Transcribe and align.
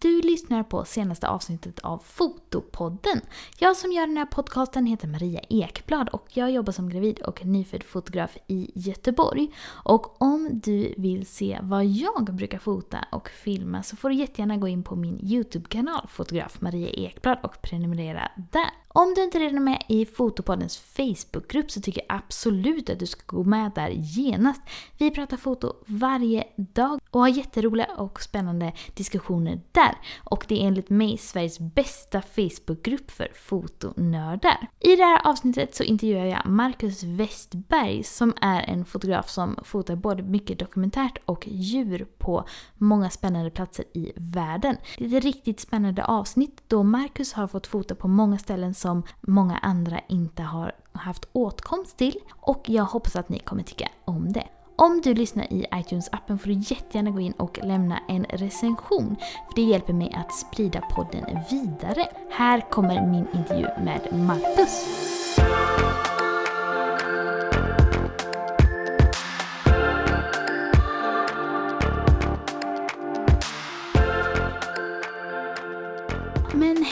Du 0.00 0.20
lyssnar 0.20 0.62
på 0.62 0.84
senaste 0.84 1.28
avsnittet 1.28 1.78
av 1.78 1.98
Fotopodden. 1.98 3.20
Jag 3.58 3.76
som 3.76 3.92
gör 3.92 4.06
den 4.06 4.16
här 4.16 4.26
podcasten 4.26 4.86
heter 4.86 5.08
Maria 5.08 5.40
Ekblad 5.48 6.08
och 6.08 6.26
jag 6.32 6.50
jobbar 6.50 6.72
som 6.72 6.88
gravid 6.88 7.22
och 7.22 7.46
nyfödd 7.46 7.82
fotograf 7.82 8.36
i 8.46 8.70
Göteborg. 8.74 9.54
Och 9.66 10.22
om 10.22 10.48
du 10.52 10.94
vill 10.96 11.26
se 11.26 11.58
vad 11.62 11.84
jag 11.84 12.34
brukar 12.34 12.58
fota 12.58 13.04
och 13.12 13.28
filma 13.28 13.82
så 13.82 13.96
får 13.96 14.08
du 14.08 14.14
jättegärna 14.14 14.56
gå 14.56 14.68
in 14.68 14.82
på 14.82 14.96
min 14.96 15.20
YouTube-kanal 15.22 16.06
Fotograf 16.08 16.60
Maria 16.60 16.88
Ekblad 16.88 17.38
och 17.42 17.62
prenumerera 17.62 18.30
där. 18.52 18.83
Om 18.96 19.14
du 19.14 19.24
inte 19.24 19.38
redan 19.38 19.56
är 19.56 19.60
med 19.60 19.84
i 19.88 20.06
Fotopoddens 20.06 20.78
Facebookgrupp 20.78 21.70
så 21.70 21.80
tycker 21.80 22.02
jag 22.08 22.16
absolut 22.16 22.90
att 22.90 22.98
du 22.98 23.06
ska 23.06 23.22
gå 23.26 23.44
med 23.44 23.72
där 23.74 23.88
genast. 23.88 24.62
Vi 24.98 25.10
pratar 25.10 25.36
foto 25.36 25.72
varje 25.86 26.44
dag 26.56 27.00
och 27.10 27.20
har 27.20 27.28
jätteroliga 27.28 27.86
och 27.96 28.22
spännande 28.22 28.72
diskussioner 28.94 29.60
där. 29.72 29.94
Och 30.24 30.44
det 30.48 30.62
är 30.62 30.66
enligt 30.66 30.90
mig 30.90 31.18
Sveriges 31.18 31.58
bästa 31.58 32.22
Facebookgrupp 32.22 33.10
för 33.10 33.28
fotonördar. 33.34 34.66
I 34.80 34.96
det 34.96 35.04
här 35.04 35.26
avsnittet 35.26 35.74
så 35.74 35.82
intervjuar 35.82 36.24
jag 36.24 36.46
Marcus 36.46 37.02
Westberg 37.02 38.02
som 38.02 38.34
är 38.40 38.62
en 38.62 38.84
fotograf 38.84 39.28
som 39.30 39.58
fotar 39.62 39.96
både 39.96 40.22
mycket 40.22 40.58
dokumentärt 40.58 41.18
och 41.24 41.48
djur 41.48 42.06
på 42.18 42.44
många 42.74 43.10
spännande 43.10 43.50
platser 43.50 43.84
i 43.94 44.12
världen. 44.16 44.76
Det 44.98 45.04
är 45.04 45.16
ett 45.16 45.24
riktigt 45.24 45.60
spännande 45.60 46.04
avsnitt 46.04 46.62
då 46.68 46.82
Marcus 46.82 47.32
har 47.32 47.46
fått 47.46 47.66
fota 47.66 47.94
på 47.94 48.08
många 48.08 48.38
ställen 48.38 48.74
som 48.84 49.02
många 49.20 49.58
andra 49.58 50.00
inte 50.08 50.42
har 50.42 50.72
haft 50.92 51.28
åtkomst 51.32 51.96
till 51.96 52.14
och 52.40 52.62
jag 52.66 52.84
hoppas 52.84 53.16
att 53.16 53.28
ni 53.28 53.38
kommer 53.38 53.62
tycka 53.62 53.88
om 54.04 54.32
det. 54.32 54.46
Om 54.76 55.00
du 55.04 55.14
lyssnar 55.14 55.52
i 55.52 55.66
iTunes-appen 55.72 56.38
får 56.38 56.46
du 56.46 56.52
jättegärna 56.52 57.10
gå 57.10 57.20
in 57.20 57.32
och 57.32 57.58
lämna 57.62 57.98
en 58.08 58.24
recension 58.24 59.16
för 59.48 59.54
det 59.56 59.62
hjälper 59.62 59.92
mig 59.92 60.14
att 60.14 60.34
sprida 60.34 60.80
podden 60.80 61.38
vidare. 61.50 62.06
Här 62.30 62.70
kommer 62.70 63.06
min 63.06 63.26
intervju 63.34 63.66
med 63.84 64.00
Marcus. 64.12 64.84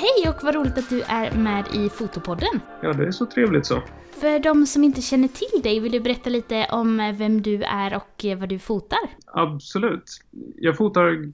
Hej 0.02 0.30
och 0.30 0.44
vad 0.44 0.54
roligt 0.54 0.78
att 0.78 0.90
du 0.90 1.02
är 1.02 1.38
med 1.38 1.64
i 1.74 1.88
Fotopodden. 1.88 2.60
Ja, 2.82 2.92
det 2.92 3.06
är 3.06 3.10
så 3.10 3.26
trevligt 3.26 3.66
så. 3.66 3.82
För 4.20 4.38
de 4.38 4.66
som 4.66 4.84
inte 4.84 5.00
känner 5.00 5.28
till 5.28 5.62
dig, 5.62 5.80
vill 5.80 5.92
du 5.92 6.00
berätta 6.00 6.30
lite 6.30 6.66
om 6.70 7.14
vem 7.18 7.42
du 7.42 7.62
är 7.62 7.96
och 7.96 8.24
vad 8.40 8.48
du 8.48 8.58
fotar? 8.58 8.98
Absolut. 9.26 10.10
Jag 10.56 10.76
fotar 10.76 11.32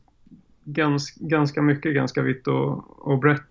gans, 0.64 1.14
ganska 1.14 1.62
mycket, 1.62 1.94
ganska 1.94 2.22
vitt 2.22 2.46
och, 2.46 3.08
och 3.08 3.18
brett. 3.18 3.42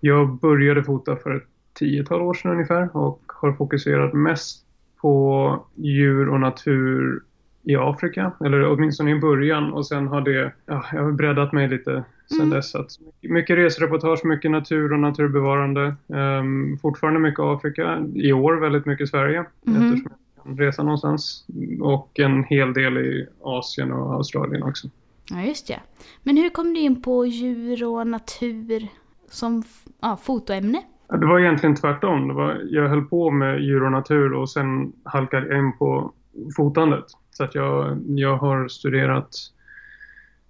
Jag 0.00 0.38
började 0.38 0.84
fota 0.84 1.16
för 1.16 1.36
ett 1.36 1.46
tiotal 1.72 2.22
år 2.22 2.34
sedan 2.34 2.50
ungefär 2.50 2.96
och 2.96 3.22
har 3.26 3.52
fokuserat 3.52 4.12
mest 4.12 4.64
på 5.00 5.66
djur 5.74 6.28
och 6.28 6.40
natur 6.40 7.22
i 7.62 7.76
Afrika, 7.76 8.32
eller 8.44 8.66
åtminstone 8.66 9.10
i 9.10 9.20
början 9.20 9.72
och 9.72 9.86
sen 9.86 10.08
har 10.08 10.20
det, 10.20 10.52
ja, 10.66 10.84
jag 10.92 11.02
har 11.02 11.12
breddat 11.12 11.52
mig 11.52 11.68
lite 11.68 12.04
sen 12.30 12.40
mm. 12.40 12.50
dess. 12.50 12.74
Att 12.74 12.90
mycket 13.20 13.56
resereportage, 13.56 14.24
mycket 14.24 14.50
natur 14.50 14.92
och 14.92 14.98
naturbevarande. 14.98 15.94
Um, 16.06 16.78
fortfarande 16.78 17.20
mycket 17.20 17.40
Afrika, 17.40 18.06
i 18.14 18.32
år 18.32 18.54
väldigt 18.54 18.86
mycket 18.86 19.08
Sverige 19.08 19.44
mm. 19.66 19.82
eftersom 19.82 20.12
jag 20.34 20.44
kan 20.44 20.58
resa 20.58 20.82
någonstans. 20.82 21.46
Och 21.80 22.20
en 22.20 22.44
hel 22.44 22.72
del 22.72 22.98
i 22.98 23.26
Asien 23.42 23.92
och 23.92 24.14
Australien 24.14 24.62
också. 24.62 24.88
Ja, 25.30 25.42
just 25.42 25.68
det. 25.68 25.80
Men 26.22 26.36
hur 26.36 26.50
kom 26.50 26.74
du 26.74 26.80
in 26.80 27.02
på 27.02 27.26
djur 27.26 27.84
och 27.84 28.06
natur 28.06 28.88
som 29.30 29.62
ja, 30.00 30.16
fotoämne? 30.22 30.82
Det 31.08 31.26
var 31.26 31.40
egentligen 31.40 31.76
tvärtom. 31.76 32.28
Det 32.28 32.34
var, 32.34 32.60
jag 32.70 32.88
höll 32.88 33.04
på 33.04 33.30
med 33.30 33.60
djur 33.60 33.82
och 33.82 33.92
natur 33.92 34.32
och 34.32 34.50
sen 34.50 34.92
halkade 35.04 35.46
jag 35.46 35.58
in 35.58 35.72
på 35.78 36.12
fotandet. 36.56 37.04
Så 37.30 37.44
att 37.44 37.54
jag, 37.54 37.98
jag 38.06 38.36
har 38.36 38.68
studerat 38.68 39.30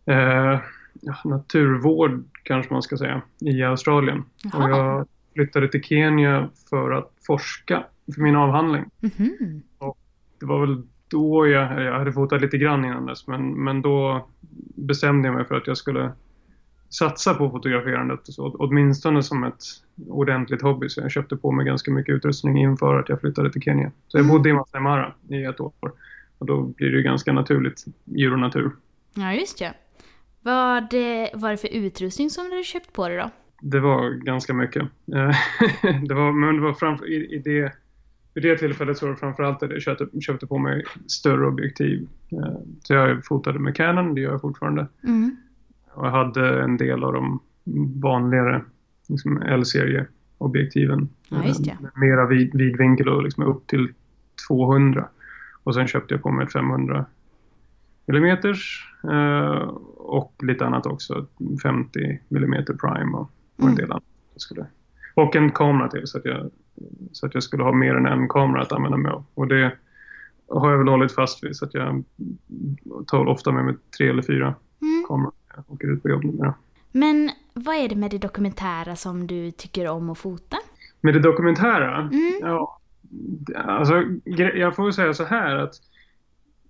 eh, 0.07 0.59
naturvård 1.25 2.25
kanske 2.43 2.73
man 2.73 2.83
ska 2.83 2.97
säga 2.97 3.23
i 3.41 3.63
Australien. 3.63 4.25
Jaha. 4.43 4.65
Och 4.65 4.71
jag 4.71 5.07
flyttade 5.35 5.69
till 5.69 5.83
Kenya 5.83 6.49
för 6.71 6.91
att 6.91 7.13
forska 7.27 7.85
för 8.15 8.21
min 8.21 8.37
avhandling. 8.37 8.85
Mm 9.01 9.13
-hmm. 9.17 9.63
Och 9.79 9.99
det 10.41 10.47
var 10.47 10.61
väl 10.61 10.83
då 11.09 11.47
jag, 11.47 11.83
jag 11.83 11.99
hade 11.99 12.13
fotat 12.13 12.41
lite 12.41 12.59
grann 12.59 12.85
innan 12.85 13.07
dess 13.07 13.27
men, 13.27 13.65
men 13.65 13.83
då 13.83 14.29
bestämde 14.77 15.29
jag 15.29 15.35
mig 15.35 15.45
för 15.45 15.55
att 15.55 15.67
jag 15.67 15.77
skulle 15.77 16.13
satsa 16.91 17.35
på 17.35 17.51
fotograferandet 17.51 18.21
så, 18.23 18.57
åtminstone 18.59 19.23
som 19.23 19.45
ett 19.45 19.63
ordentligt 20.09 20.63
hobby. 20.63 20.89
Så 20.89 21.01
jag 21.01 21.11
köpte 21.11 21.37
på 21.37 21.53
mig 21.53 21.67
ganska 21.67 21.91
mycket 21.91 22.15
utrustning 22.15 22.59
inför 22.59 22.99
att 22.99 23.09
jag 23.09 23.21
flyttade 23.21 23.53
till 23.53 23.63
Kenya. 23.63 23.93
Så 24.09 24.19
jag 24.19 24.25
mm. 24.25 24.37
bodde 24.37 24.49
i 24.49 24.53
Masai 24.53 24.81
Mara 24.81 25.15
i 25.29 25.45
ett 25.45 25.61
år. 25.61 25.73
Och 26.39 26.47
då 26.47 26.63
blir 26.63 26.91
det 26.91 27.03
ganska 27.03 27.33
naturligt 27.33 27.85
djur 28.05 28.33
och 28.33 28.39
natur. 28.39 28.71
Ja, 29.15 29.33
just 29.33 29.59
det. 29.59 29.73
Vad 30.43 30.95
var 31.35 31.51
det 31.51 31.57
för 31.57 31.69
utrustning 31.75 32.31
som 32.31 32.45
du 32.45 32.51
hade 32.51 32.65
köpt 32.65 32.93
på 32.93 33.09
dig 33.09 33.17
då? 33.17 33.31
Det 33.61 33.81
var 33.81 34.11
ganska 34.11 34.55
mycket. 34.55 34.83
det 36.09 36.15
var, 36.15 36.33
men 36.33 36.57
det 36.57 36.63
var 36.63 36.73
framför, 36.73 37.07
i, 37.07 37.35
i 37.35 37.39
det, 37.39 37.73
vid 38.35 38.45
det 38.45 38.57
tillfället 38.57 38.99
så 38.99 39.07
var 39.07 39.13
det 39.13 39.19
framförallt 39.21 39.63
att 39.63 39.71
jag 39.71 39.83
köpte, 39.83 40.21
köpte 40.21 40.47
på 40.47 40.59
mig 40.59 40.85
större 41.07 41.47
objektiv. 41.47 42.09
Eh, 42.33 42.61
så 42.83 42.95
jag 42.95 43.25
fotade 43.25 43.59
med 43.59 43.77
Canon, 43.77 44.15
det 44.15 44.21
gör 44.21 44.31
jag 44.31 44.41
fortfarande. 44.41 44.87
Mm. 45.05 45.37
Och 45.95 46.07
jag 46.07 46.11
hade 46.11 46.63
en 46.63 46.77
del 46.77 47.05
av 47.05 47.13
de 47.13 47.41
vanligare 48.01 48.65
liksom 49.09 49.43
L-serieobjektiven. 49.43 51.09
Ja, 51.29 51.45
just. 51.45 51.67
Med 51.67 51.91
mera 51.95 52.27
vid, 52.27 52.55
vidvinkel 52.55 53.09
och 53.09 53.23
liksom 53.23 53.45
upp 53.45 53.67
till 53.67 53.89
200. 54.49 55.09
Och 55.63 55.75
sen 55.75 55.87
köpte 55.87 56.15
jag 56.15 56.23
på 56.23 56.31
mig 56.31 56.47
ett 56.47 56.53
500 56.53 57.05
millimeters 58.07 58.87
eh, 59.05 59.63
och 59.97 60.35
lite 60.43 60.67
annat 60.67 60.87
också. 60.87 61.27
50 61.63 62.21
millimeter 62.29 62.75
prime 62.75 63.17
och, 63.17 63.21
och 63.21 63.31
en 63.57 63.65
mm. 63.65 63.77
del 63.77 63.91
annat. 63.91 64.03
Skulle. 64.37 64.67
Och 65.15 65.37
en 65.37 65.51
kamera 65.51 65.89
till 65.89 66.07
så 66.07 66.19
att, 66.19 66.25
jag, 66.25 66.51
så 67.13 67.27
att 67.27 67.35
jag 67.35 67.43
skulle 67.43 67.63
ha 67.63 67.73
mer 67.73 67.95
än 67.95 68.07
en 68.07 68.29
kamera 68.29 68.63
att 68.63 68.73
använda 68.73 68.97
mig 68.97 69.13
av. 69.13 69.25
Och 69.35 69.47
det 69.47 69.73
har 70.49 70.71
jag 70.71 70.79
väl 70.79 70.89
hållit 70.89 71.13
fast 71.13 71.45
vid 71.45 71.57
så 71.57 71.65
att 71.65 71.75
jag 71.75 72.05
tar 73.07 73.27
ofta 73.27 73.53
med 73.53 73.65
mig 73.65 73.75
tre 73.99 74.09
eller 74.09 74.23
fyra 74.23 74.55
mm. 74.83 75.05
kameror 75.09 75.33
när 75.49 75.57
jag 75.57 75.75
åker 75.75 75.93
ut 75.93 76.03
på 76.03 76.09
jobb 76.09 76.25
numera. 76.25 76.55
Men 76.93 77.31
vad 77.55 77.77
är 77.77 77.89
det 77.89 77.97
med 77.97 78.11
det 78.11 78.19
dokumentära 78.19 78.97
som 78.97 79.27
du 79.27 79.51
tycker 79.51 79.89
om 79.89 80.11
att 80.11 80.19
fota? 80.19 80.57
Med 81.01 81.15
det 81.15 81.21
dokumentära? 81.21 81.97
Mm. 81.97 82.41
Ja, 82.41 82.81
alltså 83.55 84.03
jag 84.55 84.77
får 84.77 84.85
väl 84.85 84.93
säga 84.93 85.15
så 85.15 85.25
här 85.25 85.57
att 85.57 85.75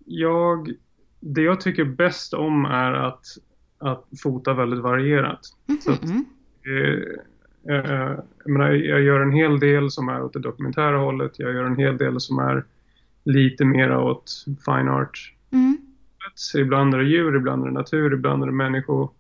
jag 0.05 0.73
det 1.21 1.43
jag 1.43 1.61
tycker 1.61 1.85
bäst 1.85 2.35
om 2.35 2.65
är 2.65 2.93
att, 2.93 3.25
att 3.79 4.05
fota 4.23 4.55
väldigt 4.55 4.81
varierat. 4.81 5.41
Mm 5.69 5.81
-hmm. 5.81 5.93
Att, 5.93 6.11
eh, 6.67 7.75
eh, 7.75 8.17
jag, 8.45 8.51
menar, 8.51 8.71
jag 8.71 9.01
gör 9.01 9.21
en 9.21 9.33
hel 9.33 9.61
del 9.61 9.91
som 9.91 10.09
är 10.09 10.23
åt 10.23 10.33
det 10.33 10.39
dokumentära 10.39 10.99
hållet. 10.99 11.39
Jag 11.39 11.53
gör 11.53 11.65
en 11.65 11.77
hel 11.77 11.97
del 11.97 12.21
som 12.21 12.39
är 12.39 12.65
lite 13.25 13.65
mer 13.65 13.97
åt 13.97 14.45
fine 14.65 14.89
art. 14.89 15.35
Mm. 15.53 15.79
Ibland 16.57 16.95
är 16.95 16.99
det 16.99 17.05
djur, 17.05 17.37
ibland 17.37 17.63
är 17.63 17.67
det 17.67 17.73
natur, 17.73 18.15
ibland 18.15 18.43
är 18.43 18.47
det 18.47 18.53
människor 18.53 19.11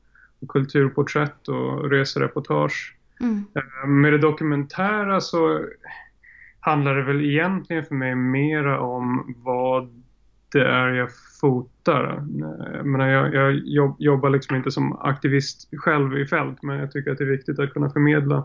och 0.41 0.49
kulturporträtt 0.49 1.49
och 1.49 1.91
resereportage. 1.91 2.97
Mm. 3.21 3.45
Eh, 3.55 3.89
med 3.89 4.13
det 4.13 4.19
dokumentära 4.19 5.21
så 5.21 5.65
handlar 6.61 6.95
det 6.95 7.03
väl 7.03 7.25
egentligen 7.25 7.85
för 7.85 7.95
mig 7.95 8.15
mera 8.15 8.81
om 8.81 9.35
vad 9.37 10.03
det 10.53 10.65
är 10.65 10.89
jag 10.89 11.09
fotar. 11.41 12.27
Jag, 12.75 12.87
menar, 12.87 13.09
jag, 13.09 13.55
jag 13.65 13.95
jobbar 13.99 14.31
liksom 14.31 14.57
inte 14.57 14.71
som 14.71 14.97
aktivist 15.01 15.69
själv 15.73 16.19
i 16.19 16.27
fält 16.27 16.63
men 16.63 16.79
jag 16.79 16.93
tycker 16.93 17.11
att 17.11 17.19
det 17.19 17.25
är 17.25 17.29
viktigt 17.29 17.59
att 17.59 17.73
kunna 17.73 17.91
förmedla 17.91 18.37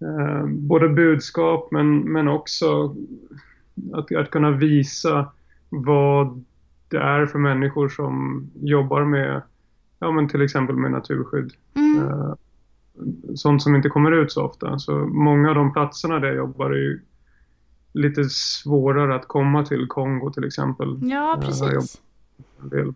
eh, 0.00 0.46
både 0.46 0.88
budskap 0.88 1.68
men, 1.70 2.12
men 2.12 2.28
också 2.28 2.96
att, 3.92 4.14
att 4.14 4.30
kunna 4.30 4.50
visa 4.50 5.32
vad 5.68 6.44
det 6.88 6.98
är 6.98 7.26
för 7.26 7.38
människor 7.38 7.88
som 7.88 8.46
jobbar 8.54 9.04
med 9.04 9.42
ja, 9.98 10.10
men 10.10 10.28
till 10.28 10.42
exempel 10.42 10.76
med 10.76 10.90
naturskydd. 10.90 11.52
Mm. 11.74 11.98
Eh, 11.98 12.34
sånt 13.34 13.62
som 13.62 13.74
inte 13.74 13.88
kommer 13.88 14.12
ut 14.12 14.32
så 14.32 14.44
ofta. 14.44 14.78
Så 14.78 14.92
många 14.98 15.48
av 15.48 15.54
de 15.54 15.72
platserna 15.72 16.18
där 16.18 16.28
jag 16.28 16.36
jobbar 16.36 16.70
är 16.70 16.78
ju 16.78 17.00
lite 17.92 18.24
svårare 18.24 19.14
att 19.14 19.28
komma 19.28 19.64
till 19.64 19.86
Kongo 19.88 20.30
till 20.30 20.44
exempel. 20.44 20.98
Ja, 21.02 21.34
eh, 21.34 21.40
precis. 21.40 22.00
Mm. 22.72 22.94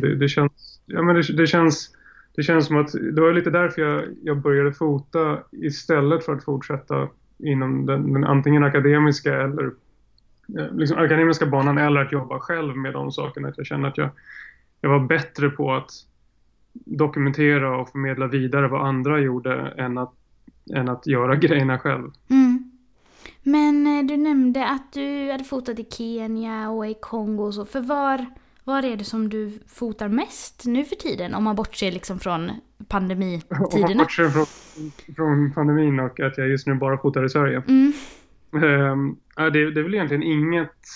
det, 0.00 0.16
det, 0.16 0.28
känns, 0.28 0.80
ja, 0.86 1.02
men 1.02 1.14
det, 1.14 1.36
det, 1.36 1.46
känns, 1.46 1.90
det 2.34 2.42
känns 2.42 2.66
som 2.66 2.76
att 2.76 2.92
det 2.92 3.20
var 3.20 3.32
lite 3.32 3.50
därför 3.50 3.82
jag, 3.82 4.04
jag 4.22 4.36
började 4.36 4.72
fota 4.72 5.38
istället 5.50 6.24
för 6.24 6.32
att 6.34 6.44
fortsätta 6.44 7.08
inom 7.38 7.86
den, 7.86 8.12
den 8.12 8.24
antingen 8.24 8.64
akademiska 8.64 9.42
eller 9.42 9.64
eh, 10.58 10.72
liksom 10.72 10.98
akademiska 10.98 11.46
banan 11.46 11.78
eller 11.78 12.00
att 12.00 12.12
jobba 12.12 12.38
själv 12.38 12.76
med 12.76 12.92
de 12.92 13.12
sakerna. 13.12 13.48
Att 13.48 13.58
jag 13.58 13.66
kände 13.66 13.88
att 13.88 13.98
jag, 13.98 14.10
jag 14.80 14.90
var 14.90 15.00
bättre 15.00 15.50
på 15.50 15.72
att 15.72 15.90
dokumentera 16.72 17.76
och 17.76 17.88
förmedla 17.88 18.26
vidare 18.26 18.68
vad 18.68 18.86
andra 18.86 19.20
gjorde 19.20 19.74
än 19.76 19.98
att, 19.98 20.12
än 20.74 20.88
att 20.88 21.06
göra 21.06 21.36
grejerna 21.36 21.78
själv. 21.78 22.10
Mm. 22.30 22.49
Men 23.42 23.86
eh, 23.86 24.06
du 24.06 24.16
nämnde 24.16 24.66
att 24.66 24.92
du 24.92 25.30
hade 25.30 25.44
fotat 25.44 25.78
i 25.78 25.86
Kenya 25.90 26.70
och 26.70 26.86
i 26.86 26.94
Kongo 27.00 27.42
och 27.42 27.54
så. 27.54 27.64
För 27.64 27.80
var, 27.80 28.26
var 28.64 28.82
är 28.82 28.96
det 28.96 29.04
som 29.04 29.28
du 29.28 29.58
fotar 29.66 30.08
mest 30.08 30.62
nu 30.66 30.84
för 30.84 30.96
tiden? 30.96 31.34
Om 31.34 31.44
man 31.44 31.56
bortser 31.56 31.92
liksom 31.92 32.18
från 32.18 32.50
pandemitiderna. 32.88 33.66
Om 33.72 33.80
man 33.80 33.98
bortser 33.98 34.28
från, 34.28 34.46
från 35.16 35.52
pandemin 35.52 36.00
och 36.00 36.20
att 36.20 36.38
jag 36.38 36.48
just 36.48 36.66
nu 36.66 36.74
bara 36.74 36.98
fotar 36.98 37.24
i 37.24 37.28
Sverige. 37.28 37.62
Mm. 37.68 37.92
Um, 38.52 39.16
det, 39.36 39.70
det 39.70 39.80
är 39.80 39.82
väl 39.82 39.94
egentligen 39.94 40.22
inget 40.22 40.86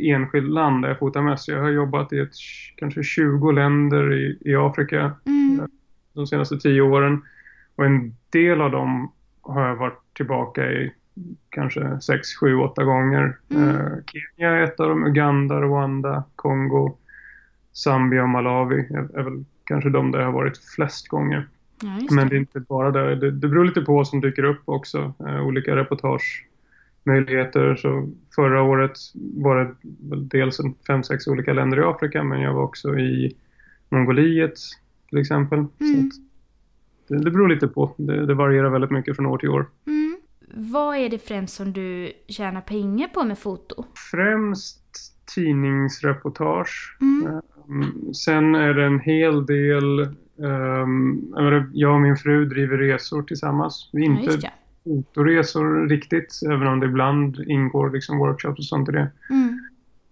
enskilt 0.00 0.50
land 0.50 0.82
där 0.82 0.88
jag 0.88 0.98
fotar 0.98 1.22
mest. 1.22 1.48
Jag 1.48 1.62
har 1.62 1.70
jobbat 1.70 2.12
i 2.12 2.18
ett, 2.18 2.34
kanske 2.76 3.02
20 3.02 3.52
länder 3.52 4.12
i, 4.12 4.38
i 4.40 4.54
Afrika 4.56 5.12
mm. 5.26 5.60
Eh, 5.60 5.66
de 6.12 6.26
senaste 6.26 6.58
10 6.58 6.80
åren. 6.80 7.22
Och 7.76 7.84
en 7.84 8.16
del 8.30 8.60
av 8.60 8.70
dem 8.70 9.12
har 9.42 9.68
jag 9.68 9.76
varit 9.76 10.00
tillbaka 10.14 10.72
i 10.72 10.92
kanske 11.50 12.00
6, 12.00 12.34
7, 12.34 12.56
8 12.56 12.84
gånger. 12.84 13.36
Mm. 13.48 13.68
Uh, 13.68 13.98
Kenya 14.06 14.50
är 14.50 14.62
ett 14.62 14.80
av 14.80 14.88
dem, 14.88 15.04
Uganda, 15.04 15.60
Rwanda, 15.60 16.24
Kongo, 16.36 16.96
Zambia 17.72 18.22
och 18.22 18.28
Malawi 18.28 18.78
är, 18.78 19.18
är 19.18 19.22
väl 19.22 19.44
kanske 19.64 19.90
de 19.90 20.12
där 20.12 20.18
jag 20.18 20.26
har 20.26 20.32
varit 20.32 20.58
flest 20.58 21.08
gånger. 21.08 21.48
Ja, 21.82 21.98
det. 22.00 22.14
Men 22.14 22.28
det 22.28 22.36
är 22.36 22.38
inte 22.38 22.60
bara 22.60 22.90
där. 22.90 23.16
Det, 23.16 23.30
det 23.30 23.48
beror 23.48 23.64
lite 23.64 23.80
på 23.80 23.94
vad 23.94 24.08
som 24.08 24.20
dyker 24.20 24.42
upp 24.42 24.62
också. 24.64 25.14
Uh, 25.20 25.46
olika 25.46 25.76
reportage 25.76 26.46
möjligheter. 27.06 27.76
Så 27.76 28.08
förra 28.34 28.62
året 28.62 28.98
var 29.14 29.56
det 29.56 29.74
dels 30.16 30.60
fem, 30.86 31.02
sex 31.02 31.26
olika 31.26 31.52
länder 31.52 31.78
i 31.78 31.82
Afrika 31.82 32.22
men 32.22 32.40
jag 32.40 32.54
var 32.54 32.62
också 32.62 32.98
i 32.98 33.36
Mongoliet 33.88 34.54
till 35.08 35.18
exempel. 35.18 35.58
Mm. 35.58 36.10
Det, 37.08 37.18
det 37.18 37.30
beror 37.30 37.48
lite 37.48 37.68
på. 37.68 37.94
Det, 37.96 38.26
det, 38.26 38.34
varierar 38.34 38.70
väldigt 38.70 38.90
mycket 38.90 39.16
från 39.16 39.26
år 39.26 39.38
till 39.38 39.48
år. 39.48 39.66
Mm. 39.86 39.95
Vad 40.54 40.96
är 40.96 41.08
det 41.08 41.18
främst 41.18 41.54
som 41.54 41.72
du 41.72 42.12
tjänar 42.28 42.60
pengar 42.60 43.08
på 43.08 43.24
med 43.24 43.38
foto? 43.38 43.84
Främst 44.10 44.80
tidningsreportage. 45.34 46.96
Mm. 47.00 47.40
Um, 47.68 48.14
sen 48.14 48.54
är 48.54 48.74
det 48.74 48.84
en 48.84 49.00
hel 49.00 49.46
del 49.46 50.00
um, 50.36 51.34
jag 51.72 51.94
och 51.94 52.00
min 52.00 52.16
fru 52.16 52.44
driver 52.44 52.78
resor 52.78 53.22
tillsammans. 53.22 53.90
Vi 53.92 54.04
inte 54.04 54.38
ja, 54.42 54.50
fotoresor 54.84 55.88
riktigt, 55.88 56.40
även 56.46 56.66
om 56.66 56.80
det 56.80 56.86
ibland 56.86 57.40
ingår 57.46 57.90
liksom 57.90 58.18
workshops 58.18 58.58
och 58.58 58.64
sånt 58.64 58.88
i 58.88 58.92
det. 58.92 59.10
Mm. 59.30 59.60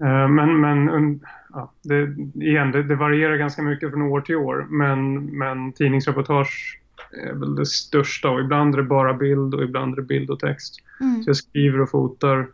Eh, 0.00 0.28
men, 0.28 0.60
men 0.60 1.20
ja, 1.52 1.72
det, 1.82 2.16
igen, 2.44 2.72
det, 2.72 2.82
det, 2.82 2.96
varierar 2.96 3.36
ganska 3.36 3.62
mycket 3.62 3.90
från 3.90 4.02
år 4.02 4.20
till 4.20 4.36
år. 4.36 4.66
Men, 4.70 5.24
men 5.24 5.72
tidningsreportage 5.72 6.80
är 7.16 7.32
väl 7.32 7.54
det 7.54 7.66
största 7.66 8.30
och 8.30 8.40
ibland 8.40 8.74
är 8.74 8.78
det 8.78 8.84
bara 8.84 9.14
bild 9.14 9.54
och 9.54 9.62
ibland 9.62 9.92
är 9.92 9.96
det 9.96 10.02
bild 10.02 10.30
och 10.30 10.40
text. 10.40 10.74
Mm. 11.00 11.22
Så 11.22 11.28
jag 11.28 11.36
skriver 11.36 11.80
och 11.80 11.90
fotar 11.90 12.48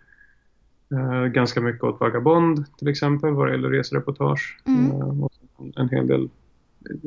eh, 0.92 1.24
ganska 1.24 1.60
mycket 1.60 1.82
åt 1.82 2.00
Vagabond 2.00 2.64
till 2.78 2.88
exempel 2.88 3.30
vad 3.30 3.46
det 3.46 3.52
gäller 3.52 3.70
resereportage. 3.70 4.58
Mm. 4.66 4.90
Eh, 4.90 5.24
och 5.24 5.32
en 5.76 5.88
hel 5.88 6.06
del 6.06 6.28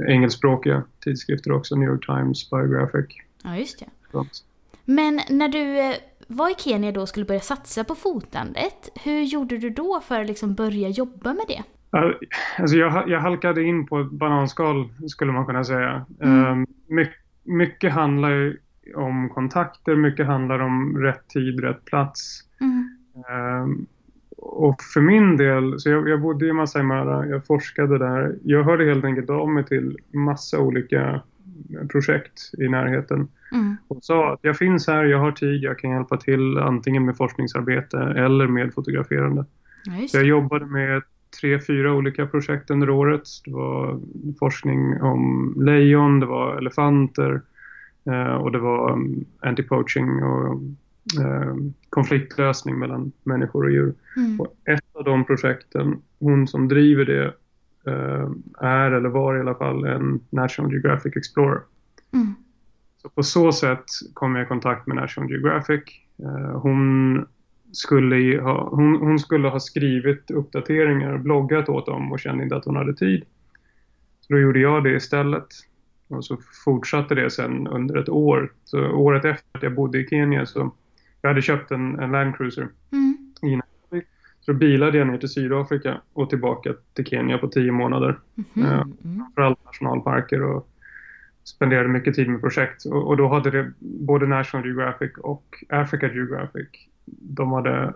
engelskspråkiga 0.07 0.83
tidskrifter 0.99 1.51
också, 1.51 1.75
New 1.75 1.89
York 1.89 2.05
Times, 2.05 2.49
Biographic. 2.49 3.05
Ja, 3.43 3.57
just 3.57 3.79
det. 3.79 3.85
Men 4.85 5.21
när 5.29 5.47
du 5.47 5.79
eh, 5.79 5.95
var 6.27 6.49
i 6.49 6.55
Kenya 6.57 6.91
då 6.91 7.01
och 7.01 7.09
skulle 7.09 7.25
börja 7.25 7.39
satsa 7.39 7.83
på 7.83 7.95
fotandet, 7.95 8.89
hur 9.03 9.21
gjorde 9.21 9.57
du 9.57 9.69
då 9.69 10.01
för 10.07 10.21
att 10.21 10.27
liksom 10.27 10.53
börja 10.53 10.89
jobba 10.89 11.33
med 11.33 11.45
det? 11.47 11.63
Alltså 12.59 12.77
jag, 12.77 13.09
jag 13.09 13.19
halkade 13.19 13.63
in 13.63 13.85
på 13.85 13.99
ett 13.99 14.11
bananskal 14.11 14.89
skulle 15.07 15.31
man 15.31 15.45
kunna 15.45 15.63
säga. 15.63 16.05
Mm. 16.21 16.51
Um, 16.51 16.67
mycket, 16.87 17.22
mycket 17.43 17.93
handlar 17.93 18.29
ju 18.29 18.57
om 18.95 19.29
kontakter, 19.29 19.95
mycket 19.95 20.25
handlar 20.25 20.59
om 20.59 20.97
rätt 20.97 21.27
tid, 21.27 21.59
rätt 21.59 21.85
plats. 21.85 22.39
Mm. 22.61 22.89
Um, 23.63 23.85
och 24.37 24.81
för 24.93 25.01
min 25.01 25.37
del, 25.37 25.79
så 25.79 25.89
jag, 25.89 26.09
jag 26.09 26.21
bodde 26.21 26.47
i 26.47 26.53
Masai 26.53 26.83
Mara, 26.83 27.27
jag 27.27 27.45
forskade 27.45 27.97
där. 27.97 28.37
Jag 28.43 28.63
hörde 28.63 28.85
helt 28.85 29.05
enkelt 29.05 29.29
av 29.29 29.49
mig 29.49 29.65
till 29.65 29.97
massa 30.11 30.59
olika 30.59 31.21
projekt 31.91 32.51
i 32.57 32.67
närheten. 32.67 33.27
Mm. 33.51 33.77
Och 33.87 34.03
sa 34.03 34.33
att 34.33 34.39
jag 34.41 34.57
finns 34.57 34.87
här, 34.87 35.03
jag 35.03 35.19
har 35.19 35.31
tid, 35.31 35.63
jag 35.63 35.79
kan 35.79 35.91
hjälpa 35.91 36.17
till 36.17 36.57
antingen 36.57 37.05
med 37.05 37.17
forskningsarbete 37.17 37.97
eller 37.97 38.47
med 38.47 38.73
fotograferande. 38.73 39.45
Ja, 39.83 40.07
jag 40.13 40.23
jobbade 40.23 40.65
med 40.65 41.01
tre, 41.41 41.59
fyra 41.59 41.93
olika 41.93 42.25
projekt 42.27 42.71
under 42.71 42.89
året. 42.89 43.23
Det 43.45 43.51
var 43.51 43.99
forskning 44.39 45.01
om 45.01 45.53
lejon, 45.65 46.19
det 46.19 46.25
var 46.25 46.57
elefanter 46.57 47.41
eh, 48.05 48.33
och 48.33 48.51
det 48.51 48.59
var 48.59 48.91
um, 48.91 49.25
anti-poaching 49.41 50.23
och 50.23 50.61
eh, 51.21 51.55
konfliktlösning 51.89 52.79
mellan 52.79 53.11
människor 53.23 53.63
och 53.63 53.71
djur. 53.71 53.93
Mm. 54.17 54.39
Och 54.39 54.55
ett 54.65 54.95
av 54.95 55.03
de 55.03 55.25
projekten, 55.25 56.01
hon 56.19 56.47
som 56.47 56.67
driver 56.67 57.05
det, 57.05 57.25
eh, 57.91 58.29
är 58.57 58.91
eller 58.91 59.09
var 59.09 59.37
i 59.37 59.39
alla 59.39 59.55
fall 59.55 59.85
en 59.85 60.19
National 60.29 60.71
Geographic 60.71 61.15
Explorer. 61.15 61.61
Mm. 62.13 62.33
Så 63.01 63.09
på 63.09 63.23
så 63.23 63.51
sätt 63.51 63.85
kom 64.13 64.35
jag 64.35 64.45
i 64.45 64.47
kontakt 64.47 64.87
med 64.87 64.95
National 64.97 65.31
Geographic. 65.31 65.83
Hon 66.53 67.25
skulle, 67.73 68.41
ha, 68.41 68.69
hon, 68.69 68.95
hon, 68.95 69.19
skulle 69.19 69.47
ha 69.47 69.59
skrivit 69.59 70.31
uppdateringar 70.31 71.13
och 71.13 71.19
bloggat 71.19 71.69
åt 71.69 71.85
dem 71.85 72.11
och 72.11 72.19
kände 72.19 72.43
inte 72.43 72.55
att 72.55 72.65
hon 72.65 72.75
hade 72.75 72.93
tid. 72.93 73.25
Så 74.21 74.33
då 74.33 74.39
gjorde 74.39 74.59
jag 74.59 74.83
det 74.83 74.95
istället. 74.95 75.47
Och 76.07 76.25
så 76.25 76.37
fortsatte 76.65 77.15
det 77.15 77.29
sen 77.29 77.67
under 77.67 77.97
ett 77.97 78.09
år. 78.09 78.51
Så 78.63 78.91
året 78.91 79.25
efter 79.25 79.57
att 79.57 79.63
jag 79.63 79.75
bodde 79.75 79.99
i 79.99 80.07
Kenya 80.07 80.45
så 80.45 80.73
jag 81.21 81.29
hade 81.29 81.41
köpt 81.41 81.71
en, 81.71 81.99
en 81.99 82.11
Land 82.11 82.37
Cruiser 82.37 82.67
mm. 82.91 83.17
i 83.41 83.55
Nairobi. 83.55 84.07
Så 84.41 84.51
då 84.51 84.57
bilade 84.57 84.97
jag 84.97 85.07
ner 85.07 85.17
till 85.17 85.29
Sydafrika 85.29 86.01
och 86.13 86.29
tillbaka 86.29 86.73
till 86.93 87.05
Kenya 87.05 87.37
på 87.37 87.47
tio 87.47 87.71
månader. 87.71 88.19
Mm. 88.55 88.69
Eh, 88.69 88.85
framförallt 89.01 89.65
nationalparker 89.65 90.43
och 90.43 90.69
spenderade 91.43 91.89
mycket 91.89 92.15
tid 92.15 92.29
med 92.29 92.41
projekt 92.41 92.85
och, 92.85 93.07
och, 93.07 93.17
då 93.17 93.27
hade 93.27 93.51
det 93.51 93.71
både 93.79 94.27
National 94.27 94.65
Geographic 94.65 95.11
och 95.17 95.63
Africa 95.69 96.13
Geographic 96.13 96.67
de 97.05 97.51
hade 97.51 97.93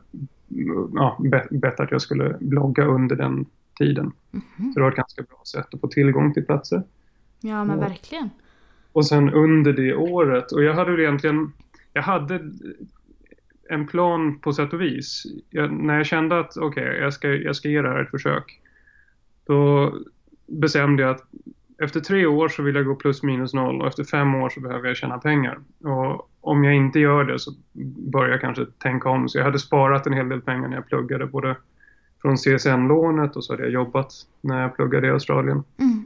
ja, 0.94 1.20
bett 1.52 1.80
att 1.80 1.92
jag 1.92 2.02
skulle 2.02 2.38
blogga 2.40 2.86
under 2.86 3.16
den 3.16 3.46
tiden. 3.78 4.12
Mm 4.32 4.46
-hmm. 4.58 4.74
Så 4.74 4.80
det 4.80 4.82
var 4.82 4.92
ett 4.92 4.98
ganska 4.98 5.22
bra 5.22 5.42
sätt 5.46 5.74
att 5.74 5.82
få 5.82 5.88
tillgång 5.88 6.34
till 6.34 6.46
platser. 6.46 6.84
Ja 7.42 7.64
men 7.64 7.78
och, 7.78 7.84
verkligen. 7.84 8.30
Och 8.92 9.08
sen 9.08 9.30
under 9.30 9.74
det 9.74 9.96
året, 9.96 10.52
och 10.52 10.64
jag 10.64 10.74
hade 10.74 11.02
egentligen, 11.02 11.54
jag 11.94 12.02
hade 12.02 12.52
en 13.70 13.88
plan 13.88 14.40
på 14.40 14.54
sätt 14.54 14.74
och 14.74 14.82
vis. 14.82 15.24
Jag, 15.50 15.72
när 15.72 15.98
jag 15.98 16.06
kände 16.06 16.40
att 16.40 16.58
okej, 16.58 16.84
okay, 16.84 16.98
jag, 16.98 17.14
ska, 17.14 17.28
jag 17.28 17.56
ska 17.56 17.70
ge 17.70 17.82
det 17.82 17.90
här 17.90 18.02
ett 18.02 18.12
försök. 18.12 18.62
Då 19.46 19.94
bestämde 20.48 21.04
jag 21.04 21.16
att 21.16 21.24
efter 21.78 22.00
tre 22.00 22.26
år 22.26 22.50
så 22.50 22.64
vill 22.64 22.76
jag 22.76 22.86
gå 22.86 22.96
plus 22.96 23.24
minus 23.24 23.54
noll 23.54 23.82
och 23.82 23.88
efter 23.88 24.04
fem 24.04 24.36
år 24.36 24.50
så 24.50 24.60
behöver 24.60 24.88
jag 24.88 24.98
tjäna 24.98 25.18
pengar. 25.18 25.60
Och 25.80 26.30
om 26.48 26.64
jag 26.64 26.76
inte 26.76 27.00
gör 27.00 27.24
det 27.24 27.40
så 27.40 27.52
börjar 28.12 28.32
jag 28.32 28.42
kanske 28.42 28.66
tänka 28.66 29.10
om. 29.10 29.30
Så 29.30 29.38
jag 29.38 29.46
hade 29.46 29.60
sparat 29.60 30.08
en 30.08 30.14
hel 30.14 30.30
del 30.30 30.42
pengar 30.42 30.68
när 30.68 30.76
jag 30.76 30.88
pluggade, 30.88 31.26
både 31.26 31.56
från 32.22 32.36
CSN-lånet 32.36 33.36
och 33.36 33.44
så 33.44 33.54
hade 33.54 33.64
jag 33.64 33.72
jobbat 33.72 34.14
när 34.42 34.62
jag 34.62 34.76
pluggade 34.76 35.08
i 35.08 35.10
Australien. 35.10 35.64
Mm. 35.78 36.06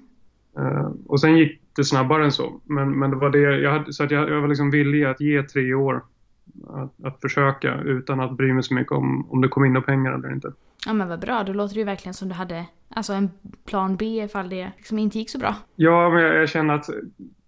Uh, 0.60 0.92
och 1.08 1.22
sen 1.22 1.38
gick 1.38 1.62
det 1.76 1.84
snabbare 1.84 2.24
än 2.24 2.32
så. 2.32 2.62
Men, 2.66 3.00
men 3.00 3.10
det 3.10 3.16
var 3.16 3.30
det 3.30 3.40
jag 3.40 3.72
hade, 3.72 3.94
så 3.94 4.04
att 4.04 4.12
jag, 4.12 4.30
jag 4.30 4.42
var 4.42 4.48
liksom 4.48 4.72
villig 4.72 5.04
att 5.04 5.22
ge 5.22 5.44
tre 5.44 5.74
år 5.74 6.04
att, 6.68 7.06
att 7.06 7.22
försöka 7.22 7.82
utan 7.82 8.20
att 8.20 8.38
bry 8.38 8.54
mig 8.54 8.64
så 8.64 8.74
mycket 8.74 8.92
om, 8.92 9.32
om 9.32 9.42
det 9.42 9.48
kom 9.48 9.66
in 9.66 9.74
några 9.74 9.86
pengar 9.86 10.12
eller 10.12 10.34
inte. 10.34 10.54
Ja 10.86 10.94
men 10.94 11.08
vad 11.08 11.20
bra, 11.20 11.44
då 11.44 11.54
låter 11.54 11.74
det 11.74 11.80
ju 11.80 11.86
verkligen 11.86 12.14
som 12.14 12.30
du 12.30 12.36
hade 12.36 12.66
alltså 12.90 13.14
en 13.14 13.30
plan 13.66 13.96
B 13.96 14.06
ifall 14.06 14.50
det 14.50 14.72
liksom 14.78 15.00
inte 15.00 15.20
gick 15.20 15.30
så 15.30 15.40
bra. 15.40 15.56
Ja, 15.76 16.10
men 16.10 16.22
jag, 16.24 16.36
jag 16.36 16.50
känner 16.50 16.74
att 16.74 16.90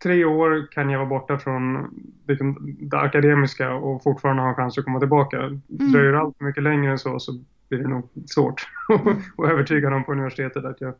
tre 0.03 0.25
år 0.25 0.67
kan 0.71 0.89
jag 0.89 0.99
vara 0.99 1.09
borta 1.09 1.37
från 1.37 1.89
liksom, 2.27 2.75
det 2.79 2.97
akademiska 2.97 3.73
och 3.73 4.03
fortfarande 4.03 4.41
ha 4.41 4.49
en 4.49 4.55
chans 4.55 4.77
att 4.77 4.85
komma 4.85 4.99
tillbaka. 4.99 5.37
Mm. 5.37 5.61
Dröjer 5.67 6.11
det 6.11 6.19
allt 6.19 6.41
mycket 6.41 6.63
längre 6.63 6.91
än 6.91 6.99
så 6.99 7.19
så 7.19 7.31
blir 7.69 7.79
det 7.79 7.87
nog 7.87 8.09
svårt 8.25 8.67
att 9.37 9.49
övertyga 9.49 9.89
dem 9.89 10.03
på 10.03 10.11
universitetet 10.11 10.65
att 10.65 10.81
jag 10.81 10.93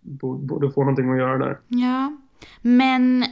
borde 0.00 0.70
få 0.70 0.80
någonting 0.80 1.10
att 1.10 1.18
göra 1.18 1.38
där. 1.38 1.58
Ja, 1.68 2.16
men 2.62 3.24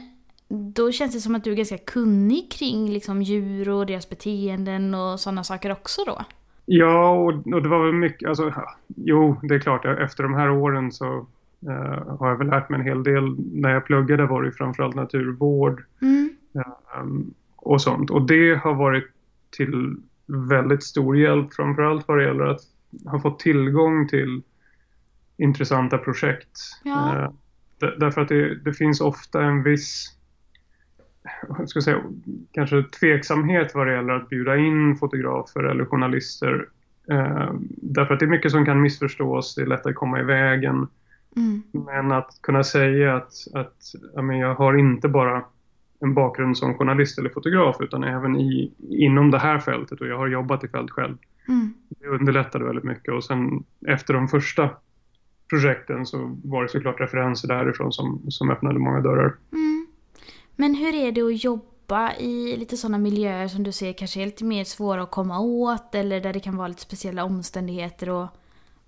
då 0.51 0.91
känns 0.91 1.13
det 1.13 1.19
som 1.19 1.35
att 1.35 1.43
du 1.43 1.51
är 1.51 1.55
ganska 1.55 1.77
kunnig 1.77 2.51
kring 2.51 2.89
liksom, 2.89 3.21
djur 3.21 3.69
och 3.69 3.85
deras 3.85 4.09
beteenden 4.09 4.95
och 4.95 5.19
sådana 5.19 5.43
saker 5.43 5.71
också 5.71 6.01
då? 6.05 6.25
Ja, 6.65 7.09
och, 7.09 7.53
och 7.53 7.63
det 7.63 7.69
var 7.69 7.85
väl 7.85 7.93
mycket, 7.93 8.29
alltså, 8.29 8.53
jo, 8.95 9.39
det 9.43 9.55
är 9.55 9.59
klart, 9.59 9.85
efter 9.85 10.23
de 10.23 10.33
här 10.33 10.49
åren 10.49 10.91
så 10.91 11.27
uh, 11.67 12.17
har 12.19 12.29
jag 12.29 12.37
väl 12.37 12.47
lärt 12.47 12.69
mig 12.69 12.79
en 12.79 12.85
hel 12.85 13.03
del. 13.03 13.35
När 13.53 13.69
jag 13.69 13.85
pluggade 13.85 14.25
var 14.25 14.43
det 14.43 14.51
framförallt 14.51 14.95
naturvård 14.95 15.83
mm. 16.01 16.29
um, 17.01 17.33
och 17.55 17.81
sånt. 17.81 18.09
Och 18.09 18.21
det 18.21 18.55
har 18.55 18.73
varit 18.73 19.07
till 19.49 19.95
väldigt 20.49 20.83
stor 20.83 21.17
hjälp, 21.17 21.53
framförallt 21.53 22.07
vad 22.07 22.17
det 22.17 22.23
gäller 22.23 22.45
att 22.45 22.61
ha 23.05 23.19
fått 23.19 23.39
tillgång 23.39 24.07
till 24.07 24.41
intressanta 25.37 25.97
projekt. 25.97 26.59
Ja. 26.83 27.31
Uh, 27.81 27.89
därför 27.99 28.21
att 28.21 28.27
det, 28.27 28.55
det 28.55 28.73
finns 28.73 29.01
ofta 29.01 29.43
en 29.43 29.63
viss 29.63 30.17
ska 31.65 31.81
säga, 31.81 32.01
kanske 32.51 32.83
tveksamhet 32.83 33.75
vad 33.75 33.87
det 33.87 33.93
gäller 33.93 34.13
att 34.13 34.29
bjuda 34.29 34.57
in 34.57 34.95
fotografer 34.95 35.63
eller 35.63 35.85
journalister. 35.85 36.67
Eh, 37.11 37.53
därför 37.81 38.13
att 38.13 38.19
det 38.19 38.25
är 38.25 38.29
mycket 38.29 38.51
som 38.51 38.65
kan 38.65 38.81
missförstås, 38.81 39.55
det 39.55 39.61
är 39.61 39.65
lätt 39.65 39.85
att 39.85 39.95
komma 39.95 40.19
i 40.19 40.23
vägen. 40.23 40.87
Mm. 41.35 41.63
Men 41.71 42.11
att 42.11 42.39
kunna 42.41 42.63
säga 42.63 43.15
att, 43.15 43.33
att 43.53 43.75
jag, 44.15 44.23
men, 44.23 44.37
jag 44.37 44.55
har 44.55 44.77
inte 44.77 45.07
bara 45.07 45.43
en 45.99 46.13
bakgrund 46.13 46.57
som 46.57 46.73
journalist 46.73 47.19
eller 47.19 47.29
fotograf 47.29 47.75
utan 47.79 48.03
även 48.03 48.35
i, 48.35 48.71
inom 48.89 49.31
det 49.31 49.39
här 49.39 49.59
fältet 49.59 50.01
och 50.01 50.07
jag 50.07 50.17
har 50.17 50.27
jobbat 50.27 50.63
i 50.63 50.67
fält 50.67 50.91
själv. 50.91 51.17
Mm. 51.47 51.73
Det 51.89 52.07
underlättade 52.07 52.65
väldigt 52.65 52.83
mycket 52.83 53.13
och 53.13 53.23
sen 53.23 53.63
efter 53.87 54.13
de 54.13 54.27
första 54.27 54.69
projekten 55.49 56.05
så 56.05 56.37
var 56.43 56.63
det 56.63 56.69
såklart 56.69 56.99
referenser 56.99 57.47
därifrån 57.47 57.91
som, 57.91 58.21
som 58.29 58.49
öppnade 58.49 58.79
många 58.79 59.01
dörrar. 59.01 59.35
Mm. 59.51 59.70
Men 60.55 60.75
hur 60.75 60.95
är 60.95 61.11
det 61.11 61.21
att 61.21 61.43
jobba 61.43 62.15
i 62.15 62.57
lite 62.57 62.77
sådana 62.77 62.97
miljöer 62.97 63.47
som 63.47 63.63
du 63.63 63.71
ser 63.71 63.93
kanske 63.93 64.21
är 64.21 64.25
lite 64.25 64.45
mer 64.45 64.63
svåra 64.63 65.03
att 65.03 65.11
komma 65.11 65.39
åt 65.39 65.95
eller 65.95 66.21
där 66.21 66.33
det 66.33 66.39
kan 66.39 66.57
vara 66.57 66.67
lite 66.67 66.81
speciella 66.81 67.23
omständigheter 67.23 68.09
och 68.09 68.27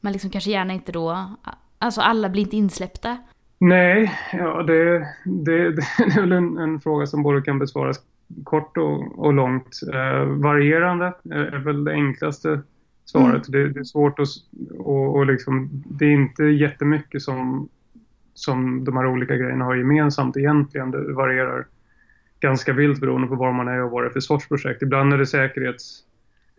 man 0.01 0.13
liksom 0.13 0.29
kanske 0.29 0.51
gärna 0.51 0.73
inte 0.73 0.91
då, 0.91 1.35
alltså 1.79 2.01
alla 2.01 2.29
blir 2.29 2.41
inte 2.41 2.57
insläppta? 2.57 3.17
Nej, 3.59 4.11
ja, 4.33 4.63
det, 4.63 5.07
det, 5.25 5.71
det 5.75 5.81
är 6.15 6.21
väl 6.21 6.31
en, 6.31 6.57
en, 6.57 6.79
fråga 6.79 7.05
som 7.05 7.23
både 7.23 7.41
kan 7.41 7.59
besvaras 7.59 7.97
kort 8.43 8.77
och, 8.77 9.19
och 9.19 9.33
långt. 9.33 9.79
Eh, 9.93 10.25
varierande 10.25 11.13
är, 11.23 11.59
väl 11.59 11.83
det 11.83 11.91
enklaste 11.91 12.61
svaret. 13.05 13.47
Mm. 13.47 13.51
Det, 13.51 13.73
det, 13.73 13.79
är 13.79 13.83
svårt 13.83 14.19
att... 14.19 14.27
Och, 14.79 15.15
och 15.15 15.25
liksom, 15.25 15.69
det 15.85 16.05
är 16.05 16.11
inte 16.11 16.43
jättemycket 16.43 17.21
som, 17.21 17.69
som 18.33 18.83
de 18.83 18.97
här 18.97 19.07
olika 19.07 19.35
grejerna 19.35 19.65
har 19.65 19.75
gemensamt 19.75 20.37
egentligen. 20.37 20.91
Det 20.91 21.13
varierar 21.13 21.65
ganska 22.39 22.73
vilt 22.73 22.99
beroende 22.99 23.27
på 23.27 23.35
var 23.35 23.51
man 23.51 23.67
är 23.67 23.83
och 23.83 23.91
vad 23.91 24.03
det 24.03 24.07
är 24.07 24.11
för 24.11 24.19
sorts 24.19 24.47
projekt. 24.47 24.81
Ibland 24.81 25.13
är 25.13 25.17
det 25.17 25.25
säkerhets... 25.25 25.99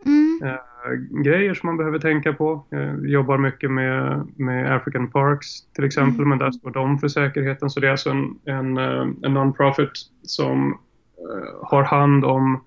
Mm. 0.05 0.39
Eh, 0.43 1.21
grejer 1.23 1.53
som 1.53 1.67
man 1.67 1.77
behöver 1.77 1.99
tänka 1.99 2.33
på. 2.33 2.65
Jag 2.69 3.07
jobbar 3.07 3.37
mycket 3.37 3.71
med, 3.71 4.27
med 4.35 4.75
African 4.75 5.11
Parks 5.11 5.47
till 5.73 5.83
exempel, 5.83 6.25
mm. 6.25 6.29
men 6.29 6.37
där 6.37 6.51
står 6.51 6.71
de 6.71 6.99
för 6.99 7.07
säkerheten. 7.07 7.69
Så 7.69 7.79
det 7.79 7.87
är 7.87 7.91
alltså 7.91 8.09
en, 8.09 8.39
en, 8.45 8.77
eh, 8.77 9.07
en 9.23 9.37
non-profit 9.37 9.91
som 10.23 10.71
uh, 10.71 11.63
har 11.63 11.83
hand 11.83 12.25
om 12.25 12.63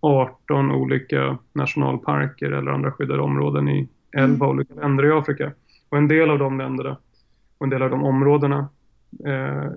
18 0.00 0.72
olika 0.72 1.38
nationalparker 1.52 2.50
eller 2.50 2.70
andra 2.70 2.92
skyddade 2.92 3.22
områden 3.22 3.68
i 3.68 3.88
11 4.16 4.46
mm. 4.46 4.56
olika 4.56 4.74
länder 4.74 5.06
i 5.06 5.10
Afrika. 5.10 5.52
Och 5.88 5.98
en 5.98 6.08
del 6.08 6.30
av 6.30 6.38
de 6.38 6.58
länderna 6.58 6.96
och 7.58 7.64
en 7.64 7.70
del 7.70 7.82
av 7.82 7.90
de 7.90 8.04
områdena 8.04 8.68
uh, 9.26 9.70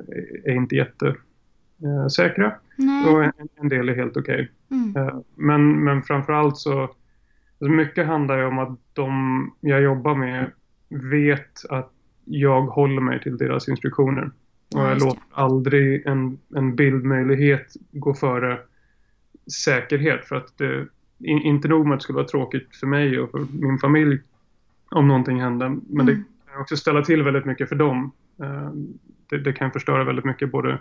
är 0.45 0.55
inte 0.55 0.75
jättesäkra. 0.75 2.45
Uh, 2.79 3.13
och 3.13 3.23
en, 3.23 3.33
en, 3.55 3.69
del 3.69 3.89
är 3.89 3.95
helt 3.95 4.17
okej. 4.17 4.51
Okay. 4.69 5.03
Mm. 5.03 5.23
men, 5.35 5.83
men 5.83 6.03
framförallt 6.03 6.57
så 6.57 6.89
Alltså 7.61 7.75
mycket 7.75 8.07
handlar 8.07 8.37
ju 8.37 8.45
om 8.45 8.59
att 8.59 8.79
de 8.93 9.53
jag 9.59 9.81
jobbar 9.81 10.15
med 10.15 10.51
vet 10.89 11.65
att 11.69 11.91
jag 12.25 12.61
håller 12.61 13.01
mig 13.01 13.21
till 13.21 13.37
deras 13.37 13.69
instruktioner. 13.69 14.31
Och 14.75 14.81
jag 14.81 14.99
låter 15.01 15.21
aldrig 15.31 16.05
en, 16.05 16.37
en 16.55 16.75
bildmöjlighet 16.75 17.73
gå 17.91 18.13
före 18.13 18.59
säkerhet. 19.65 20.25
För 20.25 20.35
att 20.35 20.57
det, 20.57 20.87
inte 21.19 21.67
nog 21.67 21.85
med 21.85 21.93
att 21.93 21.99
det 21.99 22.03
skulle 22.03 22.15
vara 22.15 22.27
tråkigt 22.27 22.75
för 22.75 22.87
mig 22.87 23.19
och 23.19 23.31
för 23.31 23.45
min 23.51 23.79
familj 23.79 24.19
om 24.89 25.07
någonting 25.07 25.41
hände. 25.41 25.69
Men 25.69 26.01
mm. 26.01 26.05
det 26.05 26.23
kan 26.51 26.61
också 26.61 26.77
ställa 26.77 27.01
till 27.01 27.23
väldigt 27.23 27.45
mycket 27.45 27.69
för 27.69 27.75
dem. 27.75 28.11
Eh, 28.41 28.71
det, 29.29 29.37
det 29.37 29.53
kan 29.53 29.71
förstöra 29.71 30.03
väldigt 30.03 30.25
mycket 30.25 30.51
både 30.51 30.79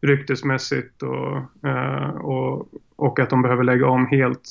ryktesmässigt 0.00 1.02
och, 1.02 1.36
eh, 1.68 2.08
och, 2.08 2.68
och 2.96 3.18
att 3.18 3.30
de 3.30 3.42
behöver 3.42 3.64
lägga 3.64 3.88
om 3.88 4.06
helt 4.06 4.48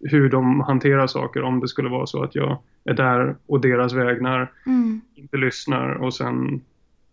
hur 0.00 0.30
de 0.30 0.60
hanterar 0.60 1.06
saker 1.06 1.42
om 1.42 1.60
det 1.60 1.68
skulle 1.68 1.88
vara 1.88 2.06
så 2.06 2.22
att 2.22 2.34
jag 2.34 2.58
är 2.84 2.94
där 2.94 3.36
och 3.46 3.60
deras 3.60 3.92
vägnar 3.92 4.52
mm. 4.66 5.00
inte 5.14 5.36
lyssnar 5.36 5.88
och 5.88 6.14
sen 6.14 6.60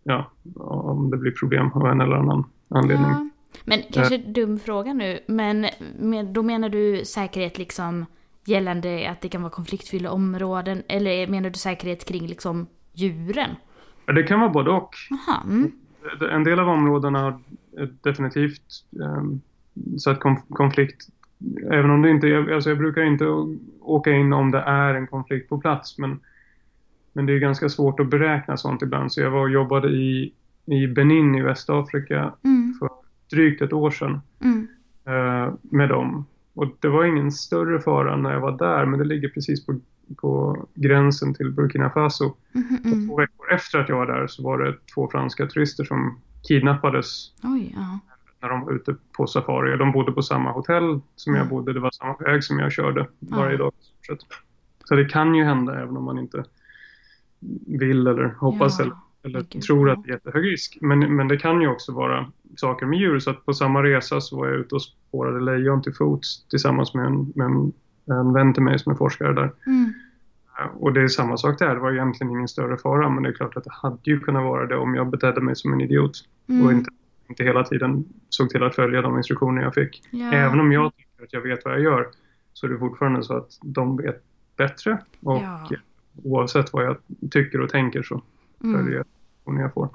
ja, 0.02 0.30
om 0.54 1.10
det 1.10 1.16
blir 1.16 1.32
problem 1.32 1.72
av 1.72 1.86
en 1.86 2.00
eller 2.00 2.16
annan 2.16 2.44
anledning. 2.68 3.10
Ja. 3.10 3.28
Men 3.64 3.82
kanske 3.92 4.14
äh, 4.14 4.20
dum 4.20 4.58
fråga 4.58 4.92
nu, 4.92 5.18
men 5.26 5.66
med, 5.98 6.26
då 6.26 6.42
menar 6.42 6.68
du 6.68 7.04
säkerhet 7.04 7.58
liksom 7.58 8.06
gällande 8.44 9.10
att 9.10 9.20
det 9.20 9.28
kan 9.28 9.42
vara 9.42 9.52
konfliktfyllda 9.52 10.10
områden 10.10 10.82
eller 10.88 11.26
menar 11.26 11.50
du 11.50 11.58
säkerhet 11.58 12.04
kring 12.04 12.26
liksom 12.26 12.66
djuren? 12.96 13.50
Det 14.06 14.22
kan 14.22 14.40
vara 14.40 14.50
både 14.50 14.70
och. 14.70 14.94
Aha, 15.10 15.42
mm. 15.44 15.72
En 16.30 16.44
del 16.44 16.58
av 16.58 16.68
områdena 16.68 17.40
är 17.76 17.92
definitivt 18.02 18.84
så 19.98 20.10
att 20.10 20.20
konflikt 20.48 21.08
Även 21.70 21.90
om 21.90 22.02
det 22.02 22.10
inte, 22.10 22.46
alltså 22.54 22.70
jag 22.70 22.78
brukar 22.78 23.02
inte 23.02 23.24
åka 23.80 24.10
in 24.10 24.32
om 24.32 24.50
det 24.50 24.58
är 24.58 24.94
en 24.94 25.06
konflikt 25.06 25.48
på 25.48 25.58
plats 25.58 25.98
men, 25.98 26.20
men 27.12 27.26
det 27.26 27.32
är 27.32 27.38
ganska 27.38 27.68
svårt 27.68 28.00
att 28.00 28.10
beräkna 28.10 28.56
sånt 28.56 28.82
ibland. 28.82 29.12
Så 29.12 29.20
jag 29.20 29.30
var 29.30 29.40
och 29.40 29.50
jobbade 29.50 29.88
i, 29.88 30.32
i 30.66 30.86
Benin 30.86 31.34
i 31.34 31.42
Västafrika 31.42 32.32
mm. 32.44 32.74
för 32.78 32.88
drygt 33.30 33.62
ett 33.62 33.72
år 33.72 33.90
sedan 33.90 34.20
mm. 34.40 34.68
uh, 35.08 35.54
med 35.60 35.88
dem. 35.88 36.26
Och 36.54 36.76
det 36.80 36.88
var 36.88 37.04
ingen 37.04 37.32
större 37.32 37.80
fara 37.80 38.16
när 38.16 38.32
jag 38.32 38.40
var 38.40 38.58
där 38.58 38.86
men 38.86 38.98
det 38.98 39.04
ligger 39.04 39.28
precis 39.28 39.66
på, 39.66 39.80
på 40.16 40.64
gränsen 40.74 41.34
till 41.34 41.52
Burkina 41.52 41.90
Faso. 41.90 42.34
Mm, 42.54 42.78
mm. 42.84 43.08
två 43.08 43.16
veckor 43.16 43.52
efter 43.52 43.78
att 43.78 43.88
jag 43.88 43.96
var 43.96 44.06
där 44.06 44.26
så 44.26 44.42
var 44.42 44.58
det 44.58 44.74
två 44.94 45.08
franska 45.10 45.46
turister 45.46 45.84
som 45.84 46.20
kidnappades. 46.48 47.32
Oj, 47.42 47.72
ja 47.76 48.00
när 48.46 48.48
de 48.48 48.64
var 48.64 48.72
ute 48.72 48.96
på 49.16 49.26
safari. 49.26 49.76
De 49.76 49.92
bodde 49.92 50.12
på 50.12 50.22
samma 50.22 50.52
hotell 50.52 51.00
som 51.16 51.34
jag 51.34 51.48
bodde. 51.48 51.72
Det 51.72 51.80
var 51.80 51.90
samma 51.90 52.16
väg 52.16 52.44
som 52.44 52.58
jag 52.58 52.72
körde 52.72 53.08
varje 53.18 53.56
dag. 53.56 53.72
Så 54.84 54.94
det 54.94 55.04
kan 55.04 55.34
ju 55.34 55.44
hända 55.44 55.82
även 55.82 55.96
om 55.96 56.04
man 56.04 56.18
inte 56.18 56.44
vill 57.66 58.06
eller 58.06 58.24
hoppas 58.24 58.78
ja, 58.78 58.84
eller, 58.84 58.96
eller 59.22 59.60
tror 59.60 59.90
att 59.90 60.04
det 60.04 60.10
är 60.10 60.12
jättehög 60.12 60.44
risk. 60.44 60.78
Men, 60.80 61.16
men 61.16 61.28
det 61.28 61.36
kan 61.36 61.60
ju 61.60 61.68
också 61.68 61.92
vara 61.92 62.32
saker 62.56 62.86
med 62.86 62.98
djur. 62.98 63.18
Så 63.18 63.30
att 63.30 63.44
på 63.44 63.54
samma 63.54 63.82
resa 63.82 64.20
så 64.20 64.36
var 64.36 64.46
jag 64.46 64.56
ute 64.56 64.74
och 64.74 64.82
spårade 64.82 65.40
lejon 65.40 65.82
till 65.82 65.94
fots 65.94 66.46
tillsammans 66.48 66.94
med 66.94 67.06
en, 67.06 67.32
med 67.34 67.44
en, 67.44 67.72
en 68.10 68.32
vän 68.32 68.54
till 68.54 68.62
mig 68.62 68.78
som 68.78 68.92
är 68.92 68.96
forskare 68.96 69.32
där. 69.32 69.52
Mm. 69.66 69.92
Och 70.74 70.92
det 70.92 71.02
är 71.02 71.08
samma 71.08 71.36
sak 71.36 71.58
där. 71.58 71.74
Det 71.74 71.80
var 71.80 71.92
egentligen 71.92 72.30
ingen 72.30 72.48
större 72.48 72.76
fara 72.76 73.08
men 73.08 73.22
det 73.22 73.28
är 73.28 73.32
klart 73.32 73.56
att 73.56 73.64
det 73.64 73.72
hade 73.72 73.98
ju 74.02 74.20
kunnat 74.20 74.42
vara 74.42 74.66
det 74.66 74.76
om 74.76 74.94
jag 74.94 75.10
betedde 75.10 75.40
mig 75.40 75.56
som 75.56 75.72
en 75.72 75.80
idiot. 75.80 76.12
Mm. 76.48 76.66
Och 76.66 76.72
inte 76.72 76.90
inte 77.28 77.44
hela 77.44 77.64
tiden 77.64 78.04
såg 78.28 78.50
till 78.50 78.62
att 78.62 78.74
följa 78.74 79.02
de 79.02 79.16
instruktioner 79.16 79.62
jag 79.62 79.74
fick. 79.74 80.02
Ja. 80.10 80.32
Även 80.32 80.60
om 80.60 80.72
jag 80.72 80.92
tycker 80.96 81.24
att 81.24 81.32
jag 81.32 81.40
vet 81.40 81.64
vad 81.64 81.74
jag 81.74 81.80
gör 81.80 82.08
så 82.52 82.66
är 82.66 82.70
det 82.70 82.78
fortfarande 82.78 83.22
så 83.22 83.36
att 83.36 83.58
de 83.62 83.96
vet 83.96 84.22
bättre. 84.56 84.98
Och 85.20 85.42
ja. 85.42 85.68
oavsett 86.24 86.72
vad 86.72 86.84
jag 86.84 86.96
tycker 87.30 87.60
och 87.60 87.70
tänker 87.70 88.02
så 88.02 88.22
mm. 88.64 88.76
följer 88.76 88.96
jag 88.96 89.06
instruktioner 89.44 89.62
jag 89.62 89.74
får. 89.74 89.88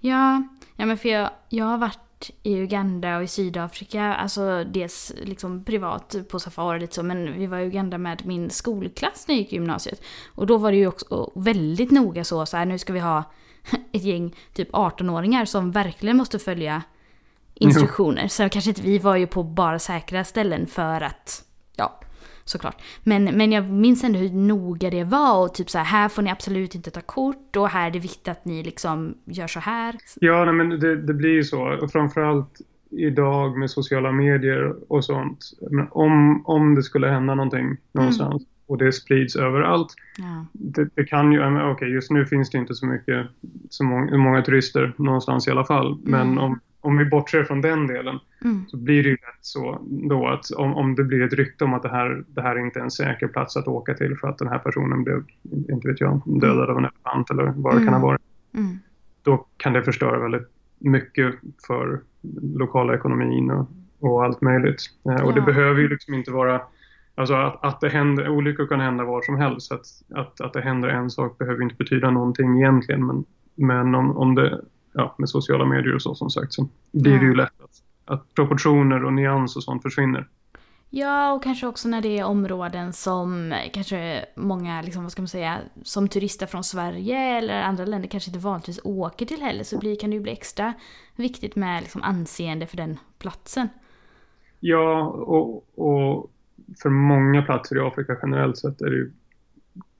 Ja, 0.00 0.42
ja 0.76 0.86
men 0.86 0.96
för 0.96 1.08
jag, 1.08 1.30
jag 1.48 1.64
har 1.64 1.78
varit 1.78 2.11
i 2.42 2.54
Uganda 2.54 3.16
och 3.16 3.22
i 3.22 3.26
Sydafrika, 3.26 4.14
alltså 4.14 4.64
dels 4.64 5.12
liksom 5.22 5.64
privat 5.64 6.16
på 6.30 6.40
safari 6.40 6.80
lite 6.80 6.94
så, 6.94 7.02
men 7.02 7.38
vi 7.38 7.46
var 7.46 7.58
i 7.58 7.66
Uganda 7.66 7.98
med 7.98 8.26
min 8.26 8.50
skolklass 8.50 9.28
när 9.28 9.34
jag 9.34 9.40
gick 9.40 9.52
i 9.52 9.56
gymnasiet. 9.56 10.02
Och 10.34 10.46
då 10.46 10.58
var 10.58 10.70
det 10.70 10.76
ju 10.76 10.86
också 10.86 11.32
väldigt 11.34 11.90
noga 11.90 12.24
så, 12.24 12.46
så 12.46 12.56
här, 12.56 12.64
nu 12.64 12.78
ska 12.78 12.92
vi 12.92 13.00
ha 13.00 13.24
ett 13.92 14.02
gäng 14.02 14.34
typ 14.52 14.70
18-åringar 14.70 15.44
som 15.44 15.70
verkligen 15.70 16.16
måste 16.16 16.38
följa 16.38 16.82
instruktioner. 17.54 18.22
Jo. 18.22 18.28
Så 18.28 18.48
kanske 18.48 18.70
inte 18.70 18.82
vi 18.82 18.98
var 18.98 19.16
ju 19.16 19.26
på 19.26 19.42
bara 19.42 19.78
säkra 19.78 20.24
ställen 20.24 20.66
för 20.66 21.00
att, 21.00 21.44
ja, 21.76 22.00
såklart. 22.44 22.82
Men, 23.02 23.24
men 23.24 23.52
jag 23.52 23.70
minns 23.70 24.04
ändå 24.04 24.18
hur 24.18 24.30
noga 24.30 24.90
det 24.90 25.04
var 25.04 25.44
och 25.44 25.54
typ 25.54 25.70
så 25.70 25.78
här, 25.78 25.84
här 25.84 26.08
får 26.08 26.22
ni 26.22 26.30
absolut 26.30 26.74
inte 26.74 26.90
ta 26.90 27.00
kort 27.00 27.56
och 27.56 27.68
här 27.68 27.86
är 27.86 27.90
det 27.90 27.98
viktigt 27.98 28.28
att 28.28 28.44
ni 28.44 28.62
liksom 28.62 29.14
gör 29.24 29.46
så 29.46 29.60
här. 29.60 29.94
Ja, 30.20 30.44
nej, 30.44 30.54
men 30.54 30.80
det, 30.80 30.96
det 30.96 31.14
blir 31.14 31.30
ju 31.30 31.44
så. 31.44 31.78
Och 31.82 31.92
framförallt 31.92 32.60
idag 32.90 33.58
med 33.58 33.70
sociala 33.70 34.12
medier 34.12 34.74
och 34.88 35.04
sånt. 35.04 35.38
Men 35.70 35.88
om, 35.90 36.42
om 36.46 36.74
det 36.74 36.82
skulle 36.82 37.08
hända 37.08 37.34
någonting 37.34 37.76
någonstans 37.92 38.42
mm 38.42 38.46
och 38.72 38.78
det 38.78 38.92
sprids 38.92 39.36
överallt. 39.36 39.94
Ja. 40.18 40.46
Det, 40.52 40.88
det, 40.94 41.04
kan 41.04 41.32
ju, 41.32 41.40
okej 41.40 41.70
okay, 41.70 41.88
just 41.88 42.10
nu 42.10 42.26
finns 42.26 42.50
det 42.50 42.58
inte 42.58 42.74
så 42.74 42.86
mycket, 42.86 43.26
så 43.70 43.84
många, 43.84 44.16
många 44.16 44.42
turister 44.42 44.94
någonstans 44.98 45.48
i 45.48 45.50
alla 45.50 45.64
fall. 45.64 45.98
Men 46.02 46.20
mm. 46.20 46.38
om, 46.38 46.60
om 46.82 46.96
vi 46.96 47.04
bortser 47.04 47.44
från 47.44 47.60
den 47.60 47.86
delen 47.86 48.18
mm. 48.44 48.64
så 48.68 48.76
blir 48.76 49.02
det 49.02 49.08
ju 49.08 49.14
lätt 49.14 49.38
så 49.40 49.78
då 49.88 50.28
att 50.28 50.50
om, 50.50 50.74
om 50.74 50.94
det 50.94 51.04
blir 51.04 51.22
ett 51.22 51.32
rykte 51.32 51.64
om 51.64 51.74
att 51.74 51.82
det 51.82 51.88
här, 51.88 52.24
det 52.28 52.42
här 52.42 52.56
är 52.56 52.60
inte 52.60 52.78
är 52.78 52.82
en 52.82 52.90
säker 52.90 53.28
plats 53.28 53.56
att 53.56 53.68
åka 53.68 53.94
till 53.94 54.16
för 54.16 54.28
att 54.28 54.38
den 54.38 54.48
här 54.48 54.58
personen 54.58 55.04
blev, 55.04 55.24
inte 55.68 55.88
vet 55.88 56.00
jag, 56.00 56.22
dödad 56.26 56.70
av 56.70 56.78
en 56.78 56.84
elefant 56.84 57.30
eller 57.30 57.52
vad 57.56 57.74
det 57.74 57.84
kan 57.84 57.88
ha 57.88 57.96
mm. 57.96 58.02
varit. 58.02 58.20
Mm. 58.54 58.78
Då 59.22 59.46
kan 59.56 59.72
det 59.72 59.82
förstöra 59.82 60.18
väldigt 60.18 60.48
mycket 60.78 61.34
för 61.66 62.00
lokala 62.42 62.94
ekonomin 62.94 63.50
och, 63.50 63.66
och 64.00 64.24
allt 64.24 64.40
möjligt. 64.40 64.82
Eh, 65.04 65.24
och 65.24 65.30
ja. 65.30 65.34
det 65.34 65.40
behöver 65.40 65.80
ju 65.80 65.88
liksom 65.88 66.14
inte 66.14 66.30
vara 66.30 66.60
Alltså 67.14 67.34
att, 67.34 67.64
att 67.64 67.80
det 67.80 67.88
händer, 67.88 68.28
olyckor 68.28 68.66
kan 68.66 68.80
hända 68.80 69.04
var 69.04 69.22
som 69.22 69.36
helst. 69.36 69.72
Att, 69.72 69.86
att, 70.14 70.40
att 70.40 70.52
det 70.52 70.60
händer 70.60 70.88
en 70.88 71.10
sak 71.10 71.38
behöver 71.38 71.62
inte 71.62 71.74
betyda 71.74 72.10
någonting 72.10 72.58
egentligen. 72.58 73.06
Men, 73.06 73.24
men 73.54 73.94
om, 73.94 74.16
om 74.16 74.34
det 74.34 74.60
ja, 74.92 75.14
med 75.18 75.28
sociala 75.28 75.64
medier 75.64 75.94
och 75.94 76.02
så 76.02 76.14
som 76.14 76.30
sagt 76.30 76.52
så 76.52 76.68
blir 76.92 77.18
det 77.18 77.24
ju 77.24 77.34
lätt 77.34 77.62
att, 77.62 77.82
att 78.04 78.34
proportioner 78.34 79.04
och 79.04 79.12
nyans 79.12 79.56
och 79.56 79.62
sånt 79.62 79.82
försvinner. 79.82 80.28
Ja, 80.94 81.32
och 81.32 81.42
kanske 81.42 81.66
också 81.66 81.88
när 81.88 82.00
det 82.00 82.18
är 82.18 82.24
områden 82.24 82.92
som 82.92 83.54
kanske 83.72 84.24
många, 84.36 84.82
liksom, 84.82 85.02
vad 85.02 85.12
ska 85.12 85.22
man 85.22 85.28
säga, 85.28 85.58
som 85.82 86.08
turister 86.08 86.46
från 86.46 86.64
Sverige 86.64 87.18
eller 87.18 87.62
andra 87.62 87.84
länder 87.84 88.08
kanske 88.08 88.30
inte 88.30 88.38
vanligtvis 88.38 88.80
åker 88.84 89.26
till 89.26 89.42
heller, 89.42 89.64
så 89.64 89.78
blir, 89.78 89.96
kan 89.96 90.10
det 90.10 90.16
ju 90.16 90.22
bli 90.22 90.32
extra 90.32 90.72
viktigt 91.16 91.56
med 91.56 91.82
liksom, 91.82 92.02
anseende 92.02 92.66
för 92.66 92.76
den 92.76 92.98
platsen. 93.18 93.68
Ja, 94.60 95.06
och, 95.06 95.78
och 95.78 96.30
för 96.82 96.90
många 96.90 97.42
platser 97.42 97.76
i 97.76 97.80
Afrika 97.80 98.16
generellt 98.22 98.58
sett 98.58 98.80
är 98.80 98.90
det 98.90 98.96
ju 98.96 99.12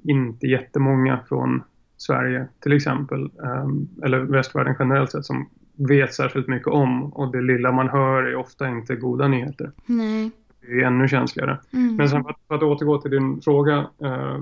inte 0.04 0.46
jättemånga 0.46 1.20
från 1.28 1.62
Sverige 2.02 2.46
till 2.60 2.72
exempel, 2.72 3.30
ehm, 3.44 3.88
eller 4.04 4.18
västvärlden 4.18 4.76
generellt 4.78 5.10
sett, 5.10 5.24
som 5.24 5.48
vet 5.76 6.14
särskilt 6.14 6.48
mycket 6.48 6.68
om 6.68 7.12
och 7.12 7.32
det 7.32 7.42
lilla 7.42 7.72
man 7.72 7.88
hör 7.88 8.22
är 8.22 8.36
ofta 8.36 8.68
inte 8.68 8.96
goda 8.96 9.28
nyheter. 9.28 9.72
Nej. 9.86 10.30
Det 10.60 10.66
är 10.66 10.86
ännu 10.86 11.08
känsligare. 11.08 11.58
Mm. 11.72 11.96
Men 11.96 12.08
sen 12.08 12.22
för 12.22 12.30
att, 12.30 12.36
för 12.48 12.54
att 12.54 12.62
återgå 12.62 12.98
till 12.98 13.10
din 13.10 13.40
fråga 13.40 13.86
eh, 14.02 14.40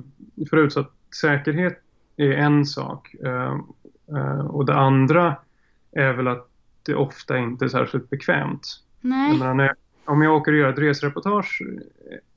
förut 0.50 0.72
så 0.72 0.80
att 0.80 0.92
säkerhet 1.20 1.78
är 2.16 2.32
en 2.32 2.66
sak 2.66 3.14
eh, 3.24 3.58
eh, 4.16 4.46
och 4.46 4.66
det 4.66 4.74
andra 4.74 5.36
är 5.92 6.12
väl 6.12 6.28
att 6.28 6.48
det 6.86 6.94
ofta 6.94 7.38
inte 7.38 7.64
är 7.64 7.68
särskilt 7.68 8.10
bekvämt. 8.10 8.66
Nej. 9.00 9.30
Jag 9.30 9.38
menar, 9.38 9.54
när, 9.54 9.74
om 10.10 10.22
jag 10.22 10.36
åker 10.36 10.52
och 10.52 10.58
gör 10.58 10.72
ett 10.72 10.78
resereportage 10.78 11.62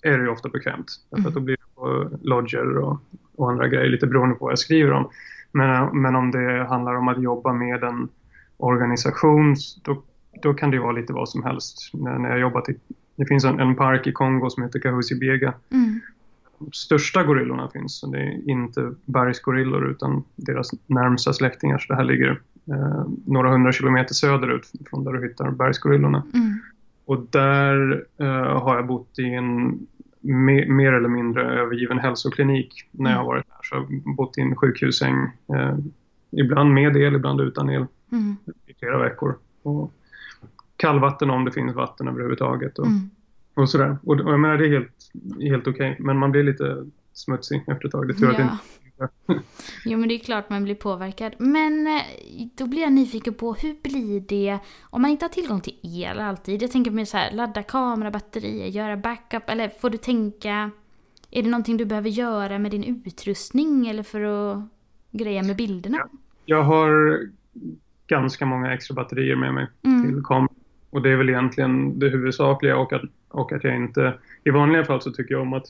är 0.01 0.17
det 0.17 0.23
ju 0.23 0.29
ofta 0.29 0.49
bekvämt. 0.49 0.91
Därför 1.09 1.27
att 1.27 1.35
då 1.35 1.39
blir 1.39 1.55
det 1.55 1.75
på 1.75 2.09
lodger 2.21 2.77
och, 2.77 2.99
och 3.35 3.51
andra 3.51 3.67
grejer 3.67 3.89
lite 3.89 4.07
beroende 4.07 4.35
på 4.35 4.45
vad 4.45 4.51
jag 4.51 4.59
skriver 4.59 4.91
om. 4.91 5.09
Men, 5.51 6.01
men 6.01 6.15
om 6.15 6.31
det 6.31 6.65
handlar 6.69 6.95
om 6.95 7.07
att 7.07 7.21
jobba 7.21 7.53
med 7.53 7.83
en 7.83 8.09
organisation 8.57 9.55
då, 9.83 10.03
då 10.41 10.53
kan 10.53 10.71
det 10.71 10.79
vara 10.79 10.91
lite 10.91 11.13
vad 11.13 11.29
som 11.29 11.43
helst. 11.43 11.89
När, 11.93 12.17
när 12.17 12.29
jag 12.29 12.39
jobbat 12.39 12.69
i, 12.69 12.75
det 13.15 13.25
finns 13.25 13.45
en, 13.45 13.59
en 13.59 13.75
park 13.75 14.07
i 14.07 14.11
Kongo 14.11 14.49
som 14.49 14.63
heter 14.63 14.79
Kahuzi 14.79 15.19
Biega. 15.19 15.53
Mm. 15.71 15.99
De 16.59 16.71
största 16.71 17.23
gorillorna 17.23 17.69
finns. 17.73 17.99
Så 17.99 18.07
det 18.07 18.19
är 18.19 18.49
inte 18.49 18.91
bergsgorillor 19.05 19.91
utan 19.91 20.23
deras 20.35 20.69
närmsta 20.87 21.33
släktingar. 21.33 21.77
Så 21.77 21.93
det 21.93 21.97
här 21.97 22.03
ligger 22.03 22.41
eh, 22.67 23.05
några 23.25 23.51
hundra 23.51 23.71
kilometer 23.71 24.13
söderut 24.13 24.71
från 24.89 25.03
där 25.03 25.13
du 25.13 25.27
hittar 25.27 25.51
bergsgorillorna. 25.51 26.23
Mm. 26.33 26.59
Och 27.05 27.27
där 27.29 28.05
eh, 28.17 28.61
har 28.61 28.75
jag 28.75 28.87
bott 28.87 29.19
i 29.19 29.33
en 29.33 29.79
me 30.21 30.65
mer 30.67 30.93
eller 30.93 31.09
mindre 31.09 31.43
övergiven 31.61 31.99
hälsoklinik 31.99 32.73
när 32.91 33.11
jag 33.11 33.17
har 33.17 33.25
varit 33.25 33.47
där. 33.47 33.55
Så 33.61 33.75
jag 33.75 33.79
har 33.81 34.15
bott 34.15 34.37
i 34.37 34.41
en 34.41 34.55
sjukhussäng, 34.55 35.15
eh, 35.55 35.75
ibland 36.31 36.73
med 36.73 36.97
el, 36.97 37.15
ibland 37.15 37.41
utan 37.41 37.69
el, 37.69 37.85
Mm. 38.11 38.35
i 38.67 38.73
flera 38.79 38.97
veckor. 39.03 39.35
Och 39.63 39.91
kallvatten 40.77 41.29
om 41.29 41.45
det 41.45 41.51
finns 41.51 41.75
vatten 41.75 42.07
överhuvudtaget 42.07 42.79
och, 42.79 42.85
Mm. 42.85 43.09
och 43.53 43.69
sådär. 43.69 43.97
Och, 44.03 44.19
och 44.19 44.31
jag 44.31 44.39
menar 44.39 44.57
det 44.57 44.65
är 44.67 44.69
helt, 44.69 45.11
helt 45.41 45.67
okej, 45.67 45.95
men 45.99 46.17
man 46.17 46.31
blir 46.31 46.43
lite 46.43 46.85
smutsig 47.13 47.63
efter 47.67 47.85
ett 47.85 47.91
tag. 47.91 48.07
Det 48.07 48.13
tror 48.13 48.31
jag 48.31 48.31
att 48.31 48.37
det 48.37 48.43
inte 48.43 48.57
Jo 49.85 49.97
men 49.99 50.09
det 50.09 50.15
är 50.15 50.19
klart 50.19 50.49
man 50.49 50.63
blir 50.63 50.75
påverkad. 50.75 51.33
Men 51.39 51.87
eh, 51.87 52.01
då 52.55 52.67
blir 52.67 52.81
jag 52.81 52.93
nyfiken 52.93 53.33
på 53.33 53.53
hur 53.53 53.75
blir 53.83 54.19
det 54.19 54.59
om 54.81 55.01
man 55.01 55.11
inte 55.11 55.25
har 55.25 55.29
tillgång 55.29 55.61
till 55.61 55.79
el 55.83 56.19
alltid? 56.19 56.61
Jag 56.61 56.71
tänker 56.71 56.91
mer 56.91 57.05
så 57.05 57.17
här, 57.17 57.31
ladda 57.31 57.63
kamera, 57.63 58.11
batterier, 58.11 58.67
göra 58.67 58.97
backup. 58.97 59.49
Eller 59.49 59.69
får 59.69 59.89
du 59.89 59.97
tänka, 59.97 60.71
är 61.31 61.43
det 61.43 61.49
någonting 61.49 61.77
du 61.77 61.85
behöver 61.85 62.09
göra 62.09 62.59
med 62.59 62.71
din 62.71 63.01
utrustning 63.05 63.87
eller 63.87 64.03
för 64.03 64.21
att 64.21 64.63
greja 65.11 65.43
med 65.43 65.55
bilderna? 65.55 65.97
Ja. 65.97 66.09
Jag 66.45 66.63
har 66.63 67.19
ganska 68.07 68.45
många 68.45 68.73
extra 68.73 68.95
batterier 68.95 69.35
med 69.35 69.53
mig 69.53 69.67
Mm. 69.83 70.03
till 70.13 70.23
kameran. 70.23 70.55
Och 70.89 71.01
det 71.01 71.09
är 71.09 71.15
väl 71.15 71.29
egentligen 71.29 71.99
det 71.99 72.09
huvudsakliga 72.09 72.77
och 72.77 72.93
att, 72.93 73.01
och 73.29 73.51
att 73.53 73.63
jag 73.63 73.75
inte... 73.75 74.13
I 74.43 74.49
vanliga 74.49 74.85
fall 74.85 75.01
så 75.01 75.11
tycker 75.11 75.33
jag 75.33 75.41
om 75.41 75.53
att 75.53 75.65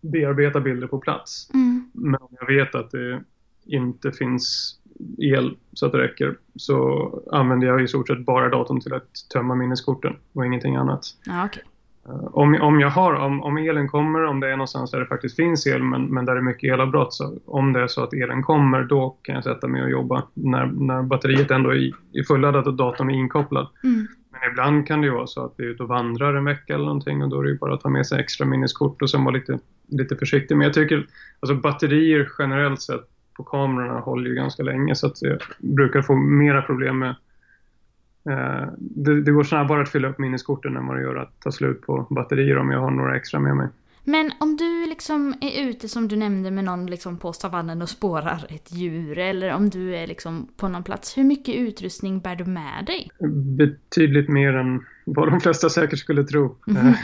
bearbeta 0.00 0.60
bilder 0.60 0.86
på 0.86 0.98
plats. 0.98 1.50
Mm. 1.54 1.75
Men 1.96 2.20
om 2.22 2.28
jag 2.40 2.46
vet 2.46 2.74
att 2.74 2.90
det 2.90 3.22
inte 3.66 4.12
finns 4.12 4.76
el 5.18 5.56
så 5.72 5.86
att 5.86 5.92
det 5.92 5.98
räcker 5.98 6.36
så 6.56 7.10
använder 7.32 7.66
jag 7.66 7.82
i 7.82 7.88
stort 7.88 8.08
sett 8.08 8.26
bara 8.26 8.48
datorn 8.48 8.80
till 8.80 8.94
att 8.94 9.08
tömma 9.32 9.54
minneskorten 9.54 10.16
och 10.32 10.46
ingenting 10.46 10.76
annat. 10.76 11.00
Ja, 11.24 11.44
okej. 11.44 11.62
Eh, 12.08 12.24
Om, 12.32 12.54
om 12.60 12.80
jag 12.80 12.90
har, 12.90 13.14
om, 13.14 13.42
om 13.42 13.56
elen 13.56 13.88
kommer, 13.88 14.24
om 14.24 14.40
det 14.40 14.46
är 14.46 14.56
någonstans 14.56 14.90
där 14.90 15.00
det 15.00 15.06
faktiskt 15.06 15.36
finns 15.36 15.66
el 15.66 15.82
men, 15.82 16.04
men 16.04 16.24
där 16.24 16.34
det 16.34 16.40
är 16.40 16.42
mycket 16.42 16.72
elavbrott, 16.74 17.14
så 17.14 17.38
om 17.46 17.72
det 17.72 17.80
är 17.80 17.86
så 17.86 18.02
att 18.02 18.12
elen 18.12 18.42
kommer 18.42 18.84
då 18.84 19.16
kan 19.22 19.34
jag 19.34 19.44
sätta 19.44 19.68
mig 19.68 19.82
och 19.82 19.90
jobba 19.90 20.22
när, 20.34 20.66
när 20.66 21.02
batteriet 21.02 21.50
ändå 21.50 21.70
är, 21.70 21.92
är 22.12 22.22
fulladdat 22.22 22.66
och 22.66 22.74
datorn 22.74 23.10
är 23.10 23.14
inkopplad. 23.14 23.68
Mm. 23.84 24.06
Men 24.40 24.50
ibland 24.50 24.86
kan 24.86 25.00
det 25.00 25.06
ju 25.06 25.12
vara 25.12 25.26
så 25.26 25.44
att 25.44 25.54
vi 25.56 25.64
är 25.64 25.68
ute 25.68 25.82
och 25.82 25.88
vandrar 25.88 26.34
en 26.34 26.44
vecka 26.44 26.74
eller 26.74 26.84
någonting 26.84 27.22
och 27.22 27.28
då 27.28 27.40
är 27.40 27.44
det 27.44 27.50
ju 27.50 27.58
bara 27.58 27.74
att 27.74 27.80
ta 27.80 27.88
med 27.88 28.06
sig 28.06 28.20
extra 28.20 28.46
minneskort 28.46 29.02
och 29.02 29.10
sen 29.10 29.24
vara 29.24 29.34
lite, 29.34 29.58
lite 29.88 30.16
försiktig. 30.16 30.56
Men 30.56 30.64
jag 30.64 30.74
tycker, 30.74 31.06
alltså 31.40 31.54
batterier 31.54 32.28
generellt 32.38 32.82
sett 32.82 33.00
på 33.36 33.44
kamerorna 33.44 34.00
håller 34.00 34.30
ju 34.30 34.34
ganska 34.34 34.62
länge 34.62 34.94
så 34.94 35.06
att 35.06 35.22
jag 35.22 35.38
brukar 35.58 36.02
få 36.02 36.16
mera 36.16 36.62
problem 36.62 36.98
med 36.98 37.14
eh, 38.28 38.68
det, 38.78 39.20
det 39.20 39.32
går 39.32 39.44
snabbare 39.44 39.82
att 39.82 39.88
fylla 39.88 40.08
upp 40.08 40.18
minneskorten 40.18 40.76
än 40.76 40.86
vad 40.86 40.96
det 40.96 41.02
gör 41.02 41.16
att 41.16 41.40
ta 41.40 41.52
slut 41.52 41.82
på 41.82 42.06
batterier 42.10 42.58
om 42.58 42.70
jag 42.70 42.80
har 42.80 42.90
några 42.90 43.16
extra 43.16 43.40
med 43.40 43.56
mig. 43.56 43.68
Men 44.08 44.32
om 44.40 44.56
du 44.56 44.86
liksom 44.86 45.34
är 45.40 45.68
ute 45.68 45.88
som 45.88 46.08
du 46.08 46.16
nämnde 46.16 46.50
med 46.50 46.64
någon 46.64 46.86
liksom 46.86 47.16
på 47.18 47.32
savannen 47.32 47.82
och 47.82 47.88
spårar 47.88 48.46
ett 48.48 48.72
djur 48.72 49.18
eller 49.18 49.54
om 49.54 49.70
du 49.70 49.96
är 49.96 50.06
liksom 50.06 50.48
på 50.56 50.68
någon 50.68 50.82
plats, 50.82 51.18
hur 51.18 51.24
mycket 51.24 51.54
utrustning 51.54 52.20
bär 52.20 52.36
du 52.36 52.44
med 52.44 52.84
dig? 52.86 53.10
Betydligt 53.56 54.28
mer 54.28 54.56
än 54.56 54.84
vad 55.04 55.30
de 55.30 55.40
flesta 55.40 55.68
säkert 55.68 55.98
skulle 55.98 56.24
tro. 56.24 56.56
Mhm. 56.66 56.78
Eh, 56.88 56.94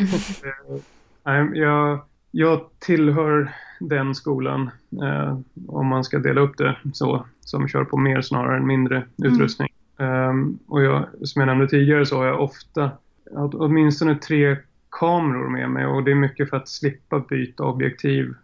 nej, 1.24 1.50
jag, 1.60 2.00
jag 2.30 2.60
tillhör 2.78 3.52
den 3.80 4.14
skolan, 4.14 4.70
eh, 5.02 5.38
om 5.66 5.86
man 5.86 6.04
ska 6.04 6.18
dela 6.18 6.40
upp 6.40 6.58
det 6.58 6.76
så, 6.92 7.26
som 7.40 7.68
kör 7.68 7.84
på 7.84 7.96
mer 7.96 8.20
snarare 8.20 8.56
än 8.56 8.66
mindre 8.66 9.06
utrustning. 9.24 9.68
Ehm, 9.98 10.58
och 10.66 10.82
jag, 10.82 11.06
som 11.22 11.40
jag 11.40 11.46
nämnde 11.46 11.68
tidigare 11.68 12.06
så 12.06 12.16
har 12.16 12.26
jag 12.26 12.40
ofta 12.40 12.90
åt- 13.30 13.54
åtminstone 13.54 14.14
tre 14.18 14.56
kameror 14.92 15.48
med 15.48 15.70
mig 15.70 15.86
och 15.86 16.04
det 16.04 16.10
är 16.10 16.14
mycket 16.14 16.50
för 16.50 16.56
att 16.56 16.68
slippa 16.68 17.18
byta 17.18 17.64
objektiv. 17.64 18.34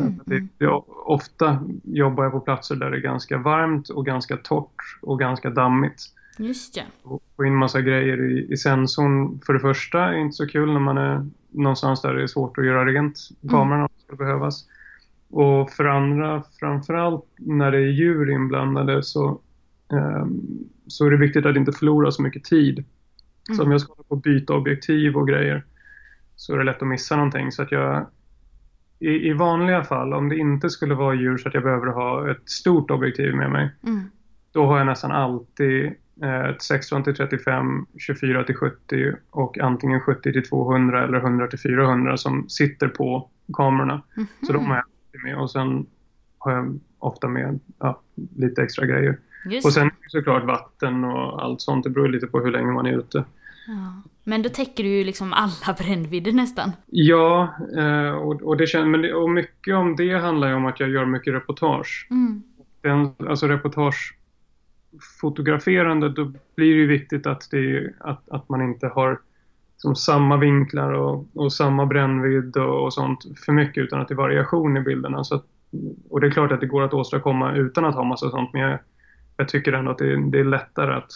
Att 0.00 0.26
Det, 0.26 0.46
det, 0.58 0.66
ofta 1.04 1.58
jobbar 1.84 2.24
jag 2.24 2.32
på 2.32 2.40
platser 2.40 2.76
där 2.76 2.90
det 2.90 2.96
är 2.96 3.00
ganska 3.00 3.38
varmt 3.38 3.88
och 3.88 4.06
ganska 4.06 4.36
torrt 4.36 4.98
och 5.02 5.18
ganska 5.18 5.50
dammigt. 5.50 6.02
Just 6.38 6.74
det. 6.74 6.84
Och 7.02 7.22
få 7.36 7.44
in 7.44 7.54
massa 7.54 7.80
grejer 7.80 8.30
i, 8.30 8.52
i 8.52 8.56
sensorn 8.56 9.40
för 9.46 9.52
det 9.52 9.60
första 9.60 10.00
är 10.00 10.14
inte 10.14 10.36
så 10.36 10.46
kul 10.46 10.72
när 10.72 10.80
man 10.80 10.98
är 10.98 11.26
någonstans 11.50 12.02
där 12.02 12.14
det 12.14 12.22
är 12.22 12.26
svårt 12.26 12.58
att 12.58 12.66
göra 12.66 12.84
rent 12.84 13.18
kameran 13.50 13.80
om 13.80 13.88
det 13.96 14.02
skulle 14.02 14.18
behövas. 14.18 14.64
Och 15.30 15.70
för 15.70 15.84
andra, 15.84 16.42
framförallt 16.60 17.24
när 17.36 17.70
det 17.70 17.78
är 17.78 17.92
djur 17.92 18.30
inblandade 18.30 19.02
så, 19.02 19.40
ehm, 19.92 20.40
så 20.86 21.06
är 21.06 21.10
det 21.10 21.16
viktigt 21.16 21.46
att 21.46 21.56
inte 21.56 21.72
förlora 21.72 22.10
så 22.10 22.22
mycket 22.22 22.44
tid. 22.44 22.84
Så 23.56 23.62
om 23.62 23.72
jag 23.72 23.80
ska 23.80 23.94
på 24.08 24.16
byta 24.16 24.54
objektiv 24.54 25.16
och 25.16 25.28
grejer 25.28 25.64
så 26.36 26.54
är 26.54 26.58
det 26.58 26.64
lätt 26.64 26.82
att 26.82 26.88
missa 26.88 27.16
någonting. 27.16 27.52
Så 27.52 27.62
att 27.62 27.72
jag, 27.72 28.06
i, 28.98 29.08
I 29.08 29.32
vanliga 29.32 29.84
fall, 29.84 30.14
om 30.14 30.28
det 30.28 30.36
inte 30.36 30.70
skulle 30.70 30.94
vara 30.94 31.14
djur 31.14 31.38
så 31.38 31.48
att 31.48 31.54
jag 31.54 31.62
behöver 31.62 31.86
ha 31.86 32.30
ett 32.30 32.48
stort 32.50 32.90
objektiv 32.90 33.34
med 33.34 33.50
mig, 33.50 33.70
Mm. 33.86 34.10
då 34.52 34.66
har 34.66 34.78
jag 34.78 34.86
nästan 34.86 35.10
alltid 35.10 35.92
eh, 36.22 36.44
ett 36.44 36.62
16 36.62 37.04
till 37.04 37.14
35, 37.16 37.86
24 37.98 38.44
till 38.44 38.54
70 38.56 39.12
och 39.30 39.58
antingen 39.58 40.00
70 40.00 40.32
till 40.32 40.48
200 40.48 41.04
eller 41.04 41.18
100 41.18 41.46
till 41.46 41.58
400 41.58 42.16
som 42.16 42.48
sitter 42.48 42.88
på 42.88 43.30
kamerorna. 43.52 44.02
Mhm. 44.14 44.26
Så 44.46 44.52
de 44.52 44.66
har 44.66 44.74
jag 44.76 44.84
alltid 44.84 45.22
med 45.24 45.36
och 45.38 45.50
sen 45.50 45.86
har 46.38 46.52
jag 46.52 46.80
ofta 46.98 47.28
med 47.28 47.60
ja, 47.78 48.00
lite 48.36 48.62
extra 48.62 48.86
grejer. 48.86 49.18
Just 49.50 49.66
Och 49.66 49.72
sen 49.72 49.90
såklart 50.08 50.44
vatten 50.44 51.04
och 51.04 51.42
allt 51.44 51.60
sånt. 51.60 51.84
Det 51.84 51.90
beror 51.90 52.08
lite 52.08 52.26
på 52.26 52.40
hur 52.40 52.50
länge 52.50 52.72
man 52.72 52.86
är 52.86 52.98
ute. 52.98 53.24
Ja. 53.66 54.02
Men 54.28 54.42
då 54.42 54.48
täcker 54.48 54.84
du 54.84 54.88
ju 54.88 55.04
liksom 55.04 55.32
alla 55.32 55.74
brännvidder 55.78 56.32
nästan. 56.32 56.72
Ja, 56.86 57.54
eh, 57.78 58.10
och, 58.10 58.42
och, 58.42 58.56
det 58.56 58.66
kän, 58.66 58.90
men 58.90 59.02
det, 59.02 59.14
och 59.14 59.30
mycket 59.30 59.74
om 59.74 59.96
det 59.96 60.18
handlar 60.18 60.48
ju 60.48 60.54
om 60.54 60.66
att 60.66 60.80
jag 60.80 60.90
gör 60.90 61.04
mycket 61.04 61.34
reportage. 61.34 62.06
Mm. 62.10 62.42
Den, 62.80 63.14
alltså 63.28 63.48
reportagefotograferande, 63.48 66.08
då 66.08 66.24
blir 66.56 66.74
det 66.74 66.80
ju 66.80 66.86
viktigt 66.86 67.26
att, 67.26 67.48
det, 67.50 67.92
att, 68.00 68.28
att 68.28 68.48
man 68.48 68.62
inte 68.62 68.86
har 68.86 69.20
som 69.76 69.96
samma 69.96 70.36
vinklar 70.36 70.92
och, 70.92 71.26
och 71.34 71.52
samma 71.52 71.86
brännvidd 71.86 72.56
och, 72.56 72.84
och 72.84 72.94
sånt 72.94 73.26
för 73.46 73.52
mycket 73.52 73.84
utan 73.84 74.00
att 74.00 74.08
det 74.08 74.14
är 74.14 74.16
variation 74.16 74.76
i 74.76 74.80
bilderna. 74.80 75.24
Så 75.24 75.34
att, 75.34 75.44
och 76.10 76.20
det 76.20 76.26
är 76.26 76.30
klart 76.30 76.52
att 76.52 76.60
det 76.60 76.66
går 76.66 76.82
att 76.82 76.94
åstadkomma 76.94 77.54
utan 77.54 77.84
att 77.84 77.94
ha 77.94 78.04
massa 78.04 78.30
sånt 78.30 78.52
men 78.52 78.62
jag, 78.62 78.78
jag 79.36 79.48
tycker 79.48 79.72
ändå 79.72 79.90
att 79.90 79.98
det, 79.98 80.30
det 80.30 80.40
är 80.40 80.44
lättare 80.44 80.94
att 80.94 81.10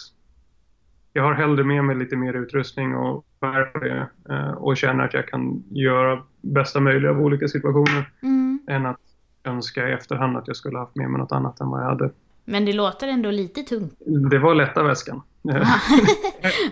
jag 1.13 1.23
har 1.23 1.33
hellre 1.33 1.63
med 1.63 1.83
mig 1.83 1.95
lite 1.95 2.15
mer 2.15 2.33
utrustning 2.33 2.95
och 2.95 3.25
bär 3.39 3.63
på 3.63 3.79
det 3.79 4.07
och 4.57 4.77
känner 4.77 5.03
att 5.03 5.13
jag 5.13 5.27
kan 5.27 5.63
göra 5.69 6.21
bästa 6.41 6.79
möjliga 6.79 7.11
av 7.11 7.21
olika 7.21 7.47
situationer 7.47 8.09
Mm. 8.21 8.59
än 8.67 8.85
att 8.85 8.97
önska 9.43 9.89
i 9.89 9.91
efterhand 9.91 10.37
att 10.37 10.47
jag 10.47 10.55
skulle 10.55 10.77
haft 10.79 10.95
med 10.95 11.09
mig 11.09 11.19
något 11.21 11.31
annat 11.31 11.59
än 11.61 11.69
vad 11.69 11.81
jag 11.81 11.85
hade. 11.85 12.09
Men 12.45 12.65
det 12.65 12.73
låter 12.73 13.07
ändå 13.07 13.31
lite 13.31 13.63
tungt. 13.63 13.93
Det 14.31 14.39
var 14.39 14.55
lätta 14.55 14.83
väskan. 14.83 15.21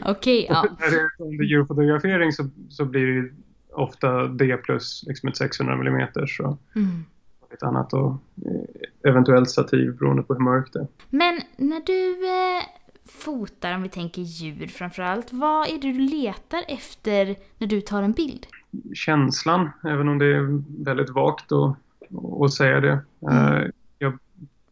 Okej, 0.06 0.45
ja. 0.49 0.65
När 0.80 0.91
det 0.91 0.97
är 0.97 1.10
under 1.28 1.43
djurfotografering 1.43 2.32
så, 2.32 2.43
så 2.69 2.86
blir 2.86 3.06
det 3.21 3.30
ofta 3.73 4.28
D 4.28 4.58
plus 4.58 5.04
liksom 5.08 5.30
ett 5.30 5.38
600 5.38 5.73
mm. 5.73 6.08
Så 6.28 6.58
Mm. 6.75 7.04
lite 7.52 7.65
annat 7.65 7.93
och 7.93 8.10
eh, 8.45 9.10
eventuellt 9.10 9.49
stativ 9.49 9.97
beroende 9.97 10.23
på 10.23 10.34
hur 10.34 10.41
mörkt 10.41 10.73
det 10.73 10.80
är. 10.80 10.88
Men 11.10 11.41
när 11.58 11.82
du 11.86 12.28
eh, 12.28 12.63
fotar, 13.12 13.76
om 13.76 13.84
vi 13.84 13.89
tänker 13.89 14.22
djur 14.22 14.67
framförallt, 14.67 15.34
vad 15.34 15.67
är 15.67 15.74
det 15.82 15.91
du 15.91 16.00
letar 16.00 16.63
efter 16.67 17.36
när 17.58 17.67
du 17.67 17.82
tar 17.82 18.04
en 18.04 18.12
bild? 18.12 18.45
Känslan, 18.93 19.69
även 19.84 20.08
om 20.08 20.17
det 20.17 20.26
är 20.26 20.63
väldigt 20.84 21.10
vagt 21.10 21.52
att, 21.52 22.54
säga 22.54 22.80
det. 22.80 23.00
Eh, 23.32 23.63
Jag 23.98 24.17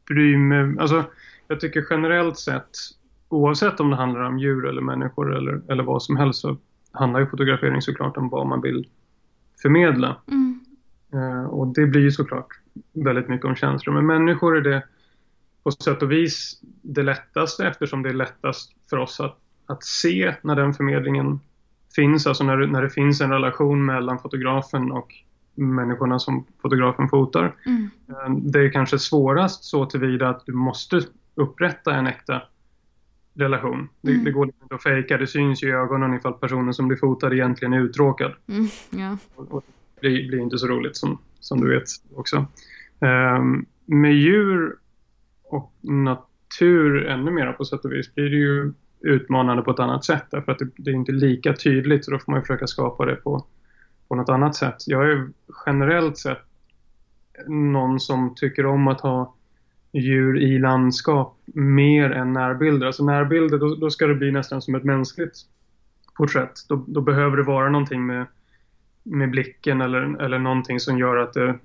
bryr 0.08 0.38
mig, 0.38 0.80
alltså 0.80 1.04
jag 1.47 1.60
tycker 1.60 1.86
generellt 1.89 2.39
sett, 2.39 2.69
oavsett 3.30 3.80
om 3.80 3.89
det 3.89 3.95
handlar 3.95 4.21
om 4.21 4.39
djur 4.39 4.65
eller 4.65 4.82
människor 4.82 5.36
eller, 5.38 5.62
eller 5.67 5.84
vad 5.84 6.04
som 6.04 6.17
helst, 6.17 6.39
så 6.39 6.58
handlar 6.91 7.19
ju 7.19 7.28
fotografering 7.28 7.82
såklart 7.82 8.17
om 8.17 8.30
vad 8.30 8.47
man 8.47 8.62
vill 8.62 8.88
förmedla. 9.62 10.15
Mm. 10.28 10.60
Eh, 11.13 11.45
och 11.45 11.67
det 11.67 11.86
blir 11.86 12.02
ju 12.02 12.12
såklart 12.12 12.47
väldigt 12.93 13.28
mycket 13.28 13.45
om 13.45 13.56
känslor. 13.56 13.93
Men 13.93 14.06
människor 14.06 14.58
är 14.58 14.62
det 14.62 14.84
på 15.67 15.71
sätt 15.71 16.01
och 16.01 16.12
vis 16.12 16.60
det 16.82 17.03
lättaste 17.03 17.67
eftersom 17.67 18.03
det 18.03 18.10
är 18.10 18.13
lättast 18.13 18.71
för 18.89 18.97
oss 18.97 19.19
att, 19.19 19.38
att 19.65 19.84
se 19.84 20.36
när 20.41 20.56
den 20.56 20.73
förmedlingen 20.73 21.39
finns. 21.95 22.27
Alltså 22.27 22.43
när, 22.43 22.58
när 22.58 22.82
det 22.82 22.89
finns 22.89 23.21
en 23.21 23.32
relation 23.32 23.86
mellan 23.86 24.19
fotografen 24.19 24.91
och 24.91 25.13
människorna 25.56 26.19
som 26.19 26.45
fotografen 26.62 27.10
fotar. 27.10 27.56
Mm. 27.65 27.89
Eh, 28.10 28.30
Det 28.51 28.60
är 28.60 28.69
kanske 28.69 28.99
svårast 28.99 29.63
så 29.63 29.86
tillvida 29.86 30.30
att 30.30 30.45
du 30.45 30.53
måste 30.53 31.01
upprätta 31.36 31.95
en 31.95 32.08
äkta 32.08 32.41
relation. 33.34 33.89
Det, 34.01 34.12
Mm. 34.12 34.23
det 34.23 34.32
går 34.32 34.45
inte 34.45 34.75
att 34.75 34.84
fejka, 34.84 35.17
det 35.17 35.27
syns 35.27 35.63
ju 35.63 35.67
i 35.67 35.71
ögonen 35.71 36.13
ifall 36.13 36.34
personen 36.34 36.73
som 36.73 36.88
blir 36.88 36.97
fotad 36.97 37.34
egentligen 37.34 37.73
är 37.73 37.80
uttråkad. 37.80 38.34
Mm. 38.47 38.67
Ja. 38.89 39.17
Och, 39.36 39.51
och 39.51 39.63
det 39.95 40.01
blir, 40.01 40.27
blir 40.27 40.39
inte 40.39 40.58
så 40.58 40.67
roligt 40.67 40.95
som, 40.97 41.17
som 41.39 41.62
du 41.62 41.69
vet 41.69 41.86
också. 42.15 42.45
Ehm, 42.99 43.65
med 43.86 44.13
djur 44.13 44.75
och 45.49 45.73
natur 45.81 47.07
ännu 47.07 47.31
mer 47.31 47.53
på 47.53 47.65
sätt 47.65 47.86
och 47.86 47.91
vis 47.91 48.15
blir 48.15 48.29
det 48.29 48.36
ju 48.36 48.73
utmanande 49.01 49.63
på 49.63 49.71
ett 49.71 49.79
annat 49.79 50.05
sätt 50.05 50.25
därför 50.31 50.51
att 50.51 50.60
det, 50.60 50.69
det 50.77 50.91
är 50.91 50.95
inte 50.95 51.12
lika 51.12 51.53
tydligt 51.53 52.05
så 52.05 52.12
då 52.12 52.19
får 52.19 52.31
man 52.31 52.39
ju 52.39 52.45
försöka 52.45 52.67
skapa 52.67 53.05
det 53.05 53.15
på, 53.15 53.45
på 54.07 54.15
något 54.15 54.29
annat 54.29 54.55
sätt. 54.55 54.75
Jag 54.88 55.12
är 55.12 55.27
generellt 55.65 56.17
sett 56.17 56.38
någon 57.47 57.99
som 57.99 58.36
tycker 58.36 58.65
om 58.65 58.88
att 58.88 59.01
ha 59.01 59.36
djur 59.93 60.38
i 60.39 60.60
landskap 60.60 61.38
mer 61.45 62.12
än 62.12 62.33
närbilder. 62.33 62.88
Alltså 62.88 63.03
närbilder, 63.03 63.57
då, 63.57 63.75
då 63.75 63.89
ska 63.89 64.07
det 64.07 64.15
bli 64.15 64.31
nästan 64.31 64.62
som 64.62 64.75
ett 64.75 64.83
mänskligt 64.83 65.33
porträtt. 66.17 66.53
Då, 66.69 66.86
då 66.88 67.01
behöver 67.01 67.38
det 67.38 67.43
vara 67.43 67.69
någonting 67.69 68.05
med, 68.05 68.25
med 69.03 69.31
blicken 69.31 69.81
eller, 69.81 70.21
eller 70.21 70.39
någonting 70.39 70.79
som 70.79 70.97
gör 70.97 71.17
att 71.17 71.33
det, 71.33 71.60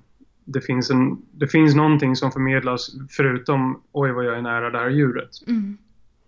det, 0.45 0.61
finns 0.61 0.89
en, 0.91 1.21
det 1.31 1.47
finns 1.47 1.75
någonting 1.75 2.15
som 2.15 2.31
förmedlas 2.31 2.91
förutom 3.09 3.81
oj 3.91 4.11
vad 4.11 4.25
jag 4.25 4.37
är 4.37 4.41
nära 4.41 4.69
det 4.69 4.77
här 4.77 4.89
djuret. 4.89 5.29
Mm. 5.47 5.77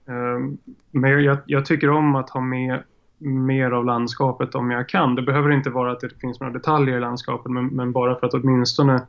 Ehm, 0.08 0.58
Men 0.92 1.24
jag, 1.24 1.38
jag 1.46 1.66
tycker 1.66 1.90
om 1.90 2.16
att 2.16 2.30
ha 2.30 2.42
med 2.42 2.84
mer 3.18 3.72
av 3.72 3.86
landskapet 3.86 4.56
om 4.56 4.72
jag 4.72 4.90
kan. 4.90 5.16
Det 5.16 5.22
behöver 5.22 5.52
inte 5.52 5.70
vara 5.70 5.92
att 5.92 6.00
det 6.00 6.20
finns 6.22 6.40
några 6.40 6.54
detaljer 6.54 6.98
i 6.98 7.00
landskapet 7.00 7.52
men, 7.52 7.68
men 7.68 7.92
bara 7.92 8.20
för 8.20 8.28
att 8.28 8.34
åtminstone 8.34 9.02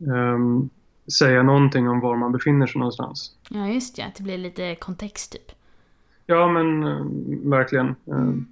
ehm, 0.00 0.70
säga 1.18 1.42
någonting 1.42 1.88
om 1.88 2.00
var 2.00 2.16
man 2.16 2.32
befinner 2.32 2.66
sig 2.66 2.78
någonstans. 2.78 3.36
ja, 3.48 3.68
just 3.68 3.96
det. 3.96 4.02
Att 4.02 4.14
det 4.14 4.22
blir 4.22 4.38
lite 4.38 4.74
kontext 4.74 5.32
typ. 5.32 5.52
Ja 6.26 6.48
men 6.48 6.82
eh, 6.82 7.06
verkligen. 7.50 7.94
Ehm, 8.06 8.46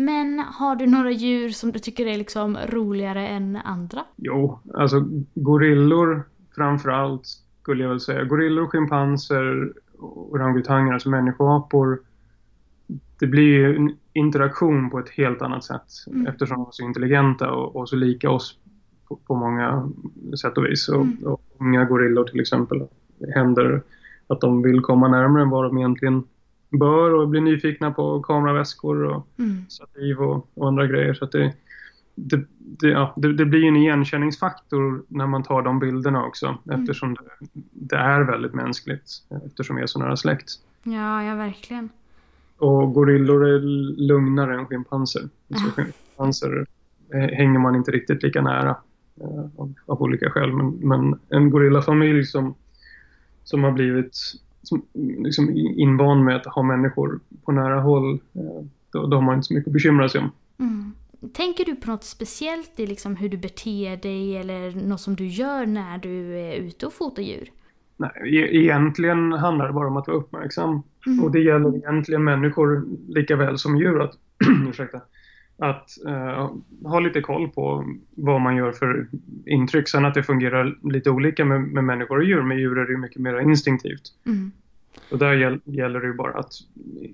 Men 0.00 0.38
har 0.38 0.76
du 0.76 0.86
några 0.86 1.10
djur 1.10 1.48
som 1.48 1.72
du 1.72 1.78
tycker 1.78 2.06
är 2.06 2.18
liksom 2.18 2.56
roligare 2.68 3.28
än 3.28 3.56
andra? 3.56 4.04
Jo, 4.16 4.58
alltså 4.74 5.04
gorillor 5.34 6.22
framförallt 6.56 7.26
skulle 7.62 7.82
jag 7.82 7.90
väl 7.90 8.00
säga. 8.00 8.24
Gorillor, 8.24 8.66
schimpanser, 8.66 9.72
orangutanger, 9.98 10.92
alltså 10.92 11.10
människoapor. 11.10 12.00
Det 13.18 13.26
blir 13.26 13.42
ju 13.42 13.76
en 13.76 13.96
interaktion 14.12 14.90
på 14.90 14.98
ett 14.98 15.08
helt 15.10 15.42
annat 15.42 15.64
sätt 15.64 15.82
Mm. 16.10 16.26
eftersom 16.26 16.56
de 16.56 16.66
är 16.66 16.70
så 16.72 16.82
intelligenta 16.84 17.50
och, 17.52 17.76
och 17.76 17.88
så 17.88 17.96
lika 17.96 18.30
oss 18.30 18.58
på, 19.08 19.16
på 19.16 19.34
många 19.34 19.88
sätt 20.42 20.58
och 20.58 20.64
vis. 20.64 20.88
Och, 20.88 21.02
Mm. 21.02 21.18
och 21.24 21.40
unga 21.58 21.84
gorillor 21.84 22.24
till 22.24 22.40
exempel. 22.40 22.86
Händer 23.34 23.82
att 24.26 24.40
de 24.40 24.62
vill 24.62 24.80
komma 24.80 25.08
närmare 25.08 25.42
än 25.42 25.50
vad 25.50 25.64
de 25.64 25.78
egentligen 25.78 26.22
bör 26.70 27.14
och 27.14 27.28
blir 27.28 27.40
nyfikna 27.40 27.90
på 27.90 28.22
kameraväskor 28.22 29.02
och 29.04 29.26
Mm. 29.38 29.64
stativ 29.68 30.18
och, 30.20 30.48
och 30.54 30.68
andra 30.68 30.86
grejer. 30.86 31.14
Så 31.14 31.24
att 31.24 31.32
det, 31.32 31.54
det, 32.14 32.44
det, 32.58 32.88
ja, 32.88 33.14
det, 33.16 33.32
det 33.32 33.44
blir 33.44 33.64
en 33.64 33.76
igenkänningsfaktor 33.76 35.02
när 35.08 35.26
man 35.26 35.42
tar 35.42 35.62
de 35.62 35.78
bilderna 35.78 36.24
också 36.24 36.58
Mm. 36.66 36.80
eftersom 36.80 37.14
det, 37.14 37.20
det 37.72 37.96
är 37.96 38.20
väldigt 38.20 38.54
mänskligt 38.54 39.10
eftersom 39.46 39.76
vi 39.76 39.82
är 39.82 39.86
så 39.86 39.98
nära 39.98 40.16
släkt. 40.16 40.50
Ja, 40.82 41.22
ja 41.24 41.34
verkligen. 41.34 41.88
Och 42.58 42.94
gorillor 42.94 43.46
är 43.46 43.58
lugnare 44.06 44.54
än 44.58 44.66
schimpanser. 44.66 45.22
Så 45.48 45.54
Ja. 45.76 45.84
schimpanser 45.84 46.66
eh, 47.14 47.20
hänger 47.36 47.58
man 47.58 47.74
inte 47.76 47.90
riktigt 47.90 48.22
lika 48.22 48.42
nära 48.42 48.76
eh, 49.20 49.44
av, 49.56 49.74
av 49.86 50.02
olika 50.02 50.30
skäl. 50.30 50.52
Men, 50.52 50.68
men 50.70 51.18
en 51.28 51.50
gorillafamilj 51.50 52.24
som, 52.24 52.54
som 53.44 53.64
har 53.64 53.72
blivit 53.72 54.16
som, 54.62 54.82
liksom 55.18 55.56
invand 55.56 56.24
med 56.24 56.36
att 56.36 56.46
ha 56.46 56.62
människor 56.62 57.20
på 57.44 57.52
nära 57.52 57.80
håll, 57.80 58.12
eh, 58.12 58.64
då, 58.92 59.06
då 59.06 59.16
har 59.16 59.22
man 59.22 59.34
inte 59.34 59.46
så 59.46 59.54
mycket 59.54 59.68
att 59.68 59.72
bekymra 59.72 60.08
sig 60.08 60.20
om. 60.20 60.30
Mm. 60.58 60.92
Tänker 61.32 61.64
du 61.64 61.76
på 61.76 61.90
något 61.90 62.04
speciellt 62.04 62.80
i 62.80 62.86
liksom 62.86 63.16
hur 63.16 63.28
du 63.28 63.36
beter 63.36 63.96
dig 63.96 64.36
eller 64.36 64.86
något 64.88 65.00
som 65.00 65.16
du 65.16 65.26
gör 65.26 65.66
när 65.66 65.98
du 65.98 66.38
är 66.38 66.52
ute 66.54 66.86
och 66.86 66.92
fotar 66.92 67.22
djur? 67.22 67.50
Nej, 67.96 68.10
e- 68.24 68.56
egentligen 68.56 69.32
handlar 69.32 69.66
det 69.66 69.72
bara 69.72 69.88
om 69.88 69.96
att 69.96 70.08
vara 70.08 70.16
uppmärksam. 70.16 70.82
Mm. 71.06 71.24
Och 71.24 71.30
det 71.30 71.40
gäller 71.40 71.76
egentligen 71.76 72.24
människor 72.24 72.86
lika 73.08 73.36
väl 73.36 73.58
som 73.58 73.76
djur. 73.76 74.00
Att, 74.02 74.18
ursäkta, 74.68 75.00
att 75.60 76.04
eh, 76.06 76.50
ha 76.84 77.00
lite 77.00 77.20
koll 77.20 77.48
på 77.48 77.84
vad 78.14 78.40
man 78.40 78.56
gör 78.56 78.72
för 78.72 79.06
intryck. 79.46 79.88
Sen 79.88 80.04
att 80.04 80.14
det 80.14 80.22
fungerar 80.22 80.78
lite 80.82 81.10
olika 81.10 81.44
med, 81.44 81.60
med 81.60 81.84
människor 81.84 82.18
och 82.18 82.24
djur. 82.24 82.42
Med 82.42 82.58
djur 82.58 82.78
är 82.78 82.84
det 82.84 82.92
ju 82.92 82.98
mycket 82.98 83.22
mer 83.22 83.40
instinktivt. 83.40 84.02
Mm. 84.26 84.52
Och 85.10 85.18
där 85.18 85.32
gäll, 85.32 85.60
gäller 85.64 86.00
det 86.00 86.06
ju 86.06 86.14
bara 86.14 86.38
att 86.38 86.52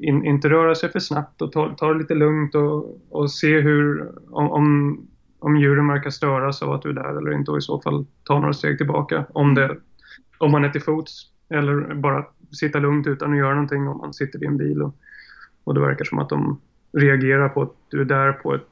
in, 0.01 0.25
inte 0.25 0.49
röra 0.49 0.75
sig 0.75 0.93
för 0.93 1.01
snabbt 1.01 1.43
och 1.43 1.53
ta, 1.53 1.75
ta 1.75 1.93
det 1.93 1.99
lite 1.99 2.15
lugnt 2.15 2.55
och, 2.55 3.01
och 3.11 3.31
se 3.31 3.61
hur, 3.61 4.13
om, 4.31 4.51
om, 4.51 4.99
om 5.39 5.57
djuren 5.57 5.89
verkar 5.89 6.11
störas 6.11 6.63
av 6.63 6.73
att 6.73 6.83
du 6.83 6.89
är 6.89 6.95
där 6.95 7.19
eller 7.19 7.33
inte 7.33 7.51
och 7.51 7.59
i 7.59 7.61
så 7.61 7.81
fall 7.81 8.07
ta 8.25 8.41
några 8.41 8.53
steg 8.53 8.79
tillbaka. 8.79 9.25
Om, 9.29 9.55
det, 9.55 9.77
om 10.39 10.53
man 10.53 10.65
är 10.65 10.71
till 10.71 10.83
fots 10.83 11.31
eller 11.49 11.95
bara 11.95 12.25
sitta 12.53 12.79
lugnt 12.79 13.07
utan 13.07 13.33
att 13.33 13.39
göra 13.39 13.55
någonting 13.55 13.89
om 13.89 13.99
man 13.99 14.15
sitter 14.15 14.45
i 14.45 14.47
en 14.47 14.57
bil 14.57 14.83
och, 14.83 14.95
och 15.65 15.75
det 15.75 15.81
verkar 15.81 16.05
som 16.05 16.19
att 16.19 16.29
de 16.29 16.61
reagerar 16.97 17.49
på 17.49 17.63
att 17.63 17.73
du 17.91 18.01
är 18.01 18.05
där 18.05 18.33
på 18.33 18.55
ett 18.55 18.69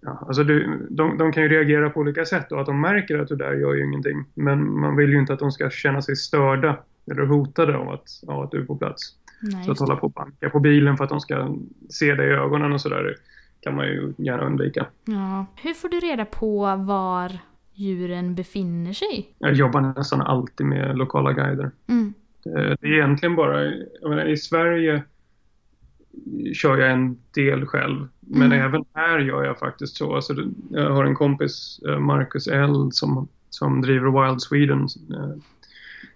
Ja, 0.00 0.24
alltså 0.26 0.44
du, 0.44 0.86
de, 0.90 1.18
de 1.18 1.32
kan 1.32 1.42
ju 1.42 1.48
reagera 1.48 1.90
på 1.90 2.00
olika 2.00 2.24
sätt 2.24 2.52
och 2.52 2.60
att 2.60 2.66
de 2.66 2.80
märker 2.80 3.18
att 3.18 3.28
du 3.28 3.34
är 3.34 3.38
där 3.38 3.52
gör 3.52 3.74
ju 3.74 3.84
ingenting. 3.84 4.24
Men 4.34 4.80
man 4.80 4.96
vill 4.96 5.10
ju 5.10 5.18
inte 5.18 5.32
att 5.32 5.38
de 5.38 5.52
ska 5.52 5.70
känna 5.70 6.02
sig 6.02 6.16
störda 6.16 6.76
eller 7.10 7.22
hotade 7.26 7.76
av 7.76 7.88
att, 7.90 8.08
av 8.26 8.40
att 8.42 8.50
du 8.50 8.60
är 8.60 8.64
på 8.64 8.76
plats. 8.76 9.14
Nej, 9.42 9.64
Så 9.64 9.72
att 9.72 9.78
hålla 9.78 9.96
på 9.96 10.06
och 10.06 10.12
banka 10.12 10.50
på 10.50 10.60
bilen 10.60 10.96
för 10.96 11.04
att 11.04 11.10
de 11.10 11.20
ska 11.20 11.54
se 11.88 12.14
dig 12.14 12.28
i 12.28 12.32
ögonen 12.32 12.72
och 12.72 12.80
sådär 12.80 13.14
kan 13.60 13.74
man 13.76 13.86
ju 13.86 14.12
gärna 14.16 14.42
undvika. 14.46 14.86
Ja. 15.04 15.46
Hur 15.56 15.74
får 15.74 15.88
du 15.88 16.00
reda 16.00 16.24
på 16.24 16.76
var 16.76 17.38
djuren 17.74 18.34
befinner 18.34 18.92
sig? 18.92 19.34
Jag 19.38 19.52
jobbar 19.52 19.80
nästan 19.80 20.20
alltid 20.20 20.66
med 20.66 20.96
lokala 20.98 21.32
guider. 21.32 21.70
Mm. 21.86 22.14
Eh, 22.46 22.76
Det 22.80 22.86
är 22.88 22.92
egentligen 22.92 23.36
bara, 23.36 23.64
jag 24.00 24.10
menar, 24.10 24.24
i 24.24 24.36
Sverige 24.36 25.02
kör 26.54 26.76
jag 26.76 26.90
en 26.92 27.16
del 27.34 27.66
själv. 27.66 28.08
Men 28.20 28.52
Mm. 28.52 28.64
även 28.66 28.84
här 28.94 29.18
gör 29.18 29.44
jag 29.44 29.58
faktiskt 29.58 29.96
så. 29.96 30.14
Alltså, 30.14 30.34
jag 30.70 30.90
har 30.90 31.04
en 31.04 31.14
kompis, 31.14 31.80
eh, 31.88 31.98
Marcus 31.98 32.46
Eld, 32.48 32.94
som, 32.94 33.28
som 33.50 33.80
driver 33.80 34.26
Wild 34.26 34.42
Sweden. 34.42 34.80
eh, 35.10 35.30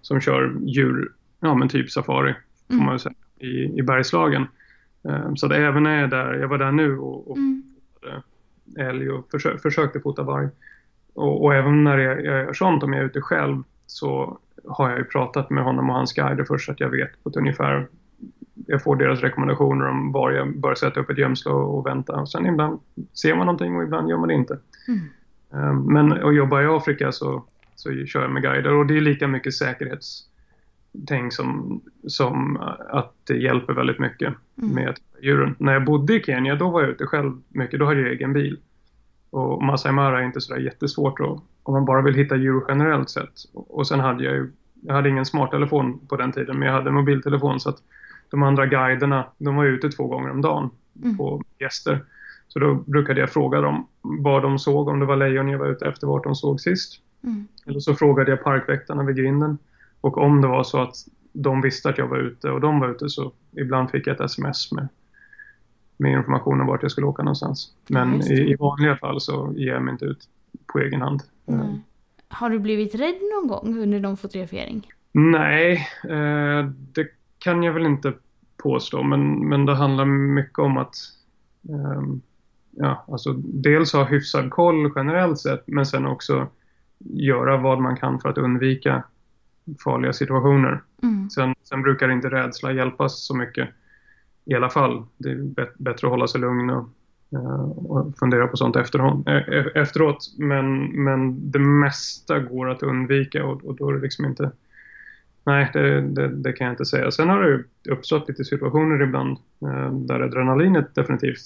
Som 0.01 0.19
kör 0.21 0.55
djur, 0.61 1.11
ja 1.39 1.53
men 1.55 1.67
typ 1.69 1.91
safari, 1.91 2.35
får 2.67 2.73
Mm. 2.73 2.85
man 2.85 2.99
säga, 2.99 3.13
i, 3.39 3.79
i 3.79 3.83
Bergslagen. 3.83 4.45
Eh, 5.09 5.33
Så 5.35 5.47
det 5.47 5.55
även 5.57 5.85
är 5.85 6.01
jag 6.01 6.09
där, 6.09 6.33
jag 6.33 6.47
var 6.47 6.57
där 6.57 6.71
nu 6.71 6.97
och, 6.97 7.31
och 7.31 7.37
Mm. 7.37 7.63
älg 8.77 9.09
och 9.11 9.27
försö, 9.31 9.57
försökte 9.57 9.99
fota 9.99 10.23
varg. 10.23 10.47
Och, 11.13 11.43
och 11.43 11.53
även 11.55 11.83
när 11.83 11.97
jag, 11.97 12.17
jag 12.25 12.43
gör 12.45 12.53
sånt, 12.53 12.83
om 12.83 12.93
jag 12.93 13.01
är 13.01 13.05
ute 13.05 13.21
själv, 13.21 13.63
så 13.85 14.37
har 14.67 14.89
jag 14.89 14.99
ju 14.99 15.05
pratat 15.05 15.49
med 15.49 15.63
honom 15.63 15.89
och 15.89 15.95
hans 15.95 16.13
guider 16.13 16.43
först 16.43 16.65
så 16.65 16.71
att 16.71 16.79
jag 16.79 16.89
vet 16.89 17.23
på 17.23 17.29
ett 17.29 17.35
ungefär. 17.35 17.87
Jag 18.67 18.83
får 18.83 18.95
deras 18.95 19.19
rekommendationer 19.19 19.89
om 19.89 20.11
var 20.11 20.31
jag 20.31 20.57
bör 20.57 20.75
sätta 20.75 20.99
upp 20.99 21.09
ett 21.09 21.17
gömsle 21.17 21.51
och, 21.51 21.85
vänta. 21.85 22.15
Och 22.15 22.29
sen 22.29 22.45
ibland 22.45 22.79
ser 23.13 23.35
man 23.35 23.45
någonting 23.45 23.75
och 23.75 23.83
ibland 23.83 24.09
gör 24.09 24.17
man 24.17 24.27
det 24.27 24.33
inte. 24.33 24.59
Mm. 24.87 24.99
Eh, 25.53 25.73
Men 25.73 26.11
att 26.11 26.35
jobba 26.35 26.61
i 26.61 26.65
Afrika 26.65 27.11
så, 27.11 27.43
så 27.75 28.05
kör 28.05 28.21
jag 28.21 28.31
med 28.31 28.43
guider 28.43 28.73
och 28.73 28.85
det 28.85 28.97
är 28.97 29.01
lika 29.01 29.27
mycket 29.27 29.53
säkerhetstänk 29.53 31.33
som, 31.33 31.81
som 32.07 32.57
att 32.89 33.13
det 33.23 33.37
hjälper 33.37 33.73
väldigt 33.73 33.99
mycket 33.99 34.33
mm. 34.57 34.75
med 34.75 34.95
djuren. 35.21 35.55
När 35.57 35.73
jag 35.73 35.85
bodde 35.85 36.15
i 36.15 36.23
Kenya 36.23 36.55
då 36.55 36.69
var 36.69 36.81
jag 36.81 36.89
ute 36.89 37.05
själv 37.05 37.41
mycket, 37.47 37.79
då 37.79 37.85
hade 37.85 38.01
jag 38.01 38.11
egen 38.11 38.33
bil. 38.33 38.59
Och 39.29 39.63
Masai 39.63 39.91
Mara 39.91 40.19
är 40.19 40.25
inte 40.25 40.41
sådär 40.41 40.61
jättesvårt 40.61 41.17
då, 41.17 41.41
om 41.63 41.73
man 41.73 41.85
bara 41.85 42.01
vill 42.01 42.15
hitta 42.15 42.35
djur 42.35 42.63
generellt 42.67 43.09
sett. 43.09 43.33
Och 43.53 43.87
sen 43.87 43.99
hade 43.99 44.23
jag 44.23 44.33
ju, 44.33 44.51
jag 44.81 44.93
hade 44.93 45.09
ingen 45.09 45.25
smarttelefon 45.25 45.99
på 46.07 46.15
den 46.15 46.31
tiden 46.31 46.59
men 46.59 46.67
jag 46.67 46.75
hade 46.75 46.91
mobiltelefon 46.91 47.59
så 47.59 47.69
att 47.69 47.77
de 48.33 48.43
andra 48.43 48.65
guiderna, 48.65 49.25
de 49.37 49.55
var 49.55 49.65
ute 49.65 49.89
två 49.89 50.07
gånger 50.07 50.29
om 50.29 50.41
dagen 50.41 50.69
mm. 51.03 51.17
på 51.17 51.41
gäster. 51.59 52.03
Så 52.47 52.59
då 52.59 52.75
brukade 52.75 53.19
jag 53.19 53.29
fråga 53.29 53.61
dem 53.61 53.87
vad 54.01 54.41
de 54.41 54.59
såg, 54.59 54.87
om 54.87 54.99
det 54.99 55.05
var 55.05 55.15
lejon 55.15 55.49
jag 55.49 55.59
var 55.59 55.67
ute 55.67 55.85
efter, 55.85 56.07
vart 56.07 56.23
de 56.23 56.35
såg 56.35 56.61
sist. 56.61 56.99
Mm. 57.23 57.47
Eller 57.65 57.79
så 57.79 57.95
frågade 57.95 58.31
jag 58.31 58.43
parkväktarna 58.43 59.03
vid 59.03 59.15
grinden. 59.15 59.57
Och 60.01 60.17
om 60.17 60.41
det 60.41 60.47
var 60.47 60.63
så 60.63 60.81
att 60.81 60.95
de 61.33 61.61
visste 61.61 61.89
att 61.89 61.97
jag 61.97 62.07
var 62.07 62.17
ute 62.17 62.49
och 62.49 62.61
de 62.61 62.79
var 62.79 62.89
ute 62.89 63.09
så 63.09 63.31
ibland 63.51 63.91
fick 63.91 64.07
jag 64.07 64.13
ett 64.13 64.21
sms 64.21 64.71
med, 64.71 64.87
med 65.97 66.11
information 66.11 66.61
om 66.61 66.67
vart 66.67 66.81
jag 66.81 66.91
skulle 66.91 67.07
åka 67.07 67.23
någonstans. 67.23 67.73
Men 67.87 68.19
ja, 68.19 68.33
i, 68.33 68.51
i, 68.51 68.55
vanliga 68.55 68.95
fall 68.95 69.21
så 69.21 69.53
ger 69.55 69.73
jag 69.73 69.81
mig 69.81 69.91
inte 69.91 70.05
ut 70.05 70.27
på 70.73 70.79
egen 70.79 71.01
hand. 71.01 71.21
Mm. 71.47 71.75
Har 72.27 72.49
du 72.49 72.59
blivit 72.59 72.95
rädd 72.95 73.15
någon 73.35 73.47
gång 73.47 73.77
under 73.79 73.99
någon 73.99 74.17
fotografering? 74.17 74.87
Nej, 75.11 75.87
eh, 76.03 76.69
det 76.93 77.07
kan 77.43 77.63
jag 77.63 77.73
väl 77.73 77.85
inte 77.85 78.13
påstå, 78.57 79.03
men, 79.03 79.47
men 79.49 79.65
det 79.65 79.75
handlar 79.75 80.05
mycket 80.05 80.59
om 80.59 80.77
att 80.77 80.95
um, 81.69 82.21
ja, 82.71 83.05
alltså 83.07 83.33
dels 83.33 83.93
ha 83.93 84.03
hyfsad 84.03 84.51
koll 84.51 84.91
generellt 84.95 85.39
sett, 85.39 85.63
men 85.67 85.85
sen 85.85 86.05
också 86.05 86.47
göra 86.97 87.57
vad 87.57 87.81
man 87.81 87.97
kan 87.97 88.19
för 88.19 88.29
att 88.29 88.37
undvika 88.37 89.03
farliga 89.83 90.13
situationer. 90.13 90.81
Mm. 91.03 91.29
Sen, 91.29 91.55
sen, 91.63 91.81
brukar 91.81 92.11
inte 92.11 92.29
rädsla 92.29 92.71
hjälpa 92.71 93.09
så 93.09 93.35
mycket 93.35 93.69
i 94.45 94.53
alla 94.53 94.69
fall. 94.69 95.05
Det 95.17 95.31
är 95.31 95.69
bättre 95.77 96.07
att 96.07 96.11
hålla 96.11 96.27
sig 96.27 96.41
lugn 96.41 96.69
och, 96.69 96.89
uh, 97.33 97.69
och 97.71 98.17
fundera 98.17 98.47
på 98.47 98.57
sånt 98.57 98.75
efteråt. 98.75 99.27
efteråt. 99.75 100.35
Men, 100.37 100.85
men 101.03 101.51
det 101.51 101.59
mesta 101.59 102.39
går 102.39 102.69
att 102.69 102.83
undvika 102.83 103.45
och, 103.45 103.65
och 103.65 103.75
då 103.75 103.89
är 103.89 103.93
det 103.93 104.01
liksom 104.01 104.25
inte 104.25 104.51
Nej, 105.43 105.69
det, 105.73 106.01
det, 106.01 106.27
det, 106.27 106.53
kan 106.53 106.67
jag 106.67 106.73
inte 106.73 106.85
säga. 106.85 107.11
Sen 107.11 107.29
har 107.29 107.41
det 107.41 107.91
uppstått 107.91 108.27
lite 108.27 108.45
situationer 108.45 109.01
ibland 109.01 109.37
eh, 109.61 109.93
där 109.93 110.19
adrenalinet 110.19 110.95
definitivt 110.95 111.41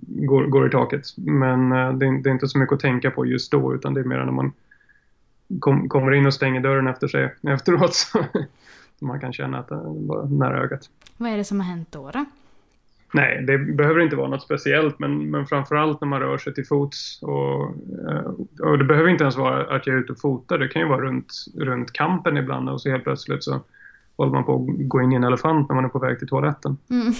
går, 0.00 0.46
går 0.46 0.66
i 0.66 0.70
taket. 0.70 1.02
Men 1.16 1.72
eh, 1.72 1.92
det, 1.92 2.22
det, 2.22 2.30
är 2.30 2.32
inte 2.32 2.48
så 2.48 2.58
mycket 2.58 2.72
att 2.72 2.80
tänka 2.80 3.10
på 3.10 3.26
just 3.26 3.52
då 3.52 3.74
utan 3.74 3.94
det 3.94 4.00
är 4.00 4.04
mer 4.04 4.24
när 4.24 4.32
man 4.32 4.52
kom, 5.60 5.88
kommer 5.88 6.12
in 6.12 6.26
och 6.26 6.34
stänger 6.34 6.60
dörren 6.60 6.86
efter 6.86 7.08
sig 7.08 7.34
efteråt 7.42 7.94
så 7.94 8.24
man 8.98 9.20
kan 9.20 9.32
känna 9.32 9.58
att 9.58 9.70
eh, 9.70 9.78
det 9.78 10.06
var 10.06 10.26
nära 10.26 10.62
ögat. 10.62 10.90
Vad 11.16 11.30
är 11.30 11.36
det 11.36 11.44
som 11.44 11.60
har 11.60 11.66
hänt 11.66 11.92
då? 11.92 12.10
då? 12.10 12.24
Nej, 13.12 13.44
det 13.46 13.58
behöver 13.58 14.00
inte 14.00 14.16
vara 14.16 14.28
något 14.28 14.42
speciellt 14.42 14.98
men, 14.98 15.30
men 15.30 15.46
framförallt 15.46 16.00
när 16.00 16.08
man 16.08 16.20
rör 16.20 16.38
sig 16.38 16.54
till 16.54 16.66
fots 16.66 17.22
och, 17.22 17.62
eh, 18.10 18.32
och 18.62 18.78
det 18.78 18.84
behöver 18.84 19.08
inte 19.08 19.24
ens 19.24 19.36
vara 19.36 19.76
att 19.76 19.86
jag 19.86 19.96
är 19.96 20.00
ute 20.00 20.12
och 20.12 20.20
fotar. 20.20 20.58
Det 20.58 20.68
kan 20.68 20.82
ju 20.82 20.88
vara 20.88 21.00
runt, 21.00 21.32
runt 21.56 21.92
kampen 21.92 22.36
ibland 22.36 22.68
och 22.68 22.80
så 22.80 22.90
helt 22.90 23.04
plötsligt 23.04 23.44
så 23.44 23.60
håller 24.16 24.32
man 24.32 24.44
på 24.44 24.54
att 24.54 24.88
gå 24.88 25.02
in 25.02 25.12
i 25.12 25.14
en 25.14 25.24
elefant 25.24 25.68
när 25.68 25.76
man 25.76 25.84
är 25.84 25.88
på 25.88 25.98
väg 25.98 26.18
till 26.18 26.28
toaletten. 26.28 26.76
Mm. 26.90 27.12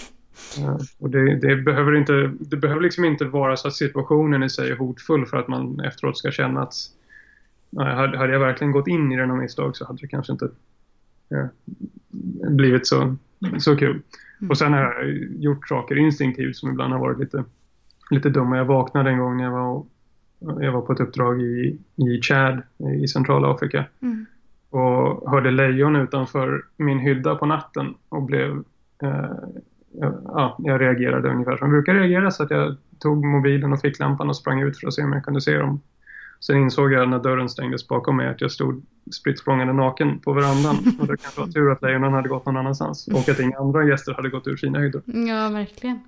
Uh, 0.59 0.81
och 0.98 1.11
det, 1.11 1.37
det, 1.37 1.57
behöver 1.57 1.96
inte, 1.96 2.33
det 2.40 2.57
behöver 2.57 2.83
liksom 2.83 3.05
inte 3.05 3.24
vara 3.24 3.57
så 3.57 3.68
att 3.68 3.74
situationen 3.74 4.42
i 4.42 4.50
sig 4.50 4.70
är 4.70 4.76
hotfull 4.76 5.26
för 5.26 5.37
att 5.37 5.48
man 5.48 5.81
efteråt 5.81 6.18
ska 6.18 6.31
känna 6.31 6.62
att 6.62 6.74
nej, 7.70 7.94
hade 7.96 8.33
jag 8.33 8.40
verkligen 8.40 8.72
gått 8.72 8.88
in 8.88 9.12
i 9.12 9.16
den 9.16 9.31
av 9.31 9.37
misstag 9.37 9.76
så 9.76 9.87
hade 9.87 9.98
det 10.00 10.09
kanske 10.09 10.33
inte 10.33 10.44
uh, 11.35 11.46
blivit 12.50 12.87
så, 12.87 13.16
så 13.59 13.76
kul. 13.76 14.03
Och 14.48 14.59
sen 14.59 14.72
har 14.72 14.81
jag 14.81 15.09
gjort 15.42 15.68
saker 15.68 15.98
instinktivt 15.98 16.57
som 16.57 16.70
ibland 16.70 16.92
har 16.92 17.00
varit 17.00 17.18
lite, 17.18 17.44
lite 18.11 18.31
dumma. 18.31 18.57
Jag 18.57 18.64
vaknade 18.64 19.11
en 19.11 19.18
gång 19.18 19.37
när 19.37 19.44
jag 19.44 19.50
var, 19.50 19.85
jag 20.64 20.72
var 20.72 20.81
på 20.81 20.92
ett 20.92 21.00
uppdrag 21.00 21.42
i, 21.42 21.79
i 21.96 22.20
Chad 22.22 22.62
i 23.03 23.09
Centralafrika. 23.09 23.85
Mm. 24.03 24.26
Och 24.70 25.31
hörde 25.31 25.50
lejon 25.50 25.96
utanför 25.96 26.64
min 26.76 26.98
hydda 26.98 27.35
på 27.35 27.46
natten 27.46 27.94
och 28.09 28.22
blev 28.22 28.64
eh, 29.03 29.31
ja, 30.24 30.57
jag 30.59 30.81
reagerade 30.81 31.31
ungefär 31.31 31.57
som 31.57 31.66
jag 31.66 31.70
brukar 31.70 31.94
reagera 31.94 32.31
så 32.31 32.42
att 32.42 32.50
jag 32.50 32.76
tog 32.98 33.24
mobilen 33.24 33.72
och 33.72 33.81
ficklampan 33.81 34.29
och 34.29 34.37
sprang 34.37 34.61
ut 34.61 34.79
för 34.79 34.87
att 34.87 34.94
se 34.94 35.05
om 35.05 35.12
jag 35.12 35.24
kunde 35.24 35.40
se 35.40 35.59
dem. 35.59 35.81
Sen 36.40 36.57
insåg 36.57 36.92
jag 36.92 37.09
när 37.09 37.18
dörren 37.18 37.48
stängdes 37.48 37.88
bakom 37.88 38.16
mig 38.16 38.29
att 38.29 38.40
jag 38.40 38.50
stod 38.50 38.83
spritt 39.12 39.46
naken 39.46 40.18
på 40.18 40.33
verandan. 40.33 40.76
Och 41.00 41.07
det 41.07 41.16
kanske 41.16 41.40
var 41.40 41.48
tur 41.48 41.72
att 41.72 41.83
lejonen 41.83 42.12
hade 42.12 42.29
gått 42.29 42.46
någon 42.46 42.57
annanstans. 42.57 43.09
Och 43.09 43.29
att 43.29 43.40
inga 43.40 43.59
andra 43.59 43.85
gäster 43.85 44.14
hade 44.14 44.29
gått 44.29 44.46
ur 44.46 44.57
sina 44.57 44.79
hyddor. 44.79 45.03
Ja, 45.07 45.48
verkligen. 45.48 46.00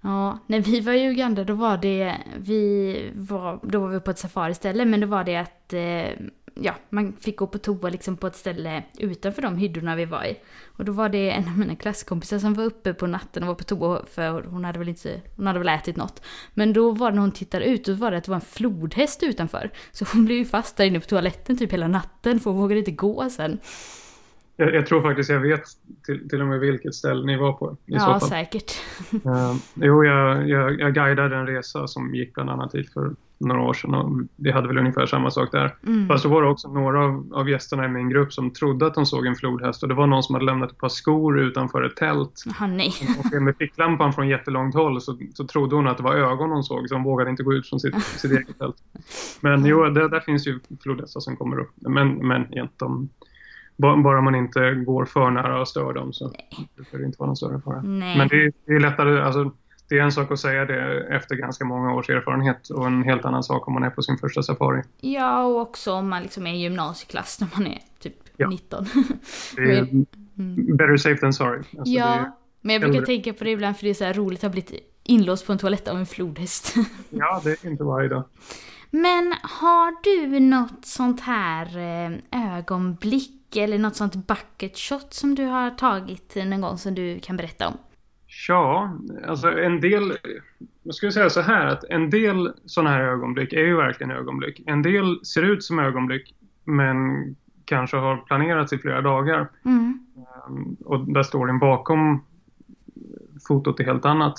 Ja, 0.00 0.38
när 0.46 0.60
vi 0.60 0.80
var 0.80 0.92
i 0.92 1.06
Uganda 1.06 1.44
då 1.44 1.54
var 1.54 1.76
det, 1.76 2.16
vi 2.36 3.10
var, 3.14 3.60
då 3.62 3.80
var 3.80 3.88
vi 3.88 4.00
på 4.00 4.10
ett 4.10 4.18
safariställe 4.18 4.84
men 4.84 5.00
då 5.00 5.06
var 5.06 5.24
det 5.24 5.36
att 5.36 5.72
eh, 5.72 6.26
ja, 6.62 6.74
man 6.90 7.12
fick 7.12 7.36
gå 7.36 7.46
på 7.46 7.58
toa 7.58 7.90
liksom 7.90 8.16
på 8.16 8.26
ett 8.26 8.36
ställe 8.36 8.82
utanför 8.98 9.42
de 9.42 9.56
hyddorna 9.56 9.96
vi 9.96 10.04
var 10.04 10.24
i. 10.24 10.36
Och 10.66 10.84
då 10.84 10.92
var 10.92 11.08
det 11.08 11.30
en 11.30 11.48
av 11.48 11.58
mina 11.58 11.76
klasskompisar 11.76 12.38
som 12.38 12.54
var 12.54 12.64
uppe 12.64 12.94
på 12.94 13.06
natten 13.06 13.42
och 13.42 13.46
var 13.46 13.54
på 13.54 13.64
toa 13.64 14.04
för 14.06 14.42
hon 14.42 14.64
hade 14.64 14.78
väl 14.78 14.88
inte, 14.88 15.20
hon 15.36 15.46
hade 15.46 15.58
väl 15.58 15.68
ätit 15.68 15.96
något. 15.96 16.22
Men 16.54 16.72
då 16.72 16.90
var 16.90 17.10
det 17.10 17.14
när 17.14 17.20
hon 17.20 17.32
tittade 17.32 17.64
ut, 17.64 17.84
då 17.84 17.94
var 17.94 18.10
det 18.10 18.16
att 18.16 18.24
det 18.24 18.30
var 18.30 18.36
en 18.36 18.40
flodhäst 18.40 19.22
utanför. 19.22 19.70
Så 19.92 20.04
hon 20.12 20.24
blev 20.24 20.38
ju 20.38 20.44
fast 20.44 20.76
där 20.76 20.84
inne 20.84 21.00
på 21.00 21.06
toaletten 21.06 21.58
typ 21.58 21.72
hela 21.72 21.88
natten 21.88 22.40
för 22.40 22.50
hon 22.50 22.60
vågade 22.60 22.78
inte 22.78 22.90
gå 22.90 23.30
sen. 23.30 23.58
Jag, 24.56 24.74
jag, 24.74 24.86
tror 24.86 25.02
faktiskt 25.02 25.30
jag 25.30 25.40
vet 25.40 25.64
till, 26.06 26.28
till 26.28 26.40
och 26.40 26.46
med 26.46 26.60
vilket 26.60 26.94
ställe 26.94 27.26
ni 27.26 27.36
var 27.36 27.52
på. 27.52 27.76
ja, 27.84 28.20
säkert. 28.20 28.72
uh, 29.12 29.54
jo, 29.74 30.04
jag, 30.04 30.48
jag, 30.48 30.80
jag 30.80 30.94
guidade 30.94 31.36
en 31.36 31.46
resa 31.46 31.86
som 31.86 32.14
gick 32.14 32.34
bland 32.34 32.50
annat 32.50 32.74
hit 32.74 32.92
för 32.92 33.14
några 33.40 33.60
år 33.60 33.74
sedan 33.74 33.94
och 33.94 34.20
vi 34.36 34.50
hade 34.50 34.68
väl 34.68 34.78
ungefär 34.78 35.06
samma 35.06 35.30
sak 35.30 35.52
där. 35.52 35.74
Mm. 35.86 36.08
Fast 36.08 36.24
då 36.24 36.30
var 36.30 36.42
det 36.42 36.48
också 36.48 36.68
några 36.68 37.04
av, 37.04 37.32
av 37.34 37.48
gästerna 37.48 37.84
i 37.84 37.88
min 37.88 38.08
grupp 38.08 38.32
som 38.32 38.50
trodde 38.50 38.86
att 38.86 38.94
de 38.94 39.06
såg 39.06 39.26
en 39.26 39.34
flodhäst 39.34 39.82
och 39.82 39.88
det 39.88 39.94
var 39.94 40.06
någon 40.06 40.22
som 40.22 40.34
hade 40.34 40.44
lämnat 40.44 40.72
ett 40.72 40.78
par 40.78 40.88
skor 40.88 41.40
utanför 41.40 41.82
ett 41.82 41.96
tält. 41.96 42.44
Oh, 42.46 42.68
nej. 42.68 42.92
Och 43.18 43.42
med 43.42 43.56
ficklampan 43.56 44.12
från 44.12 44.28
jättelångt 44.28 44.74
håll 44.74 45.00
så, 45.00 45.18
så 45.34 45.46
trodde 45.46 45.76
hon 45.76 45.86
att 45.86 45.96
det 45.96 46.02
var 46.02 46.14
ögon 46.14 46.50
hon 46.50 46.64
såg 46.64 46.88
så 46.88 46.94
hon 46.94 47.04
vågade 47.04 47.30
inte 47.30 47.42
gå 47.42 47.52
ut 47.52 47.68
från 47.68 47.80
sitt, 47.80 48.02
sitt 48.02 48.32
eget 48.32 48.58
tält. 48.58 48.76
Men 49.40 49.66
jo, 49.66 49.84
det, 49.84 50.08
där 50.08 50.20
finns 50.20 50.46
ju 50.46 50.60
flodhästar 50.82 51.20
som 51.20 51.36
kommer 51.36 51.58
upp. 51.58 51.70
Men, 51.76 52.28
men 52.28 52.52
igen, 52.52 52.68
de, 52.76 53.08
bara 53.76 54.20
man 54.20 54.34
inte 54.34 54.74
går 54.74 55.04
för 55.04 55.30
nära 55.30 55.60
och 55.60 55.68
stör 55.68 55.92
dem 55.92 56.12
så 56.12 56.28
Nej. 56.28 56.68
det 56.92 57.04
inte 57.04 57.18
vara 57.18 57.26
någon 57.26 57.36
större 57.36 57.60
fara. 57.60 57.82
Nej. 57.82 58.18
Men 58.18 58.28
det, 58.28 58.52
det, 58.66 58.72
är 58.72 58.80
lättare, 58.80 59.22
alltså, 59.22 59.52
det 59.90 59.98
är 59.98 60.02
en 60.02 60.12
sak 60.12 60.30
att 60.30 60.40
säga 60.40 60.64
det 60.64 61.00
efter 61.00 61.34
ganska 61.34 61.64
många 61.64 61.94
års 61.94 62.10
erfarenhet 62.10 62.68
och 62.68 62.86
en 62.86 63.02
helt 63.02 63.24
annan 63.24 63.42
sak 63.42 63.68
om 63.68 63.74
man 63.74 63.82
är 63.82 63.90
på 63.90 64.02
sin 64.02 64.18
första 64.18 64.42
safari. 64.42 64.82
Ja, 65.00 65.44
och 65.44 65.60
också 65.60 65.92
om 65.92 66.08
man 66.08 66.22
liksom 66.22 66.46
är 66.46 66.54
i 66.54 66.56
gymnasieklass 66.56 67.40
när 67.40 67.48
man 67.54 67.66
är 67.66 67.78
typ 67.98 68.14
ja. 68.36 68.48
19. 68.48 68.86
Det 69.56 69.62
är 69.62 69.78
mm. 70.38 70.76
better 70.76 70.96
safe 70.96 71.20
than 71.20 71.32
sorry. 71.32 71.58
Alltså 71.58 71.94
ja, 71.94 72.38
men 72.60 72.72
jag 72.72 72.80
brukar 72.80 72.98
äldre. 72.98 73.06
tänka 73.06 73.32
på 73.32 73.44
det 73.44 73.50
ibland 73.50 73.76
för 73.76 73.84
det 73.84 73.90
är 73.90 73.94
så 73.94 74.04
här 74.04 74.14
roligt 74.14 74.38
att 74.38 74.42
ha 74.42 74.50
blivit 74.50 74.72
inlåst 75.02 75.46
på 75.46 75.52
en 75.52 75.58
toalett 75.58 75.88
av 75.88 75.96
en 75.96 76.06
flodhäst. 76.06 76.74
ja, 77.10 77.40
det 77.44 77.64
är 77.64 77.70
inte 77.70 77.84
varje 77.84 78.08
dag. 78.08 78.24
Men 78.90 79.34
har 79.42 80.02
du 80.02 80.40
något 80.40 80.86
sånt 80.86 81.20
här 81.20 81.78
eh, 81.78 82.56
ögonblick 82.56 83.56
eller 83.56 83.78
något 83.78 83.96
sånt 83.96 84.14
bucket 84.14 84.78
shot 84.78 85.14
som 85.14 85.34
du 85.34 85.44
har 85.44 85.70
tagit 85.70 86.34
någon 86.34 86.60
gång 86.60 86.78
som 86.78 86.94
du 86.94 87.20
kan 87.20 87.36
berätta 87.36 87.68
om? 87.68 87.74
Ja, 88.48 88.98
alltså 89.26 89.58
en 89.58 89.80
del, 89.80 90.16
jag 90.82 90.94
skulle 90.94 91.12
säga 91.12 91.30
så 91.30 91.40
här 91.40 91.66
att 91.66 91.84
en 91.84 92.10
del 92.10 92.52
sådana 92.64 92.90
här 92.90 93.00
ögonblick 93.00 93.52
är 93.52 93.64
ju 93.64 93.76
verkligen 93.76 94.10
ögonblick. 94.10 94.62
En 94.66 94.82
del 94.82 95.24
ser 95.24 95.42
ut 95.42 95.64
som 95.64 95.78
ögonblick 95.78 96.34
men 96.64 96.96
kanske 97.64 97.96
har 97.96 98.16
planerats 98.16 98.72
i 98.72 98.78
flera 98.78 99.00
dagar. 99.00 99.48
Mm. 99.64 100.06
Um, 100.48 100.76
och 100.84 101.12
där 101.12 101.22
storyn 101.22 101.58
bakom 101.58 102.24
fotot 103.48 103.80
är 103.80 103.84
helt 103.84 104.04
annat. 104.04 104.34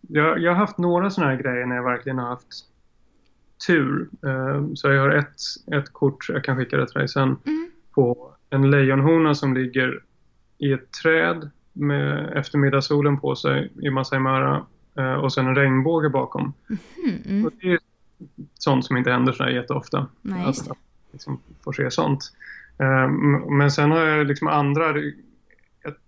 Jag, 0.00 0.38
jag 0.38 0.50
har 0.50 0.58
haft 0.58 0.78
några 0.78 1.10
sådana 1.10 1.32
här 1.32 1.42
grejer 1.42 1.66
när 1.66 1.76
jag 1.76 1.84
verkligen 1.84 2.18
har 2.18 2.28
haft 2.28 2.48
tur. 3.66 4.08
Uh, 4.24 4.74
så 4.74 4.90
jag 4.90 5.02
har 5.02 5.10
ett, 5.10 5.40
ett 5.72 5.92
kort, 5.92 6.28
jag 6.28 6.44
kan 6.44 6.56
skicka 6.56 6.76
det 6.76 6.86
till 6.86 6.98
dig 6.98 7.08
sen, 7.08 7.36
mm. 7.44 7.70
på 7.94 8.34
en 8.50 8.70
lejonhona 8.70 9.34
som 9.34 9.54
ligger 9.54 10.02
i 10.58 10.72
ett 10.72 10.92
träd 11.02 11.50
med 11.72 12.32
eftermiddagssolen 12.36 13.20
på 13.20 13.36
sig 13.36 13.72
i 13.82 13.90
Masai 13.90 14.18
Mara 14.18 14.66
eh, 14.98 15.14
och 15.14 15.32
sen 15.32 15.46
en 15.46 15.54
regnbåge 15.54 16.08
bakom. 16.08 16.52
Mm, 16.68 17.16
mm. 17.28 17.46
Och 17.46 17.52
det 17.60 17.72
är 17.72 17.78
sånt 18.58 18.84
som 18.84 18.96
inte 18.96 19.10
händer 19.10 19.32
så 19.32 19.42
här 19.42 19.50
jätteofta. 19.50 20.06
Nej, 20.22 20.44
att, 20.44 20.70
att 20.70 20.78
liksom 21.12 21.40
få 21.64 21.72
se 21.72 21.90
sånt. 21.90 22.32
Eh, 22.78 23.08
men 23.50 23.70
sen 23.70 23.90
har 23.90 23.98
jag 23.98 24.26
liksom 24.26 24.48
andra, 24.48 24.94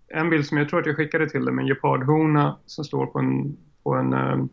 en 0.08 0.30
bild 0.30 0.46
som 0.46 0.58
jag 0.58 0.68
tror 0.68 0.80
att 0.80 0.86
jag 0.86 0.96
skickade 0.96 1.28
till 1.28 1.44
dig 1.44 1.54
med 1.54 1.62
en 1.62 1.68
gepardhona 1.68 2.56
som 2.66 2.84
står 2.84 3.06
på 3.06 3.18
en, 3.18 3.56
på 3.82 3.94
en 3.94 4.12
eh, 4.12 4.44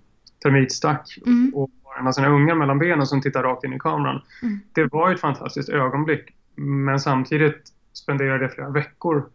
termitstack 0.43 1.17
mm. 1.25 1.51
och 1.55 1.69
har 1.83 2.07
en 2.07 2.13
sina 2.13 2.29
unga 2.29 2.55
mellan 2.55 2.79
benen 2.79 3.07
som 3.07 3.21
tittar 3.21 3.43
rakt 3.43 3.63
in 3.63 3.73
i 3.73 3.79
kameran. 3.79 4.21
Mm. 4.41 4.59
Det 4.73 4.85
var 4.85 5.11
ett 5.11 5.19
fantastiskt 5.19 5.69
ögonblick. 5.69 6.29
Men 6.55 6.99
samtidigt 6.99 7.73
spenderade 7.93 8.43
jag 8.43 8.53
flera 8.53 8.69
veckor 8.69 9.29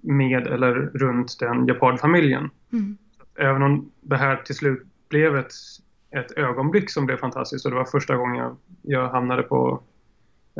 med 0.00 0.46
eller 0.46 0.74
runt 0.74 1.36
den 1.38 1.66
Japard-familjen. 1.66 2.50
Mm. 2.72 2.96
Även 3.38 3.62
om 3.62 3.90
det 4.00 4.16
här 4.16 4.36
till 4.36 4.54
slut 4.54 4.82
blev 5.08 5.36
ett, 5.36 5.52
ett 6.16 6.32
ögonblick 6.38 6.90
som 6.90 7.06
blev 7.06 7.16
fantastiskt 7.16 7.64
och 7.64 7.70
det 7.70 7.76
var 7.76 7.84
första 7.84 8.16
gången 8.16 8.36
jag, 8.36 8.56
jag 8.82 9.08
hamnade 9.08 9.42
på 9.42 9.82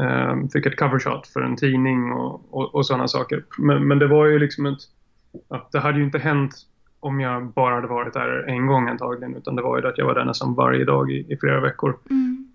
eh, 0.01 0.37
fick 0.53 0.67
ett 0.67 0.79
covershot 0.79 1.27
för 1.27 1.41
en 1.41 1.57
tidning 1.57 2.13
och, 2.13 2.55
och, 2.55 2.75
och 2.75 2.87
sådana 2.87 3.09
saker. 3.09 3.45
Men, 3.59 3.89
men 3.89 3.99
det 3.99 4.07
var 4.07 4.27
ju 4.27 4.39
liksom 4.39 4.67
ett 4.67 4.81
ja, 5.49 5.69
det 5.73 5.79
hade 5.79 5.99
ju 5.99 6.05
inte 6.05 6.19
hänt 6.19 6.55
om 7.01 7.21
jag 7.21 7.47
bara 7.47 7.75
hade 7.75 7.87
varit 7.87 8.15
där 8.15 8.45
en 8.49 8.67
gång 8.67 8.89
antagligen 8.89 9.37
utan 9.37 9.57
det 9.57 9.63
var 9.63 9.77
ju 9.77 9.83
det 9.83 9.89
att 9.89 9.99
jag 9.99 10.07
var 10.07 10.15
där 10.15 10.25
nästan 10.25 10.55
varje 10.55 10.85
dag 10.85 11.13
i, 11.13 11.33
i 11.33 11.37
flera 11.37 11.61
veckor. 11.61 11.99
Mm. 12.11 12.49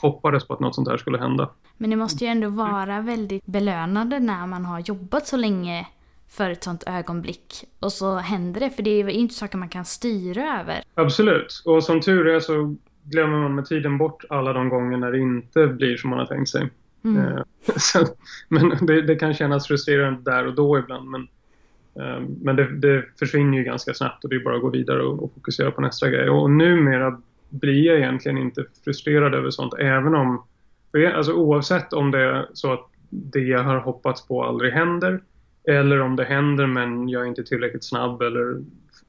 Hoppades 0.00 0.46
på 0.46 0.54
att 0.54 0.60
något 0.60 0.74
sånt 0.74 0.88
här 0.88 0.96
skulle 0.96 1.18
hända. 1.18 1.50
Men 1.76 1.90
det 1.90 1.96
måste 1.96 2.24
ju 2.24 2.30
ändå 2.30 2.48
vara 2.48 3.00
väldigt 3.00 3.46
belönande 3.46 4.20
när 4.20 4.46
man 4.46 4.64
har 4.64 4.80
jobbat 4.80 5.26
så 5.26 5.36
länge 5.36 5.86
för 6.32 6.50
ett 6.50 6.64
sånt 6.64 6.84
ögonblick 6.86 7.64
och 7.80 7.92
så 7.92 8.16
händer 8.16 8.60
det, 8.60 8.70
för 8.70 8.82
det 8.82 8.90
är 8.90 9.04
ju 9.04 9.10
inte 9.10 9.34
saker 9.34 9.58
man 9.58 9.68
kan 9.68 9.84
styra 9.84 10.60
över. 10.60 10.82
Absolut, 10.94 11.62
och 11.64 11.84
som 11.84 12.00
tur 12.00 12.26
är 12.26 12.40
så 12.40 12.76
glömmer 13.02 13.38
man 13.38 13.54
med 13.54 13.66
tiden 13.66 13.98
bort 13.98 14.24
alla 14.28 14.52
de 14.52 14.68
gånger 14.68 14.96
när 14.96 15.12
det 15.12 15.18
inte 15.18 15.66
blir 15.66 15.96
som 15.96 16.10
man 16.10 16.18
har 16.18 16.26
tänkt 16.26 16.48
sig. 16.48 16.70
Mm. 17.04 17.26
Eh, 17.26 17.42
så, 17.76 18.06
men 18.48 18.86
det, 18.86 19.02
det, 19.02 19.16
kan 19.16 19.34
kännas 19.34 19.66
frustrerande 19.66 20.30
där 20.30 20.46
och 20.46 20.54
då 20.54 20.78
ibland 20.78 21.10
men, 21.10 21.28
eh, 21.94 22.22
men 22.42 22.56
det, 22.56 22.76
det, 22.76 23.04
försvinner 23.18 23.58
ju 23.58 23.64
ganska 23.64 23.94
snabbt 23.94 24.24
och 24.24 24.30
det 24.30 24.36
är 24.36 24.44
bara 24.44 24.56
att 24.56 24.62
gå 24.62 24.70
vidare 24.70 25.02
och, 25.02 25.22
och 25.22 25.34
fokusera 25.34 25.70
på 25.70 25.80
nästa 25.80 26.10
grej. 26.10 26.30
Och 26.30 26.50
numera 26.50 27.20
blir 27.48 27.86
jag 27.86 27.98
egentligen 27.98 28.38
inte 28.38 28.64
frustrerad 28.84 29.34
över 29.34 29.50
sånt 29.50 29.74
även 29.74 30.14
om, 30.14 30.44
alltså 31.14 31.32
oavsett 31.32 31.92
om 31.92 32.10
det 32.10 32.18
är 32.18 32.46
så 32.52 32.72
att 32.72 32.88
det 33.10 33.40
jag 33.40 33.62
har 33.62 33.76
hoppats 33.76 34.28
på 34.28 34.44
aldrig 34.44 34.72
händer 34.72 35.20
eller 35.68 36.00
om 36.00 36.16
det 36.16 36.24
händer 36.24 36.66
men 36.66 37.08
jag 37.08 37.22
är 37.22 37.26
inte 37.26 37.44
tillräckligt 37.44 37.84
snabb 37.84 38.22
eller 38.22 38.62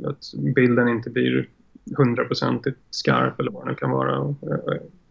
att 0.04 0.54
bilden 0.56 0.88
inte 0.88 1.10
blir 1.10 1.48
hundraprocentigt 1.98 2.78
skarp 2.90 3.40
eller 3.40 3.52
vad 3.52 3.66
det 3.66 3.70
nu 3.70 3.76
kan 3.76 3.90
vara. 3.90 4.36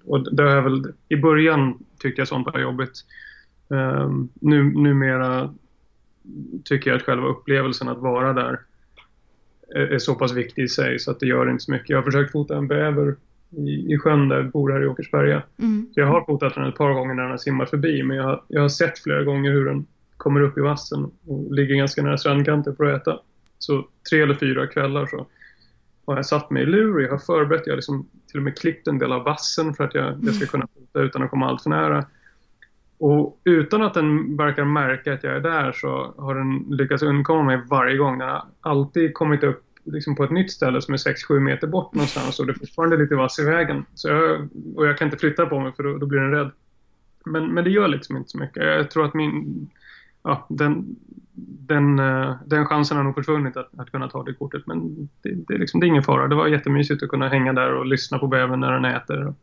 Och 0.04 0.34
det 0.36 0.42
har 0.42 0.62
väl, 0.62 0.92
I 1.08 1.16
början 1.16 1.84
tyckte 1.98 2.20
jag 2.20 2.28
sånt 2.28 2.46
var 2.52 2.60
jobbigt. 2.60 2.92
Um, 3.68 4.28
nu, 4.34 4.62
numera 4.62 5.54
tycker 6.64 6.90
jag 6.90 6.96
att 6.96 7.02
själva 7.02 7.26
upplevelsen 7.26 7.88
att 7.88 7.98
vara 7.98 8.32
där 8.32 8.60
är, 9.74 9.80
är, 9.80 9.98
så 9.98 10.14
pass 10.14 10.32
viktig 10.32 10.62
i 10.62 10.68
sig 10.68 10.98
så 10.98 11.10
att 11.10 11.20
det 11.20 11.26
gör 11.26 11.50
inte 11.50 11.64
så 11.64 11.72
mycket. 11.72 11.90
Jag 11.90 11.98
har 11.98 12.02
försökt 12.02 12.32
fota 12.32 12.56
en 12.56 12.68
bäver 12.68 13.16
i, 13.50 13.94
i 13.94 13.98
sjön 13.98 14.28
där 14.28 14.36
jag 14.36 14.50
bor 14.50 14.72
här 14.72 14.82
i 14.82 14.86
Åkersberga. 14.86 15.42
Mm. 15.58 15.86
Jag 15.94 16.06
har 16.06 16.24
fotat 16.24 16.54
den 16.54 16.64
ett 16.64 16.76
par 16.76 16.92
gånger 16.92 17.14
när 17.14 17.22
den 17.22 17.30
har 17.30 17.38
simmat 17.38 17.70
förbi 17.70 18.02
men 18.02 18.16
jag 18.16 18.24
har, 18.24 18.44
jag 18.48 18.60
har 18.60 18.68
sett 18.68 18.98
flera 18.98 19.24
gånger 19.24 19.50
hur 19.50 19.64
den 19.64 19.86
kommer 20.22 20.40
upp 20.40 20.58
i 20.58 20.60
vassen 20.60 21.10
och 21.26 21.52
ligger 21.52 21.74
ganska 21.74 22.02
nära 22.02 22.18
strandkanten 22.18 22.76
för 22.76 22.84
att 22.84 23.02
äta. 23.02 23.20
Så 23.58 23.88
tre 24.10 24.22
eller 24.22 24.34
fyra 24.34 24.66
kvällar 24.66 25.06
så 25.06 25.26
har 26.06 26.16
jag 26.16 26.26
satt 26.26 26.50
mig 26.50 26.62
i 26.62 26.66
lur 26.66 26.94
och 26.94 27.02
jag 27.02 27.10
har 27.10 27.18
förberett, 27.18 27.62
jag 27.66 27.72
har 27.72 27.76
liksom 27.76 28.08
till 28.30 28.38
och 28.38 28.44
med 28.44 28.58
klippt 28.58 28.88
en 28.88 28.98
del 28.98 29.12
av 29.12 29.24
vassen 29.24 29.74
för 29.74 29.84
att 29.84 29.94
jag, 29.94 30.18
jag 30.22 30.34
ska 30.34 30.46
kunna 30.46 30.66
fota 30.74 31.00
utan 31.00 31.22
att 31.22 31.30
komma 31.30 31.48
allt 31.48 31.62
för 31.62 31.70
nära. 31.70 32.06
Och 32.98 33.40
utan 33.44 33.82
att 33.82 33.94
den 33.94 34.36
verkar 34.36 34.64
märka 34.64 35.12
att 35.12 35.24
jag 35.24 35.36
är 35.36 35.40
där 35.40 35.72
så 35.72 36.14
har 36.18 36.34
den 36.34 36.76
lyckats 36.78 37.02
undkomma 37.02 37.42
mig 37.42 37.60
varje 37.70 37.96
gång. 37.96 38.18
Den 38.18 38.28
har 38.28 38.44
alltid 38.60 39.14
kommit 39.14 39.44
upp 39.44 39.64
liksom 39.84 40.16
på 40.16 40.24
ett 40.24 40.30
nytt 40.30 40.52
ställe 40.52 40.82
som 40.82 40.94
är 40.94 40.98
6-7 40.98 41.40
meter 41.40 41.66
bort 41.66 41.94
någonstans 41.94 42.40
och 42.40 42.46
det 42.46 42.52
är 42.52 42.58
fortfarande 42.58 42.96
lite 42.96 43.14
vass 43.14 43.38
i 43.38 43.44
vägen. 43.44 43.84
Så 43.94 44.08
jag, 44.08 44.48
och 44.76 44.86
jag 44.86 44.98
kan 44.98 45.06
inte 45.06 45.18
flytta 45.18 45.46
på 45.46 45.60
mig 45.60 45.72
för 45.72 45.82
då, 45.82 45.98
då 45.98 46.06
blir 46.06 46.20
den 46.20 46.30
rädd. 46.30 46.50
Men, 47.24 47.54
men 47.54 47.64
det 47.64 47.70
gör 47.70 47.88
liksom 47.88 48.16
inte 48.16 48.30
så 48.30 48.38
mycket. 48.38 48.62
Jag 48.62 48.90
tror 48.90 49.04
att 49.04 49.14
min 49.14 49.70
ja, 50.22 50.46
den, 50.48 50.96
den, 51.66 51.98
eh, 51.98 52.34
den 52.46 52.66
chansen 52.66 52.96
har 52.96 53.04
nog 53.04 53.14
försvunnit 53.14 53.56
att, 53.56 53.70
att 53.78 53.90
kunna 53.90 54.08
ta 54.08 54.22
det 54.22 54.34
kortet. 54.34 54.66
Men 54.66 55.08
det, 55.22 55.34
det, 55.34 55.54
är 55.54 55.58
liksom, 55.58 55.80
det 55.80 55.86
är 55.86 55.88
ingen 55.88 56.02
fara. 56.02 56.28
Det 56.28 56.34
var 56.34 56.46
jättemysigt 56.46 57.02
att 57.02 57.08
kunna 57.08 57.28
hänga 57.28 57.52
där 57.52 57.74
och 57.74 57.86
lyssna 57.86 58.18
på 58.18 58.26
bävern 58.26 58.60
när 58.60 58.72
den 58.72 58.84
äter 58.84 59.26
och, 59.26 59.34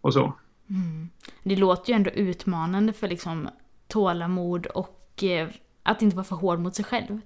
och 0.00 0.14
så. 0.14 0.34
Mm. 0.70 1.08
Det 1.42 1.56
låter 1.56 1.92
ju 1.92 1.96
ändå 1.96 2.10
utmanande 2.10 2.92
för 2.92 3.08
liksom 3.08 3.48
tålamod 3.88 4.66
och 4.66 5.24
eh, 5.24 5.48
att 5.82 6.02
inte 6.02 6.16
vara 6.16 6.24
för 6.24 6.36
hård 6.36 6.58
mot 6.58 6.74
sig 6.74 6.84
själv. 6.84 7.20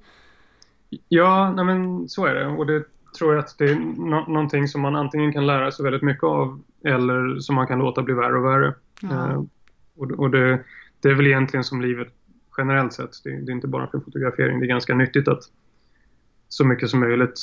Ja, 1.09 1.53
nej 1.53 1.65
men 1.65 2.09
så 2.09 2.27
är 2.27 2.35
det. 2.35 2.47
Och 2.47 2.67
det 2.67 2.85
tror 3.19 3.35
jag 3.35 3.45
att 3.45 3.59
det 3.59 3.65
är 3.65 3.75
no 3.75 4.33
någonting 4.33 4.69
som 4.69 4.81
man 4.81 4.97
antingen 4.97 5.33
kan 5.33 5.47
lära 5.47 5.71
sig 5.71 5.85
väldigt 5.85 6.03
mycket 6.03 6.25
av 6.25 6.61
eller 6.85 7.39
som 7.39 7.55
man 7.55 7.67
kan 7.67 7.79
låta 7.79 8.03
bli 8.03 8.15
värre 8.15 8.39
och 8.39 8.45
värre. 8.45 8.75
Ja. 9.01 9.31
Eh, 9.31 9.43
och 9.97 10.11
och 10.11 10.31
det, 10.31 10.65
det 11.01 11.09
är 11.09 11.15
väl 11.15 11.27
egentligen 11.27 11.65
som 11.65 11.81
livet 11.83 12.09
generellt 12.57 12.93
sett. 12.93 13.25
Det, 13.25 13.31
det, 13.31 13.53
är 13.53 13.55
inte 13.55 13.69
bara 13.69 13.87
för 13.87 14.01
fotografering. 14.01 14.61
Det 14.61 14.67
är 14.67 14.69
ganska 14.69 14.95
nyttigt 14.95 15.29
att 15.29 15.43
så 16.49 16.65
mycket 16.65 16.91
som 16.91 17.01
möjligt 17.01 17.41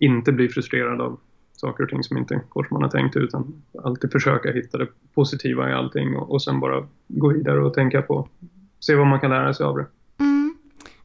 inte 0.00 0.32
bli 0.32 0.48
frustrerad 0.48 1.00
av 1.00 1.20
saker 1.52 1.84
och 1.84 1.90
ting 1.90 2.02
som 2.02 2.16
inte 2.16 2.40
går 2.48 2.64
som 2.64 2.74
man 2.74 2.82
har 2.82 2.90
tänkt 2.90 3.16
utan 3.16 3.62
alltid 3.84 4.12
försöka 4.12 4.52
hitta 4.52 4.78
det 4.78 4.86
positiva 5.14 5.70
i 5.70 5.72
allting 5.72 6.16
och, 6.16 6.30
och 6.30 6.42
sen 6.42 6.60
bara 6.60 6.88
gå 7.08 7.28
vidare 7.28 7.64
och 7.64 7.74
tänka 7.74 8.02
på, 8.02 8.28
se 8.80 8.94
vad 8.94 9.06
man 9.06 9.20
kan 9.20 9.30
lära 9.30 9.54
sig 9.54 9.66
av 9.66 9.76
det. 9.76 9.86
Mm. 10.20 10.56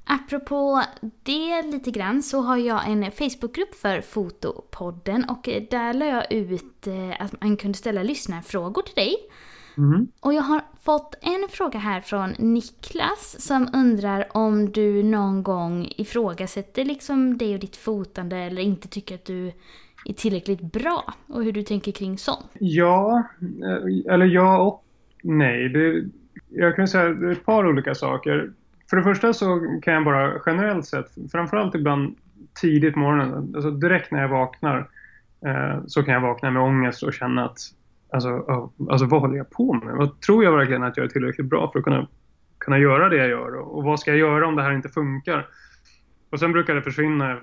Apropå 0.06 0.84
det 1.24 1.62
lite 1.62 1.92
grann 1.92 2.24
så 2.24 2.42
har 2.42 2.58
jag 2.58 2.90
en 2.90 3.12
Facebookgrupp 3.12 3.76
för 3.76 4.02
Fotopodden 4.02 5.26
och 5.30 5.50
där 5.72 5.94
la 5.94 6.06
jag 6.06 6.32
ut 6.32 6.88
eh, 6.88 7.26
att 7.26 7.42
man 7.42 7.58
kunde 7.58 7.78
ställa 7.78 8.04
lyssnarfrågor 8.04 8.82
till 8.82 8.96
dig. 8.96 9.16
Mm. 9.78 10.08
Och 10.20 10.34
jag 10.34 10.42
har 10.42 10.62
fått 10.82 11.16
en 11.22 11.48
fråga 11.50 11.80
här 11.80 12.02
från 12.02 12.30
Niklas 12.30 13.36
som 13.40 13.70
undrar 13.74 14.26
om 14.32 14.72
du 14.72 15.04
någon 15.04 15.44
gång 15.44 15.88
ifrågasätter 15.98 16.86
liksom 16.86 17.38
dig 17.38 17.54
och 17.54 17.60
ditt 17.60 17.76
fotande 17.76 18.38
eller 18.38 18.62
inte 18.62 18.88
tycker 18.88 19.16
att 19.16 19.26
du 19.26 19.52
är 20.06 20.14
tillräckligt 20.14 20.62
bra 20.62 21.14
och 21.28 21.44
hur 21.44 21.52
du 21.52 21.64
tänker 21.64 21.92
kring 21.92 22.18
sånt. 22.18 22.52
Ja, 22.54 23.24
eh, 23.42 24.14
eller 24.14 24.26
ja 24.26 24.58
och 24.58 24.84
nej. 25.24 25.70
Det, 25.70 26.06
jag 26.50 26.76
kan 26.76 26.88
säga 26.88 27.32
ett 27.32 27.46
par 27.46 27.68
olika 27.68 27.96
saker. 27.96 28.52
För 28.90 28.98
det 28.98 29.04
första 29.04 29.34
så 29.34 29.80
kan 29.82 29.94
jag 29.94 30.06
bara 30.06 30.34
generellt 30.46 30.86
sett, 30.86 31.32
framförallt 31.32 31.76
ibland 31.76 32.16
tidigt 32.62 32.94
på 32.94 33.00
morgonen, 33.00 33.54
alltså 33.56 33.72
direkt 33.72 34.12
när 34.12 34.22
jag 34.22 34.30
vaknar 34.30 34.90
eh, 35.46 35.86
så 35.88 36.04
kan 36.04 36.14
jag 36.14 36.22
vakna 36.22 36.52
med 36.52 36.62
ångest 36.62 37.04
och 37.04 37.14
känna 37.14 37.46
att 37.46 37.60
Alltså, 38.14 38.44
alltså 38.90 39.06
vad 39.06 39.22
håller 39.22 39.38
jag 39.38 39.50
på 39.50 39.74
med? 39.74 39.96
Vad 39.96 40.22
tror 40.22 40.44
jag 40.44 40.58
verkligen 40.58 40.84
att 40.84 40.98
jag 40.98 41.06
är 41.06 41.10
tillräckligt 41.10 41.48
bra 41.48 41.72
för 41.72 41.80
att 41.80 41.86
kunna, 41.86 42.08
kunna 42.58 42.80
göra 42.80 43.10
det 43.10 43.18
jag 43.18 43.30
gör? 43.30 43.56
Och, 43.56 43.84
vad 43.84 44.00
ska 44.00 44.12
jag 44.12 44.20
göra 44.20 44.48
om 44.48 44.56
det 44.56 44.64
här 44.64 44.74
inte 44.74 44.90
funkar? 44.90 45.48
Och 46.30 46.40
sen 46.40 46.52
brukar 46.52 46.76
det 46.76 46.82
försvinna 46.82 47.40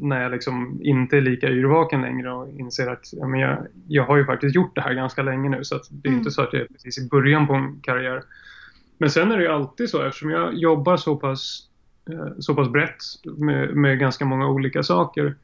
när 0.00 0.22
jag 0.22 0.32
liksom 0.32 0.80
inte 0.82 1.16
är 1.16 1.20
lika 1.20 1.48
yrvaken 1.48 2.02
längre 2.02 2.32
och 2.32 2.48
inser 2.48 2.86
att 2.86 3.12
ja, 3.12 3.26
men 3.26 3.40
jag, 3.40 3.66
jag 3.88 4.04
har 4.04 4.16
ju 4.16 4.24
faktiskt 4.24 4.54
gjort 4.54 4.74
det 4.74 4.80
här 4.80 4.94
ganska 4.94 5.22
länge 5.22 5.48
nu 5.48 5.64
så 5.64 5.74
det 5.90 6.08
är 6.08 6.10
mm. 6.10 6.18
inte 6.18 6.30
så 6.30 6.42
att 6.42 6.52
jag 6.52 6.62
är 6.62 6.66
precis 6.66 6.98
i 6.98 7.08
början 7.08 7.46
på 7.46 7.54
en 7.54 7.80
karriär. 7.80 8.22
Men 8.98 9.10
sen 9.10 9.32
är 9.32 9.36
det 9.36 9.42
ju 9.42 9.50
alltid 9.50 9.90
så 9.90 10.02
eftersom 10.02 10.30
jag 10.30 10.54
jobbar 10.54 10.96
så 10.96 11.16
pass, 11.16 11.68
eh, 12.10 12.28
så 12.38 12.54
pass 12.54 12.68
brett 12.68 12.96
med, 13.36 13.76
med 13.76 13.98
ganska 13.98 14.24
många 14.24 14.48
olika 14.48 14.82
saker. 14.82 15.34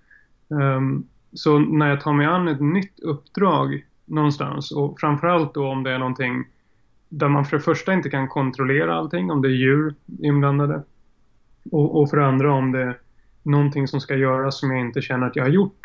Um, 0.49 1.07
så 1.33 1.59
när 1.59 1.89
jag 1.89 2.01
tar 2.01 2.13
mig 2.13 2.27
an 2.27 2.49
ett 2.49 2.61
nytt 2.61 3.01
uppdrag 3.01 3.85
någonstans. 4.11 4.73
Och 4.73 5.01
framförallt 5.01 5.55
då 5.55 5.67
om 5.67 5.83
det 5.83 5.91
är 5.91 5.99
någonting 5.99 6.45
där 7.09 7.29
man 7.29 7.45
för 7.45 7.57
det 7.57 7.63
första 7.63 7.93
inte 7.93 8.11
kan 8.11 8.29
kontrollera 8.29 8.95
allting, 8.95 9.31
om 9.31 9.43
det 9.43 9.49
är 9.49 9.53
djur 9.53 9.95
inblandade. 10.23 10.83
Och, 11.73 12.01
och 12.01 12.11
för 12.11 12.17
det 12.17 12.27
andra 12.27 12.53
om 12.53 12.73
det 12.73 12.83
är 12.83 12.99
någonting 13.43 13.89
som 13.89 14.01
ska 14.01 14.17
göras 14.17 14.61
som 14.61 14.71
jag 14.71 14.81
inte 14.81 15.03
känner 15.03 15.27
att 15.27 15.37
jag 15.37 15.45
har 15.45 15.51
gjort 15.51 15.81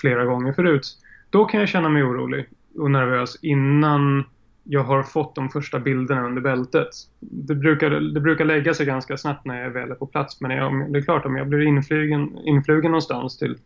flera 0.00 0.24
gånger 0.24 0.52
förut. 0.52 0.86
Då 1.30 1.44
kan 1.44 1.60
jag 1.60 1.68
känna 1.68 1.88
mig 1.88 2.02
orolig 2.02 2.46
och 2.78 2.90
nervös 2.90 3.38
innan 3.42 4.24
jag 4.64 4.84
har 4.84 5.02
fått 5.02 5.34
de 5.34 5.48
första 5.48 5.80
bilderna 5.80 6.26
under 6.26 6.42
bältet. 6.42 6.88
Det 7.20 7.54
brukar, 7.54 7.90
det 7.90 8.20
brukar 8.20 8.44
lägga 8.44 8.74
sig 8.74 8.86
ganska 8.86 9.16
snabbt 9.16 9.44
när 9.44 9.62
jag 9.62 9.70
väl 9.70 9.90
är 9.90 9.94
på 9.94 10.06
plats 10.06 10.40
men 10.40 10.50
jag, 10.50 10.92
det 10.92 10.98
är 10.98 11.02
klart 11.02 11.26
om 11.26 11.36
jag 11.36 11.48
blir 11.48 11.60
influgen, 11.60 12.38
influgen 12.44 12.90
någonstans 12.90 13.38
till 13.38 13.58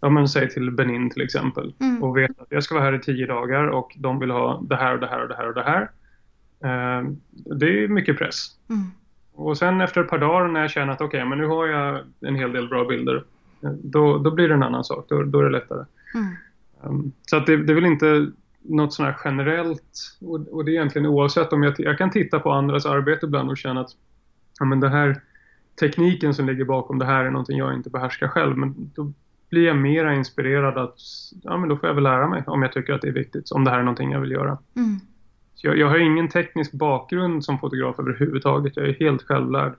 ja 0.00 0.08
men 0.08 0.28
säg 0.28 0.50
till 0.50 0.70
Benin 0.70 1.10
till 1.10 1.22
exempel 1.22 1.74
mm. 1.80 2.02
och 2.02 2.16
vet 2.16 2.40
att 2.40 2.46
jag 2.50 2.62
ska 2.62 2.74
vara 2.74 2.84
här 2.84 2.94
i 2.94 3.00
tio 3.00 3.26
dagar 3.26 3.66
och 3.66 3.96
de 3.98 4.18
vill 4.18 4.30
ha 4.30 4.62
det 4.68 4.76
här 4.76 4.94
och 4.94 5.00
det 5.00 5.06
här 5.06 5.22
och 5.22 5.28
det 5.28 5.36
här 5.36 5.48
och 5.48 5.54
det 5.54 5.62
här. 5.62 5.90
Eh, 6.64 7.08
det 7.34 7.84
är 7.84 7.88
mycket 7.88 8.18
press. 8.18 8.46
Mm. 8.68 8.82
Och 9.32 9.58
sen 9.58 9.80
efter 9.80 10.00
ett 10.00 10.10
par 10.10 10.18
dagar 10.18 10.48
när 10.48 10.60
jag 10.60 10.70
känner 10.70 10.92
att 10.92 11.00
okej, 11.00 11.18
okay, 11.18 11.28
men 11.28 11.38
nu 11.38 11.46
har 11.46 11.66
jag 11.66 12.00
en 12.20 12.34
hel 12.34 12.52
del 12.52 12.68
bra 12.68 12.84
bilder. 12.84 13.24
Eh, 13.62 13.70
då, 13.70 14.18
då 14.18 14.30
blir 14.30 14.48
det 14.48 14.54
en 14.54 14.62
annan 14.62 14.84
sak, 14.84 15.06
då, 15.08 15.22
då 15.22 15.40
är 15.40 15.44
det 15.44 15.50
lättare. 15.50 15.84
Mm. 16.14 16.36
Um, 16.82 17.12
så 17.22 17.36
att 17.36 17.46
det, 17.46 17.56
det 17.56 17.72
är 17.72 17.74
väl 17.74 17.86
inte 17.86 18.30
något 18.62 18.94
sånt 18.94 19.06
här 19.06 19.16
generellt 19.24 20.16
och, 20.20 20.48
och, 20.48 20.64
det 20.64 20.70
är 20.70 20.72
egentligen 20.72 21.06
oavsett 21.06 21.52
om 21.52 21.62
jag, 21.62 21.74
jag 21.78 21.98
kan 21.98 22.10
titta 22.10 22.40
på 22.40 22.50
andras 22.50 22.86
arbete 22.86 23.26
ibland 23.26 23.50
och 23.50 23.58
känna 23.58 23.80
att 23.80 23.90
ja, 24.58 24.64
men 24.64 24.80
det 24.80 24.88
här 24.88 25.20
tekniken 25.80 26.34
som 26.34 26.46
ligger 26.46 26.64
bakom 26.64 26.98
det 26.98 27.04
här 27.04 27.24
är 27.24 27.30
någonting 27.30 27.58
jag 27.58 27.74
inte 27.74 27.90
behärskar 27.90 28.28
själv 28.28 28.56
men 28.56 28.90
då 28.94 29.12
blir 29.50 29.66
jag 29.66 29.76
mera 29.76 30.14
inspirerad 30.14 30.78
att 30.78 30.98
ja, 31.42 31.56
men 31.56 31.68
då 31.68 31.76
får 31.76 31.88
jag 31.88 31.94
väl 31.94 32.04
lära 32.04 32.28
mig 32.28 32.42
om 32.46 32.62
jag 32.62 32.72
tycker 32.72 32.92
att 32.92 33.02
det 33.02 33.08
är 33.08 33.12
viktigt, 33.12 33.50
om 33.50 33.64
det 33.64 33.70
här 33.70 33.78
är 33.78 33.82
någonting 33.82 34.12
jag 34.12 34.20
vill 34.20 34.30
göra. 34.30 34.58
Mm. 34.76 35.00
Jag, 35.62 35.78
jag, 35.78 35.88
har 35.88 35.98
ingen 35.98 36.28
teknisk 36.28 36.72
bakgrund 36.72 37.44
som 37.44 37.58
fotograf 37.58 37.98
överhuvudtaget. 37.98 38.76
Jag 38.76 38.88
är 38.88 38.92
helt 38.92 39.22
självlärd. 39.22 39.74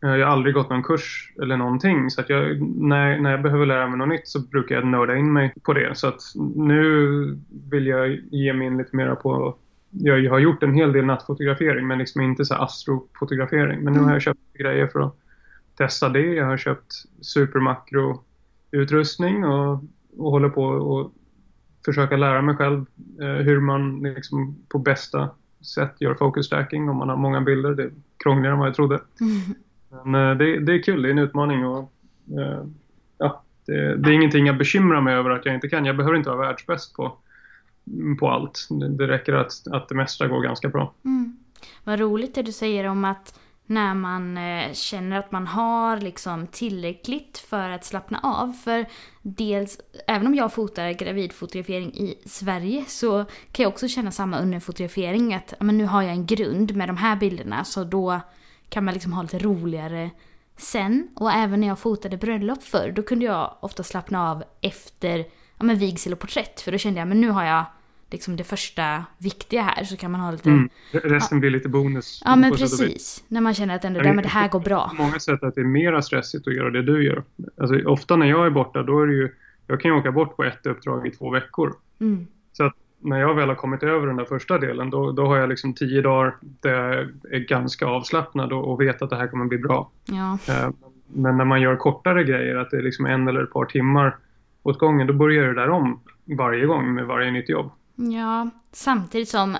Jag 0.00 0.08
har 0.08 0.20
aldrig 0.20 0.54
gått 0.54 0.70
någon 0.70 0.82
kurs 0.82 1.32
eller 1.42 1.56
någonting. 1.56 2.10
Så 2.10 2.20
att 2.20 2.28
jag, 2.28 2.62
när, 2.62 3.18
när 3.18 3.30
jag 3.30 3.42
behöver 3.42 3.66
lära 3.66 3.86
mig 3.86 3.98
något 3.98 4.08
nytt 4.08 4.28
så 4.28 4.40
brukar 4.40 4.74
jag 4.74 4.86
nörda 4.86 5.16
in 5.16 5.32
mig 5.32 5.54
på 5.62 5.72
det. 5.72 5.98
Så 5.98 6.08
att 6.08 6.20
nu 6.56 7.38
vill 7.70 7.86
jag 7.86 8.10
ge 8.30 8.52
mig 8.52 8.66
in 8.66 8.78
lite 8.78 8.96
mera 8.96 9.16
på... 9.16 9.56
Jag 9.90 10.30
har 10.30 10.38
gjort 10.38 10.62
en 10.62 10.74
hel 10.74 10.92
del 10.92 11.04
nattfotografering 11.04 11.86
men 11.86 11.98
liksom 11.98 12.20
inte 12.20 12.44
så 12.44 12.54
astrofotografering. 12.54 13.80
Men 13.80 13.92
nu 13.92 14.00
har 14.00 14.12
jag 14.12 14.22
köpt 14.22 14.52
grejer 14.58 14.86
för 14.86 15.00
att 15.00 15.16
testa 15.76 16.08
det. 16.08 16.34
Jag 16.34 16.46
har 16.46 16.56
köpt 16.56 16.92
supermakro 17.20 18.22
utrustning 18.70 19.44
och, 19.44 19.84
och 20.16 20.30
håller 20.30 20.48
på 20.48 21.00
att 21.00 21.12
försöka 21.84 22.16
lära 22.16 22.42
mig 22.42 22.56
själv 22.56 22.86
eh, 23.20 23.26
hur 23.26 23.60
man 23.60 24.02
liksom 24.02 24.56
på 24.68 24.78
bästa 24.78 25.30
sätt 25.74 25.94
gör 25.98 26.14
focus 26.14 26.46
stacking 26.46 26.88
om 26.88 26.96
man 26.96 27.08
har 27.08 27.16
många 27.16 27.40
bilder. 27.40 27.74
Det 27.74 27.82
är 27.82 27.92
krångligare 28.16 28.52
än 28.52 28.58
vad 28.58 28.68
jag 28.68 28.74
trodde. 28.74 29.00
Mm. 29.20 29.54
Men 30.04 30.30
eh, 30.30 30.36
det, 30.36 30.60
det, 30.60 30.72
är 30.72 30.82
kul, 30.82 31.02
det 31.02 31.08
är 31.08 31.10
en 31.10 31.18
utmaning 31.18 31.66
och 31.66 31.92
eh, 32.38 32.64
ja, 33.18 33.42
det, 33.66 33.96
det, 33.96 34.10
är 34.10 34.12
ingenting 34.12 34.46
jag 34.46 34.58
bekymrar 34.58 35.00
mig 35.00 35.14
över 35.14 35.30
att 35.30 35.46
jag 35.46 35.54
inte 35.54 35.68
kan. 35.68 35.84
Jag 35.84 35.96
behöver 35.96 36.16
inte 36.16 36.30
vara 36.30 36.46
världsbäst 36.46 36.96
på, 36.96 37.16
på 38.20 38.28
allt. 38.28 38.66
Det, 38.70 38.88
det 38.88 39.08
räcker 39.08 39.32
att, 39.32 39.52
att 39.70 39.88
det 39.88 39.94
mesta 39.94 40.28
går 40.28 40.42
ganska 40.42 40.68
bra. 40.68 40.94
Mm. 41.04 41.36
Vad 41.84 42.00
roligt 42.00 42.34
det 42.34 42.42
du 42.42 42.52
säger 42.52 42.84
om 42.84 43.04
att 43.04 43.40
när 43.70 43.94
man 43.94 44.38
eh, 44.38 44.72
känner 44.72 45.18
att 45.18 45.32
man 45.32 45.46
har 45.46 45.96
liksom 45.96 46.46
tillräckligt 46.46 47.38
för 47.38 47.70
att 47.70 47.84
slappna 47.84 48.20
av. 48.22 48.52
För 48.52 48.86
dels, 49.22 49.80
även 50.06 50.26
om 50.26 50.34
jag 50.34 50.52
fotar 50.52 50.92
gravidfotografering 50.92 51.94
i 51.94 52.18
Sverige 52.24 52.84
så 52.88 53.24
kan 53.24 53.62
jag 53.62 53.72
också 53.72 53.88
känna 53.88 54.10
samma 54.10 54.38
under 54.38 54.60
fotografering 54.60 55.34
att 55.34 55.54
men 55.60 55.78
nu 55.78 55.84
har 55.84 56.02
jag 56.02 56.10
en 56.10 56.26
grund 56.26 56.76
med 56.76 56.88
de 56.88 56.96
här 56.96 57.16
bilderna 57.16 57.64
så 57.64 57.84
då 57.84 58.20
kan 58.68 58.84
man 58.84 58.94
liksom 58.94 59.12
ha 59.12 59.22
lite 59.22 59.38
roligare 59.38 60.10
sen. 60.56 61.08
Och 61.16 61.32
även 61.32 61.60
när 61.60 61.68
jag 61.68 61.78
fotade 61.78 62.16
bröllop 62.16 62.62
förr, 62.62 62.92
då 62.96 63.02
kunde 63.02 63.24
jag 63.24 63.56
ofta 63.60 63.82
slappna 63.82 64.30
av 64.30 64.44
efter 64.60 65.18
ja, 65.58 65.64
men 65.64 65.78
vigsel 65.78 66.12
och 66.12 66.18
porträtt. 66.18 66.60
För 66.60 66.72
då 66.72 66.78
kände 66.78 67.00
jag, 67.00 67.08
men 67.08 67.20
nu 67.20 67.30
har 67.30 67.44
jag 67.44 67.64
liksom 68.10 68.36
det 68.36 68.44
första 68.44 69.04
viktiga 69.18 69.62
här 69.62 69.84
så 69.84 69.96
kan 69.96 70.10
man 70.10 70.20
ha 70.20 70.30
lite... 70.30 70.50
Mm. 70.50 70.68
Resten 70.92 71.36
ja, 71.36 71.40
blir 71.40 71.50
lite 71.50 71.68
bonus. 71.68 72.22
Ja 72.24 72.36
men 72.36 72.52
precis. 72.52 73.24
När 73.28 73.40
man 73.40 73.54
känner 73.54 73.76
att 73.76 73.84
ändå, 73.84 74.00
men 74.02 74.16
det 74.16 74.28
här 74.28 74.48
går 74.48 74.60
bra. 74.60 74.88
På 74.96 75.02
många 75.02 75.20
sätt 75.20 75.42
att 75.42 75.54
det 75.54 75.60
är 75.60 75.64
mera 75.64 76.02
stressigt 76.02 76.48
att 76.48 76.54
göra 76.54 76.70
det 76.70 76.82
du 76.82 77.04
gör. 77.04 77.22
Alltså, 77.56 77.88
ofta 77.88 78.16
när 78.16 78.26
jag 78.26 78.46
är 78.46 78.50
borta 78.50 78.82
då 78.82 79.02
är 79.02 79.06
det 79.06 79.14
ju... 79.14 79.34
Jag 79.66 79.80
kan 79.80 79.90
ju 79.90 79.96
åka 79.96 80.12
bort 80.12 80.36
på 80.36 80.44
ett 80.44 80.66
uppdrag 80.66 81.06
i 81.06 81.10
två 81.10 81.30
veckor. 81.30 81.74
Mm. 82.00 82.26
Så 82.52 82.64
att 82.64 82.74
när 83.00 83.20
jag 83.20 83.34
väl 83.34 83.48
har 83.48 83.56
kommit 83.56 83.82
över 83.82 84.06
den 84.06 84.16
där 84.16 84.24
första 84.24 84.58
delen 84.58 84.90
då, 84.90 85.12
då 85.12 85.26
har 85.26 85.36
jag 85.36 85.48
liksom 85.48 85.74
tio 85.74 86.02
dagar 86.02 86.36
där 86.40 86.72
jag 86.72 87.34
är 87.34 87.38
ganska 87.38 87.86
avslappnad 87.86 88.52
och, 88.52 88.72
och 88.72 88.80
vet 88.80 89.02
att 89.02 89.10
det 89.10 89.16
här 89.16 89.28
kommer 89.28 89.44
bli 89.44 89.58
bra. 89.58 89.90
Ja. 90.04 90.38
Eh, 90.48 90.70
men 91.06 91.36
när 91.36 91.44
man 91.44 91.60
gör 91.60 91.76
kortare 91.76 92.24
grejer, 92.24 92.56
att 92.56 92.70
det 92.70 92.76
är 92.76 92.82
liksom 92.82 93.06
en 93.06 93.28
eller 93.28 93.42
ett 93.42 93.52
par 93.52 93.64
timmar 93.64 94.16
åt 94.62 94.78
gången, 94.78 95.06
då 95.06 95.12
börjar 95.12 95.46
det 95.46 95.54
där 95.54 95.70
om 95.70 96.00
varje 96.24 96.66
gång 96.66 96.94
med 96.94 97.06
varje 97.06 97.30
nytt 97.30 97.48
jobb. 97.48 97.70
Ja, 98.00 98.50
samtidigt 98.72 99.28
som 99.28 99.56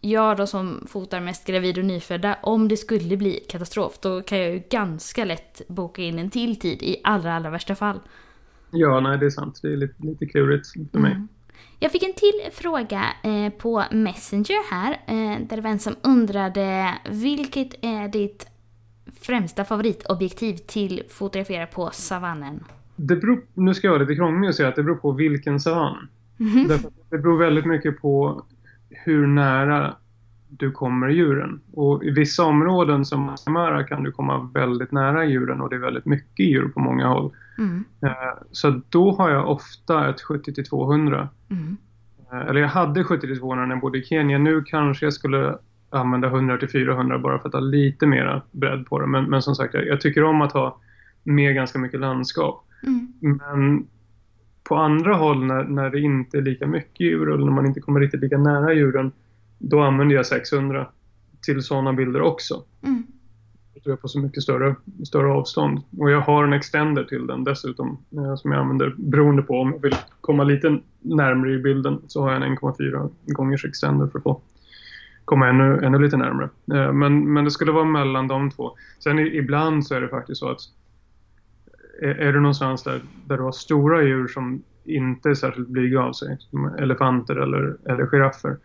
jag 0.00 0.36
då 0.36 0.46
som 0.46 0.84
fotar 0.86 1.20
mest 1.20 1.46
gravid 1.46 1.78
och 1.78 1.84
nyfödda, 1.84 2.38
om 2.42 2.68
det 2.68 2.76
skulle 2.76 3.16
bli 3.16 3.40
katastrof, 3.48 3.98
då 4.00 4.22
kan 4.22 4.38
jag 4.38 4.50
ju 4.50 4.62
ganska 4.70 5.24
lätt 5.24 5.68
boka 5.68 6.02
in 6.02 6.18
en 6.18 6.30
till 6.30 6.58
tid 6.58 6.82
i 6.82 7.00
allra, 7.04 7.34
allra 7.34 7.50
värsta 7.50 7.74
fall. 7.74 8.00
Ja, 8.70 9.00
nej 9.00 9.18
det 9.18 9.26
är 9.26 9.30
sant. 9.30 9.58
Det 9.62 9.68
är 9.72 9.76
lite, 9.76 10.06
lite 10.06 10.26
klurigt 10.26 10.68
för 10.92 10.98
mig. 10.98 11.12
Mm. 11.12 11.28
Jag 11.78 11.92
fick 11.92 12.02
en 12.02 12.12
till 12.12 12.52
fråga 12.52 13.04
eh, 13.22 13.52
på 13.52 13.84
Messenger 13.90 14.70
här, 14.70 14.92
eh, 14.92 15.46
där 15.46 15.56
det 15.56 15.62
var 15.62 15.70
en 15.70 15.78
som 15.78 15.96
undrade 16.02 16.94
vilket 17.10 17.84
är 17.84 18.08
ditt 18.08 18.46
främsta 19.20 19.64
favoritobjektiv 19.64 20.56
till 20.56 21.02
fotografera 21.08 21.66
på 21.66 21.90
savannen? 21.92 22.64
Det 22.96 23.16
beror, 23.16 23.44
nu 23.54 23.74
ska 23.74 23.86
jag 23.86 23.92
vara 23.92 24.02
lite 24.02 24.14
krånglig 24.14 24.48
och 24.48 24.54
säga 24.54 24.68
att 24.68 24.76
det 24.76 24.82
beror 24.82 24.96
på 24.96 25.12
vilken 25.12 25.60
savann. 25.60 26.08
Mm. 26.40 26.68
Det 27.10 27.18
beror 27.18 27.38
väldigt 27.38 27.66
mycket 27.66 28.00
på 28.00 28.44
hur 28.90 29.26
nära 29.26 29.94
du 30.48 30.70
kommer 30.70 31.08
djuren. 31.08 31.60
Och 31.72 32.04
i 32.04 32.10
vissa 32.10 32.44
områden 32.44 33.04
som 33.04 33.36
Samara 33.36 33.84
kan 33.84 34.02
du 34.02 34.12
komma 34.12 34.50
väldigt 34.54 34.92
nära 34.92 35.24
djuren 35.24 35.60
och 35.60 35.70
det 35.70 35.76
är 35.76 35.80
väldigt 35.80 36.06
mycket 36.06 36.46
djur 36.46 36.68
på 36.68 36.80
många 36.80 37.06
håll. 37.08 37.32
Mm. 37.58 37.84
Eh, 38.02 38.42
så 38.52 38.80
då 38.88 39.12
har 39.12 39.30
jag 39.30 39.48
ofta 39.48 40.10
ett 40.10 40.20
70 40.20 40.64
200. 40.64 41.28
Mm. 41.50 41.76
Eh, 42.32 42.38
eller 42.38 42.60
jag 42.60 42.68
hade 42.68 43.04
70 43.04 43.36
200 43.36 43.66
när 43.66 43.74
jag 43.74 43.80
bodde 43.80 43.98
i 43.98 44.04
Kenya. 44.04 44.38
Nu 44.38 44.62
kanske 44.62 45.06
jag 45.06 45.12
skulle 45.12 45.58
använda 45.90 46.28
100 46.28 46.58
400 46.72 47.18
bara 47.18 47.38
för 47.38 47.48
att 47.48 47.54
ha 47.54 47.60
lite 47.60 48.06
mera 48.06 48.42
bredd 48.50 48.86
på 48.86 48.98
det. 49.00 49.06
Men, 49.06 49.24
men 49.24 49.42
som 49.42 49.54
sagt, 49.54 49.74
jag, 49.74 49.86
jag, 49.86 50.00
tycker 50.00 50.24
om 50.24 50.42
att 50.42 50.52
ha 50.52 50.80
med 51.24 51.54
ganska 51.54 51.78
mycket 51.78 52.00
landskap. 52.00 52.64
Mm. 52.82 53.12
Men 53.20 53.86
på 54.68 54.76
andra 54.76 55.14
håll 55.14 55.44
när, 55.44 55.64
när 55.64 55.90
det 55.90 56.00
inte 56.00 56.38
är 56.38 56.42
lika 56.42 56.66
mycket 56.66 57.00
djur 57.00 57.32
eller 57.32 57.44
när 57.44 57.52
man 57.52 57.66
inte 57.66 57.80
kommer 57.80 58.00
riktigt 58.00 58.20
lika 58.20 58.38
nära 58.38 58.74
djuren, 58.74 59.12
då 59.58 59.80
använder 59.80 60.16
jag 60.16 60.26
600 60.26 60.86
till 61.42 61.62
sådana 61.62 61.92
bilder 61.92 62.22
också. 62.22 62.62
Mm. 62.82 63.02
Jag 63.74 63.82
tror 63.82 63.92
jag 63.92 64.00
på 64.00 64.08
så 64.08 64.20
mycket 64.20 64.42
större, 64.42 64.74
större 65.06 65.32
avstånd. 65.32 65.80
Och 65.98 66.10
jag 66.10 66.20
har 66.20 66.44
en 66.44 66.52
extender 66.52 67.04
till 67.04 67.26
den 67.26 67.44
dessutom 67.44 67.98
eh, 68.12 68.36
som 68.36 68.52
jag 68.52 68.60
använder 68.60 68.94
beroende 68.98 69.42
på 69.42 69.60
om 69.60 69.72
jag 69.72 69.82
vill 69.82 69.96
komma 70.20 70.44
lite 70.44 70.78
närmre 71.00 71.52
i 71.52 71.58
bilden 71.58 72.02
så 72.06 72.22
har 72.22 72.32
jag 72.32 72.42
en 72.42 72.58
1,4 72.58 73.10
gångers 73.26 73.64
extender 73.64 74.06
för 74.06 74.18
att 74.18 74.22
få 74.22 74.40
komma 75.24 75.48
ännu, 75.48 75.84
ännu 75.84 75.98
lite 75.98 76.16
närmre. 76.16 76.48
Eh, 76.74 76.92
men, 76.92 77.32
men 77.32 77.44
det 77.44 77.50
skulle 77.50 77.72
vara 77.72 77.84
mellan 77.84 78.28
de 78.28 78.50
två. 78.50 78.76
Sen 78.98 79.18
ibland 79.18 79.86
så 79.86 79.94
är 79.94 80.00
det 80.00 80.08
faktiskt 80.08 80.38
så 80.38 80.48
att 80.48 80.60
är, 82.02 82.08
är 82.08 82.32
du 82.32 82.40
någonstans 82.40 82.82
där, 82.82 83.00
där 83.26 83.36
du 83.36 83.42
har 83.42 83.52
stora 83.52 84.02
djur 84.02 84.28
som 84.28 84.62
inte 84.84 85.28
är 85.28 85.34
särskilt 85.34 85.68
blyga 85.68 86.00
av 86.00 86.12
sig, 86.12 86.36
som 86.50 86.74
elefanter 86.74 87.36
eller, 87.36 87.76
eller 87.90 88.06
giraffer, 88.06 88.56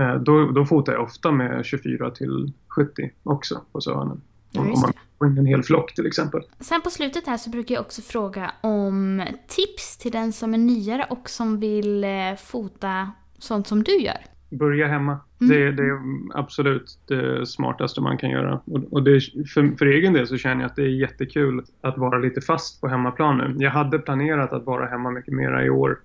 eh, 0.00 0.14
då, 0.14 0.50
då 0.50 0.64
fotar 0.64 0.92
jag 0.92 1.02
ofta 1.02 1.32
med 1.32 1.64
24 1.64 2.10
till 2.10 2.52
70 2.68 3.10
också 3.22 3.60
på 3.72 3.80
savannen. 3.80 4.20
Om, 4.54 4.72
om 4.72 4.80
man 4.80 4.92
får 5.18 5.28
in 5.28 5.38
en 5.38 5.46
hel 5.46 5.62
flock 5.62 5.94
till 5.94 6.06
exempel. 6.06 6.40
Sen 6.60 6.80
på 6.80 6.90
slutet 6.90 7.26
här 7.26 7.36
så 7.36 7.50
brukar 7.50 7.74
jag 7.74 7.82
också 7.82 8.02
fråga 8.02 8.52
om 8.60 9.22
tips 9.48 9.98
till 9.98 10.12
den 10.12 10.32
som 10.32 10.54
är 10.54 10.58
nyare 10.58 11.06
och 11.10 11.30
som 11.30 11.60
vill 11.60 12.04
eh, 12.04 12.10
fota 12.38 13.12
sånt 13.38 13.66
som 13.66 13.82
du 13.82 14.00
gör. 14.00 14.31
Börja 14.52 14.88
hemma. 14.88 15.18
Mm. 15.40 15.52
Det, 15.52 15.72
det, 15.72 15.82
är 15.82 15.98
absolut 16.34 16.98
det 17.08 17.46
smartaste 17.46 18.00
man 18.00 18.18
kan 18.18 18.30
göra. 18.30 18.60
Och, 18.64 18.92
och 18.92 19.02
det, 19.02 19.20
för, 19.54 19.76
för, 19.78 19.86
egen 19.86 20.12
del 20.12 20.26
så 20.26 20.36
känner 20.36 20.62
jag 20.62 20.70
att 20.70 20.76
det 20.76 20.82
är 20.82 20.88
jättekul 20.88 21.64
att 21.80 21.98
vara 21.98 22.18
lite 22.18 22.40
fast 22.40 22.80
på 22.80 22.88
hemmaplan 22.88 23.38
nu. 23.38 23.64
Jag 23.64 23.70
hade 23.70 23.98
planerat 23.98 24.52
att 24.52 24.66
vara 24.66 24.86
hemma 24.86 25.10
mycket 25.10 25.34
mera 25.34 25.64
i 25.64 25.70
år 25.70 25.98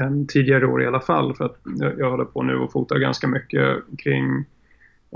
än 0.00 0.26
tidigare 0.26 0.66
år 0.66 0.82
i 0.82 0.86
alla 0.86 1.00
fall. 1.00 1.34
För 1.34 1.44
att 1.44 1.58
jag, 1.64 1.98
jag 1.98 2.10
håller 2.10 2.24
på 2.24 2.42
nu 2.42 2.56
och 2.56 2.72
fotar 2.72 2.98
ganska 2.98 3.26
mycket 3.26 3.78
kring 3.98 4.44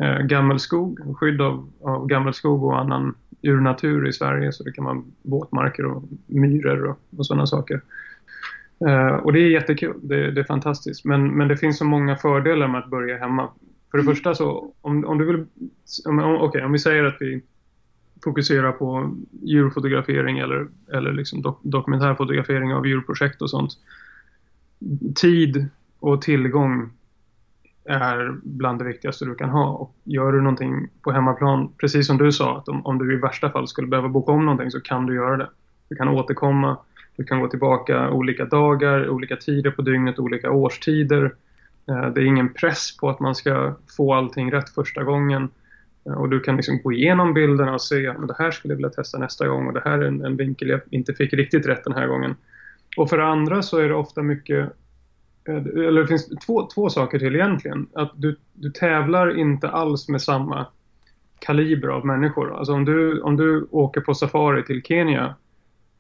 eh, 0.03 0.19
gammelskog, 0.19 1.17
skydd 1.17 1.41
av, 1.41 1.71
av 1.83 2.07
gammelskog 2.07 2.65
och 2.65 2.79
annan 2.79 3.15
urnatur 3.43 4.09
i 4.09 4.13
Sverige. 4.13 4.53
Så 4.53 4.65
det 4.65 4.73
kan 4.73 4.85
vara 4.85 5.03
våtmarker 5.23 5.85
och 5.87 6.03
myror 6.27 6.85
och, 6.85 6.99
och 7.17 7.27
sådana 7.27 7.47
saker. 7.47 7.81
Uh, 8.87 9.15
och 9.15 9.33
det 9.33 9.41
är 9.41 9.51
jättekul, 9.51 9.97
det, 10.03 10.31
det, 10.31 10.41
är 10.41 10.45
fantastiskt. 10.45 11.05
Men, 11.05 11.29
men 11.29 11.49
det 11.49 11.57
finns 11.57 11.79
så 11.79 11.85
många 11.85 12.17
fördelar 12.17 12.69
med 12.69 12.79
att 12.79 12.91
börja 12.91 13.19
hemma. 13.19 13.51
För 13.91 13.99
det 13.99 14.03
mm. 14.03 14.15
första 14.15 14.35
så, 14.35 14.73
om, 14.81 15.05
om 15.05 15.19
du 15.19 15.25
vill... 15.25 15.47
Om, 16.07 16.19
om, 16.19 16.35
okay, 16.43 16.63
om 16.63 16.73
vi 16.73 16.79
säger 16.79 17.05
att 17.05 17.17
vi 17.21 17.43
fokuserar 18.25 18.73
på 18.73 19.17
djurfotografering 19.43 20.39
eller, 20.39 20.69
eller 20.93 21.13
liksom 21.13 21.43
dok, 21.43 21.61
dokumentärfotografering 21.63 22.75
av 22.75 22.87
djurprojekt 22.87 23.43
och 23.43 23.51
sånt. 23.51 23.73
Tid 25.15 25.67
och 26.01 26.23
tillgång 26.23 26.91
är 27.85 28.37
bland 28.43 28.79
det 28.79 28.85
viktigaste 28.85 29.25
du 29.25 29.35
kan 29.35 29.51
ha. 29.51 29.69
Och 29.69 29.95
gör 30.05 30.33
du 30.33 30.41
någonting 30.41 30.89
på 31.03 31.13
hemmaplan, 31.13 31.73
precis 31.81 32.07
som 32.07 32.19
du 32.19 32.33
sa, 32.33 32.59
att 32.59 32.69
om, 32.69 32.87
om 32.87 32.99
du 32.99 33.15
i 33.15 33.17
värsta 33.17 33.51
fall 33.51 33.69
skulle 33.69 33.89
behöva 33.89 34.09
boka 34.09 34.33
om 34.33 34.45
någonting 34.45 34.71
så 34.71 34.81
kan 34.81 35.07
du 35.07 35.15
göra 35.15 35.37
det. 35.37 35.51
Du 35.89 35.97
kan 35.97 36.09
återkomma 36.09 36.77
du 37.19 37.25
kan 37.25 37.41
gå 37.41 37.49
tillbaka 37.49 38.11
olika 38.11 38.45
dagar, 38.45 39.09
olika 39.09 39.37
tider 39.37 39.71
på 39.71 39.83
dygnet, 39.83 40.19
olika 40.19 40.51
årstider. 40.51 41.35
Eh, 41.89 42.09
det 42.09 42.21
är 42.21 42.25
ingen 42.25 42.55
press 42.55 42.97
på 42.97 43.09
att 43.09 43.21
man 43.21 43.35
ska 43.35 43.75
få 43.97 44.15
allting 44.15 44.53
rätt 44.53 44.71
första 44.71 45.05
gången. 45.05 45.49
Eh, 46.07 46.13
och 46.13 46.29
du 46.29 46.41
kan 46.41 46.57
liksom 46.57 46.81
gå 46.83 46.93
igenom 46.93 47.35
bilderna 47.35 47.75
och 47.75 47.83
se 47.83 48.07
att 48.07 48.29
det 48.29 48.35
här 48.39 48.51
skulle 48.51 48.73
jag 48.73 48.77
vilja 48.77 48.91
testa 48.91 49.19
nästa 49.19 49.49
gång 49.49 49.67
och 49.67 49.73
det 49.73 49.83
här 49.85 49.99
är 49.99 50.07
en, 50.07 50.25
en 50.25 50.37
vinkel 50.37 50.69
jag 50.69 50.81
inte 50.91 51.15
fick 51.15 51.33
riktigt 51.33 51.67
rätt 51.67 51.85
den 51.85 51.93
här 51.93 52.07
gången. 52.07 52.35
Och 52.97 53.09
för 53.09 53.19
det 53.19 53.27
andra 53.27 53.63
så 53.63 53.79
är 53.79 53.89
det 53.89 53.95
ofta 53.95 54.23
mycket 54.23 54.71
eh, 55.49 55.57
eller 55.57 56.01
det 56.01 56.07
finns 56.07 56.29
två, 56.47 56.69
två 56.75 56.89
saker 56.89 57.19
till 57.19 57.35
egentligen. 57.35 57.87
Att 57.95 58.13
du, 58.17 58.37
du 58.53 58.71
tävlar 58.71 59.39
inte 59.39 59.69
alls 59.69 60.09
med 60.09 60.23
samma 60.23 60.67
kaliber 61.39 61.89
av 61.89 62.07
människor. 62.07 62.57
Alltså 62.57 62.73
om 62.73 62.85
du, 62.85 63.21
om 63.21 63.37
du 63.37 63.69
åker 63.71 64.01
på 64.01 64.15
safari 64.15 64.65
till 64.65 64.83
Kenya 64.83 65.35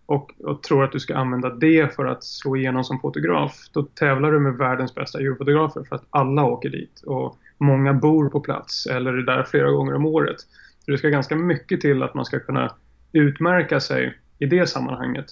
och, 0.09 0.34
och, 0.44 0.62
tror 0.62 0.84
att 0.84 0.92
du 0.92 1.00
ska 1.00 1.16
använda 1.16 1.50
det 1.50 1.94
för 1.94 2.06
att 2.06 2.24
slå 2.24 2.56
igenom 2.56 2.84
som 2.84 3.00
fotograf, 3.00 3.68
då 3.72 3.82
tävlar 3.82 4.32
du 4.32 4.40
med 4.40 4.54
världens 4.54 4.94
bästa 4.94 5.20
djurfotografer 5.20 5.84
för 5.88 5.96
att 5.96 6.04
alla 6.11 6.44
åker 6.44 6.68
dit 6.68 7.02
och 7.06 7.38
många 7.59 7.92
bor 7.94 8.28
på 8.28 8.40
plats 8.40 8.86
eller 8.86 9.12
är 9.12 9.22
där 9.22 9.42
flera 9.42 9.70
gånger 9.70 9.94
om 9.94 10.06
året. 10.06 10.36
Så 10.84 10.90
det 10.90 10.98
ska 10.98 11.09
ganska 11.09 11.36
mycket 11.36 11.80
till 11.80 12.02
att 12.02 12.14
man 12.14 12.24
ska 12.24 12.40
kunna 12.40 12.74
utmärka 13.12 13.80
sig 13.80 14.18
i 14.38 14.46
det 14.46 14.66
sammanhanget. 14.66 15.26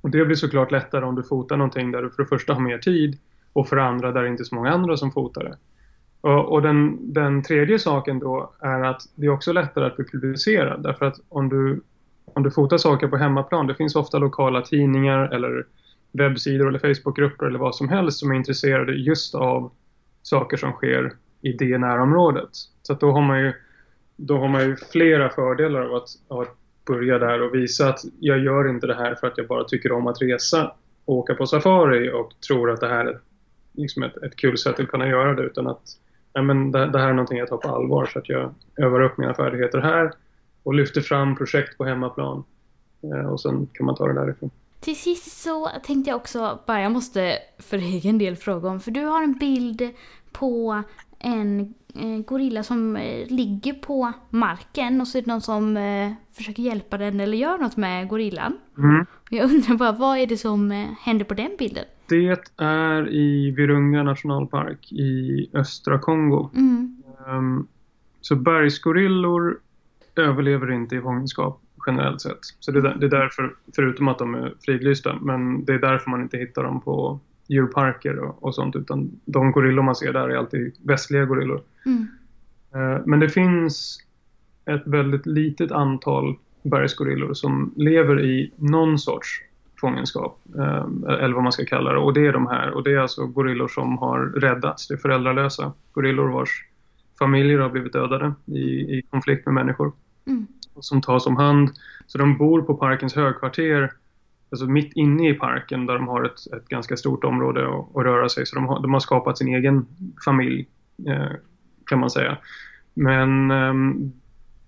Och 0.00 0.10
det 0.10 0.24
blir 0.24 0.36
såklart 0.36 0.70
lättare 0.70 1.04
om 1.04 1.14
du 1.14 1.22
fotar 1.22 1.56
någonting 1.56 1.90
där 1.90 2.02
du 2.02 2.10
för 2.10 2.22
det 2.22 2.28
första 2.28 2.54
har 2.54 2.60
mer 2.60 2.78
tid 2.78 3.18
och 3.52 3.68
för 3.68 3.76
det 3.76 3.84
andra 3.84 4.12
där 4.12 4.22
det 4.22 4.28
inte 4.28 4.42
är 4.42 4.44
så 4.44 4.54
många 4.54 4.70
andra 4.70 4.96
som 4.96 5.12
fotar 5.12 5.44
det. 5.44 5.56
Och, 6.20 6.52
och 6.52 6.62
den, 6.62 7.12
den, 7.12 7.42
tredje 7.42 7.78
saken 7.78 8.18
då 8.18 8.52
är 8.60 8.80
att 8.80 9.02
det 9.14 9.26
är 9.26 9.30
också 9.30 9.52
lättare 9.52 9.86
att 9.86 9.96
bli 9.96 10.04
publicerad 10.04 10.82
därför 10.82 11.06
att 11.06 11.20
om 11.28 11.48
du, 11.48 11.80
om 12.24 12.42
du 12.42 12.50
fotar 12.50 12.78
saker 12.78 13.08
på 13.08 13.16
hemmaplan, 13.16 13.66
det 13.66 13.74
finns 13.74 13.96
ofta 13.96 14.18
lokala 14.18 14.62
tidningar 14.62 15.34
eller 15.34 15.66
webbsidor 16.12 16.68
eller 16.68 16.78
Facebookgrupper 16.78 17.46
eller 17.46 17.58
vad 17.58 17.74
som 17.74 17.88
helst 17.88 18.18
som 18.18 18.30
är 18.30 18.34
intresserade 18.34 18.92
just 18.92 19.34
av 19.34 19.72
saker 20.22 20.56
som 20.56 20.72
sker 20.72 21.12
i 21.42 21.52
det 21.52 21.78
närområdet. 21.78 22.50
Så 22.82 22.92
att 22.92 23.00
då 23.00 23.12
har 23.12 23.22
man 23.22 23.40
ju, 23.40 23.52
då 24.16 24.38
har 24.38 24.48
man 24.48 24.62
ju 24.62 24.76
flera 24.76 25.30
fördelar 25.30 25.80
av 25.80 25.94
att, 25.94 26.08
av 26.28 26.40
att 26.40 26.56
börja 26.86 27.18
där 27.18 27.42
och 27.42 27.54
visa 27.54 27.88
att 27.88 28.00
jag 28.20 28.38
gör 28.38 28.68
inte 28.68 28.86
det 28.86 28.94
här 28.94 29.14
för 29.14 29.26
att 29.26 29.38
jag 29.38 29.46
bara 29.46 29.64
tycker 29.64 29.92
om 29.92 30.06
att 30.06 30.22
resa 30.22 30.72
och 31.04 31.14
åka 31.14 31.34
på 31.34 31.46
safari 31.46 32.10
och 32.12 32.32
tror 32.48 32.70
att 32.70 32.80
det 32.80 32.88
här 32.88 33.04
är 33.04 33.20
liksom 33.72 34.02
ett, 34.02 34.16
ett 34.16 34.36
kul 34.36 34.58
sätt 34.58 34.80
att 34.80 34.88
kunna 34.88 35.08
göra 35.08 35.34
det 35.34 35.42
utan 35.42 35.66
att 35.66 35.82
ja, 36.32 36.42
men 36.42 36.72
det, 36.72 36.86
det, 36.86 36.98
här 36.98 37.08
är 37.08 37.12
någonting 37.12 37.38
jag 37.38 37.48
tar 37.48 37.56
på 37.56 37.68
allvar 37.68 38.06
så 38.06 38.18
att 38.18 38.28
jag 38.28 38.54
övar 38.76 39.00
upp 39.00 39.18
mina 39.18 39.34
färdigheter 39.34 39.78
här 39.78 40.12
och 40.64 40.74
lyfter 40.74 41.00
fram 41.00 41.36
projekt 41.36 41.78
på 41.78 41.84
hemmaplan. 41.84 42.44
Eh, 43.02 43.26
och 43.26 43.40
sen 43.40 43.68
kan 43.72 43.86
man 43.86 43.96
ta 43.96 44.06
det 44.06 44.14
därifrån. 44.14 44.50
Till 44.80 44.96
sist 44.96 45.42
så 45.42 45.68
tänkte 45.84 46.10
jag 46.10 46.16
också 46.16 46.58
bara, 46.66 46.82
jag 46.82 46.92
måste 46.92 47.38
för 47.58 47.78
egen 47.78 48.18
del 48.18 48.36
fråga 48.36 48.68
om, 48.68 48.80
för 48.80 48.90
du 48.90 49.04
har 49.04 49.22
en 49.22 49.32
bild 49.32 49.90
på 50.32 50.82
en 51.18 51.74
eh, 51.94 52.24
gorilla 52.26 52.62
som 52.62 52.96
eh, 52.96 53.26
ligger 53.28 53.72
på 53.72 54.12
marken 54.30 55.00
och 55.00 55.08
så 55.08 55.18
är 55.18 55.22
det 55.22 55.28
någon 55.28 55.40
som 55.40 55.78
försöker 56.32 56.62
hjälpa 56.62 56.98
den 56.98 57.20
eller 57.20 57.36
gör 57.36 57.58
något 57.58 57.76
med 57.76 58.08
gorillan. 58.08 58.58
Mm. 58.78 59.06
Jag 59.30 59.44
undrar 59.50 59.74
bara, 59.74 59.92
vad 59.92 60.18
är 60.18 60.26
det 60.26 60.36
som 60.36 60.70
händer 61.00 61.24
på 61.24 61.34
den 61.34 61.50
bilden? 61.58 61.84
Det 62.08 62.46
är 62.56 63.08
i 63.08 63.50
Virunga 63.50 64.02
nationalpark 64.02 64.92
i 64.92 65.50
östra 65.52 65.98
Kongo. 65.98 66.50
Mm. 66.54 67.02
Um, 67.28 67.66
så 68.20 68.36
bergsgorillor 68.36 69.60
överlever 70.18 70.72
inte 70.72 70.96
i 70.96 71.00
fångenskap 71.00 71.60
generellt 71.86 72.20
sett. 72.20 72.38
Så 72.60 72.72
det 72.72 72.78
är, 72.78 73.08
därför, 73.08 73.54
förutom 73.76 74.08
att 74.08 74.18
de 74.18 74.34
är 74.34 74.54
fridlysta, 74.60 75.18
men 75.20 75.64
det 75.64 75.74
är 75.74 75.78
därför 75.78 76.10
man 76.10 76.22
inte 76.22 76.36
hittar 76.36 76.64
dem 76.64 76.80
på 76.80 77.20
djurparker 77.46 78.18
och, 78.18 78.44
och 78.44 78.54
sånt 78.54 78.76
utan 78.76 79.20
de 79.24 79.52
gorillor 79.52 79.82
man 79.82 79.96
ser 79.96 80.12
där 80.12 80.28
är 80.28 80.36
alltid 80.36 80.74
västliga 80.82 81.24
gorillor. 81.24 81.60
Mm. 81.86 82.06
Uh, 82.74 83.02
men 83.06 83.20
det 83.20 83.28
finns 83.28 83.98
ett 84.64 84.86
väldigt 84.86 85.26
litet 85.26 85.72
antal 85.72 86.36
bergsgorillor 86.62 87.34
som 87.34 87.72
lever 87.76 88.20
i 88.20 88.52
någon 88.56 88.98
sorts 88.98 89.40
fångenskap, 89.80 90.40
uh, 90.56 90.84
eller 91.08 91.34
vad 91.34 91.42
man 91.42 91.52
ska 91.52 91.64
kalla 91.64 91.92
det. 91.92 91.98
Och 91.98 92.14
det 92.14 92.26
är 92.26 92.32
de 92.32 92.46
här. 92.46 92.70
Och 92.70 92.82
det 92.82 92.92
är 92.92 92.98
alltså 92.98 93.26
gorillor 93.26 93.68
som 93.68 93.98
har 93.98 94.20
räddats. 94.20 94.88
Det 94.88 94.94
är 94.94 94.98
föräldralösa 94.98 95.72
gorillor 95.92 96.28
vars 96.28 96.64
familjer 97.18 97.58
har 97.58 97.70
blivit 97.70 97.92
dödade 97.92 98.34
i, 98.46 98.60
i 98.98 99.02
konflikt 99.10 99.46
med 99.46 99.54
människor. 99.54 99.92
Mm. 100.26 100.46
Som 100.80 101.02
tas 101.02 101.26
om 101.26 101.36
hand. 101.36 101.70
Så 102.06 102.18
de 102.18 102.38
bor 102.38 102.62
på 102.62 102.74
parkens 102.74 103.14
högkvarter 103.14 103.92
alltså 104.54 104.66
mitt 104.66 104.92
inne 104.92 105.30
i 105.30 105.34
parken 105.34 105.86
där 105.86 105.94
de 105.94 106.08
har 106.08 106.24
ett, 106.24 106.52
ett 106.56 106.68
ganska 106.68 106.96
stort 106.96 107.24
område 107.24 107.68
att, 107.68 107.96
att 107.96 108.04
röra 108.04 108.28
sig. 108.28 108.46
Så 108.46 108.54
de 108.54 108.66
har, 108.66 108.80
de 108.80 108.92
har, 108.92 109.00
skapat 109.00 109.38
sin 109.38 109.48
egen 109.48 109.86
familj 110.24 110.68
eh, 111.06 111.32
kan 111.86 111.98
man 112.00 112.10
säga. 112.10 112.38
Men 112.94 113.50
eh, 113.50 113.74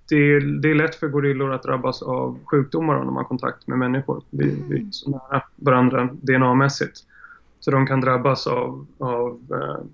det, 0.08 0.40
det, 0.40 0.70
är 0.70 0.74
lätt 0.74 0.94
för 0.94 1.08
gorillor 1.08 1.52
att 1.52 1.62
drabbas 1.62 2.02
av 2.02 2.38
sjukdomar 2.44 2.94
om 2.94 3.06
de 3.06 3.16
har 3.16 3.24
kontakt 3.24 3.66
med 3.66 3.78
människor. 3.78 4.22
Vi, 4.30 4.50
mm. 4.50 4.68
vi 4.68 4.76
är 4.76 4.86
så 4.90 5.10
nära 5.10 5.42
varandra 5.56 6.08
DNA-mässigt. 6.22 7.04
Så 7.60 7.70
de 7.70 7.86
kan 7.86 8.00
drabbas 8.00 8.46
av, 8.46 8.86
av 8.98 9.40
eh, 9.50 9.84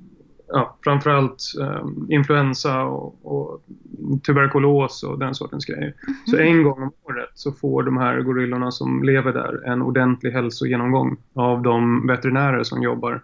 ja, 0.52 0.76
framförallt 0.84 1.42
um, 1.58 2.06
influensa 2.10 2.82
och, 2.82 3.18
och, 3.22 3.62
tuberkulos 4.26 5.02
och 5.02 5.18
den 5.18 5.34
sortens 5.34 5.64
grejer. 5.64 5.82
Mm 5.82 5.94
-hmm. 5.96 6.30
Så 6.30 6.36
en 6.36 6.62
gång 6.62 6.82
om 6.82 6.92
året 7.02 7.30
så 7.34 7.52
får 7.52 7.82
de 7.82 7.96
här 7.96 8.20
gorillorna 8.20 8.70
som 8.70 9.02
lever 9.02 9.32
där 9.32 9.66
en 9.66 9.82
ordentlig 9.82 10.30
hälsogenomgång 10.30 11.16
av 11.34 11.62
de 11.62 12.06
veterinärer 12.06 12.62
som 12.62 12.82
jobbar 12.82 13.22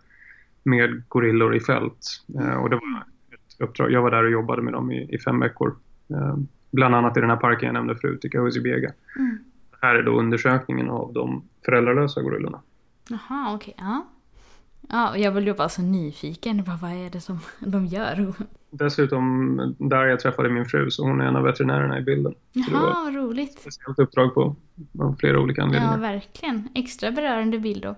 med 0.62 1.08
gorillor 1.08 1.56
i 1.56 1.60
fält. 1.60 2.22
Uh, 2.34 2.54
och 2.54 2.70
det 2.70 2.76
var 2.76 3.04
ett 3.34 3.60
uppdrag. 3.60 3.92
Jag 3.92 4.02
var 4.02 4.10
där 4.10 4.24
och 4.24 4.30
jobbade 4.30 4.62
med 4.62 4.72
dem 4.72 4.92
i, 4.92 5.14
i 5.14 5.18
fem 5.18 5.40
veckor. 5.40 5.76
Uh, 6.10 6.36
bland 6.70 6.94
annat 6.94 7.16
i 7.16 7.20
den 7.20 7.30
här 7.30 7.36
parken 7.36 7.66
jag 7.66 7.74
nämnde 7.74 7.96
förut, 7.96 8.24
i 8.24 8.28
Kahuzi-Biega. 8.28 8.92
Mm. 9.16 9.38
Det 9.70 9.86
här 9.86 9.94
är 9.94 10.02
då 10.02 10.18
undersökningen 10.18 10.90
av 10.90 11.12
de 11.12 11.42
föräldralösa 11.64 12.22
gorillorna. 12.22 12.60
Jaha, 13.08 13.54
okej. 13.54 13.74
Okay. 13.78 13.86
Ja. 13.86 14.06
Ja, 14.90 15.16
jag 15.16 15.34
blev 15.34 15.56
bara 15.56 15.68
så 15.68 15.82
nyfiken. 15.82 16.64
Bara, 16.64 16.78
vad 16.82 16.90
är 16.90 17.10
det 17.10 17.20
som 17.20 17.38
de 17.60 17.86
gör? 17.86 18.32
Dessutom 18.70 19.56
där 19.78 20.04
jag 20.04 20.20
träffade 20.20 20.48
min 20.48 20.64
fru, 20.64 20.90
så 20.90 21.02
hon 21.02 21.20
är 21.20 21.24
en 21.24 21.36
av 21.36 21.42
veterinärerna 21.42 21.98
i 21.98 22.02
bilden. 22.02 22.34
Jaha, 22.52 23.10
roligt. 23.10 23.54
Ett 23.54 23.60
speciellt 23.60 23.98
uppdrag 23.98 24.34
på 24.34 24.56
av 24.98 25.16
flera 25.20 25.40
olika 25.40 25.62
anledningar. 25.62 25.94
Ja, 25.94 26.00
verkligen. 26.00 26.68
Extra 26.74 27.10
berörande 27.10 27.58
bild 27.58 27.82
då. 27.82 27.94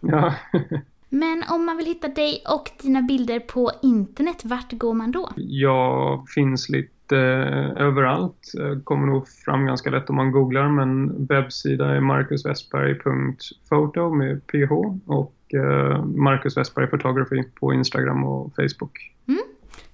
Ja. 0.00 0.34
Men 1.08 1.42
om 1.50 1.64
man 1.64 1.76
vill 1.76 1.86
hitta 1.86 2.08
dig 2.08 2.42
och 2.48 2.70
dina 2.82 3.02
bilder 3.02 3.40
på 3.40 3.70
internet, 3.82 4.44
vart 4.44 4.72
går 4.72 4.94
man 4.94 5.12
då? 5.12 5.30
Jag 5.36 6.28
finns 6.28 6.68
lite 6.68 7.16
eh, 7.16 7.82
överallt. 7.86 8.52
Kommer 8.84 9.06
nog 9.06 9.28
fram 9.28 9.66
ganska 9.66 9.90
lätt 9.90 10.10
om 10.10 10.16
man 10.16 10.32
googlar, 10.32 10.68
men 10.68 11.26
webbsida 11.26 11.96
är 11.96 12.00
marcuswestberg.photo 12.00 14.14
med 14.14 14.46
ph 14.46 14.72
och 15.06 15.34
Marcus 16.04 16.56
Westberg 16.56 16.86
Photography 16.86 17.42
på 17.60 17.74
Instagram 17.74 18.24
och 18.24 18.52
Facebook. 18.54 19.12
Mm. 19.28 19.42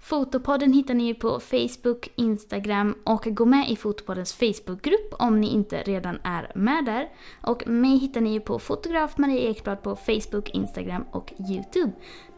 Fotopodden 0.01 0.73
hittar 0.73 0.95
ni 0.95 1.15
på 1.15 1.41
Facebook, 1.41 2.09
Instagram 2.17 2.95
och 3.05 3.25
gå 3.25 3.45
med 3.45 3.71
i 3.71 3.77
Fotopoddens 3.77 4.33
Facebookgrupp 4.33 5.15
om 5.19 5.41
ni 5.41 5.47
inte 5.55 5.77
redan 5.77 6.19
är 6.23 6.53
med 6.55 6.85
där. 6.85 7.09
Och 7.41 7.69
mig 7.69 7.99
hittar 7.99 8.21
ni 8.21 8.41
på 8.41 8.59
fotograf 8.59 9.19
Maria 9.19 9.51
Ekblad 9.51 9.83
på 9.83 9.97
Facebook, 9.97 10.51
Instagram 10.51 11.05
och 11.11 11.33
Youtube. 11.51 11.93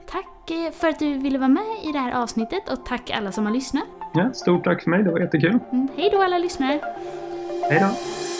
Tack 0.06 0.50
eh, 0.50 0.72
för 0.72 0.88
att 0.88 0.98
du 0.98 1.18
ville 1.18 1.38
vara 1.38 1.48
med 1.48 1.84
i 1.84 1.92
det 1.92 1.98
här 1.98 2.22
avsnittet 2.22 2.68
och 2.72 2.86
tack 2.86 3.10
alla 3.10 3.32
som 3.32 3.46
har 3.46 3.52
lyssnat. 3.52 3.84
Ja, 4.14 4.32
stort 4.32 4.64
tack 4.64 4.82
för 4.82 4.90
mig, 4.90 5.02
det 5.02 5.10
var 5.10 5.20
jättekul. 5.20 5.58
Mm, 5.72 5.88
hej 5.96 6.10
då 6.12 6.22
alla 6.22 6.38
lyssnare. 6.38 6.80
Hej 7.70 7.80
då. 7.80 8.35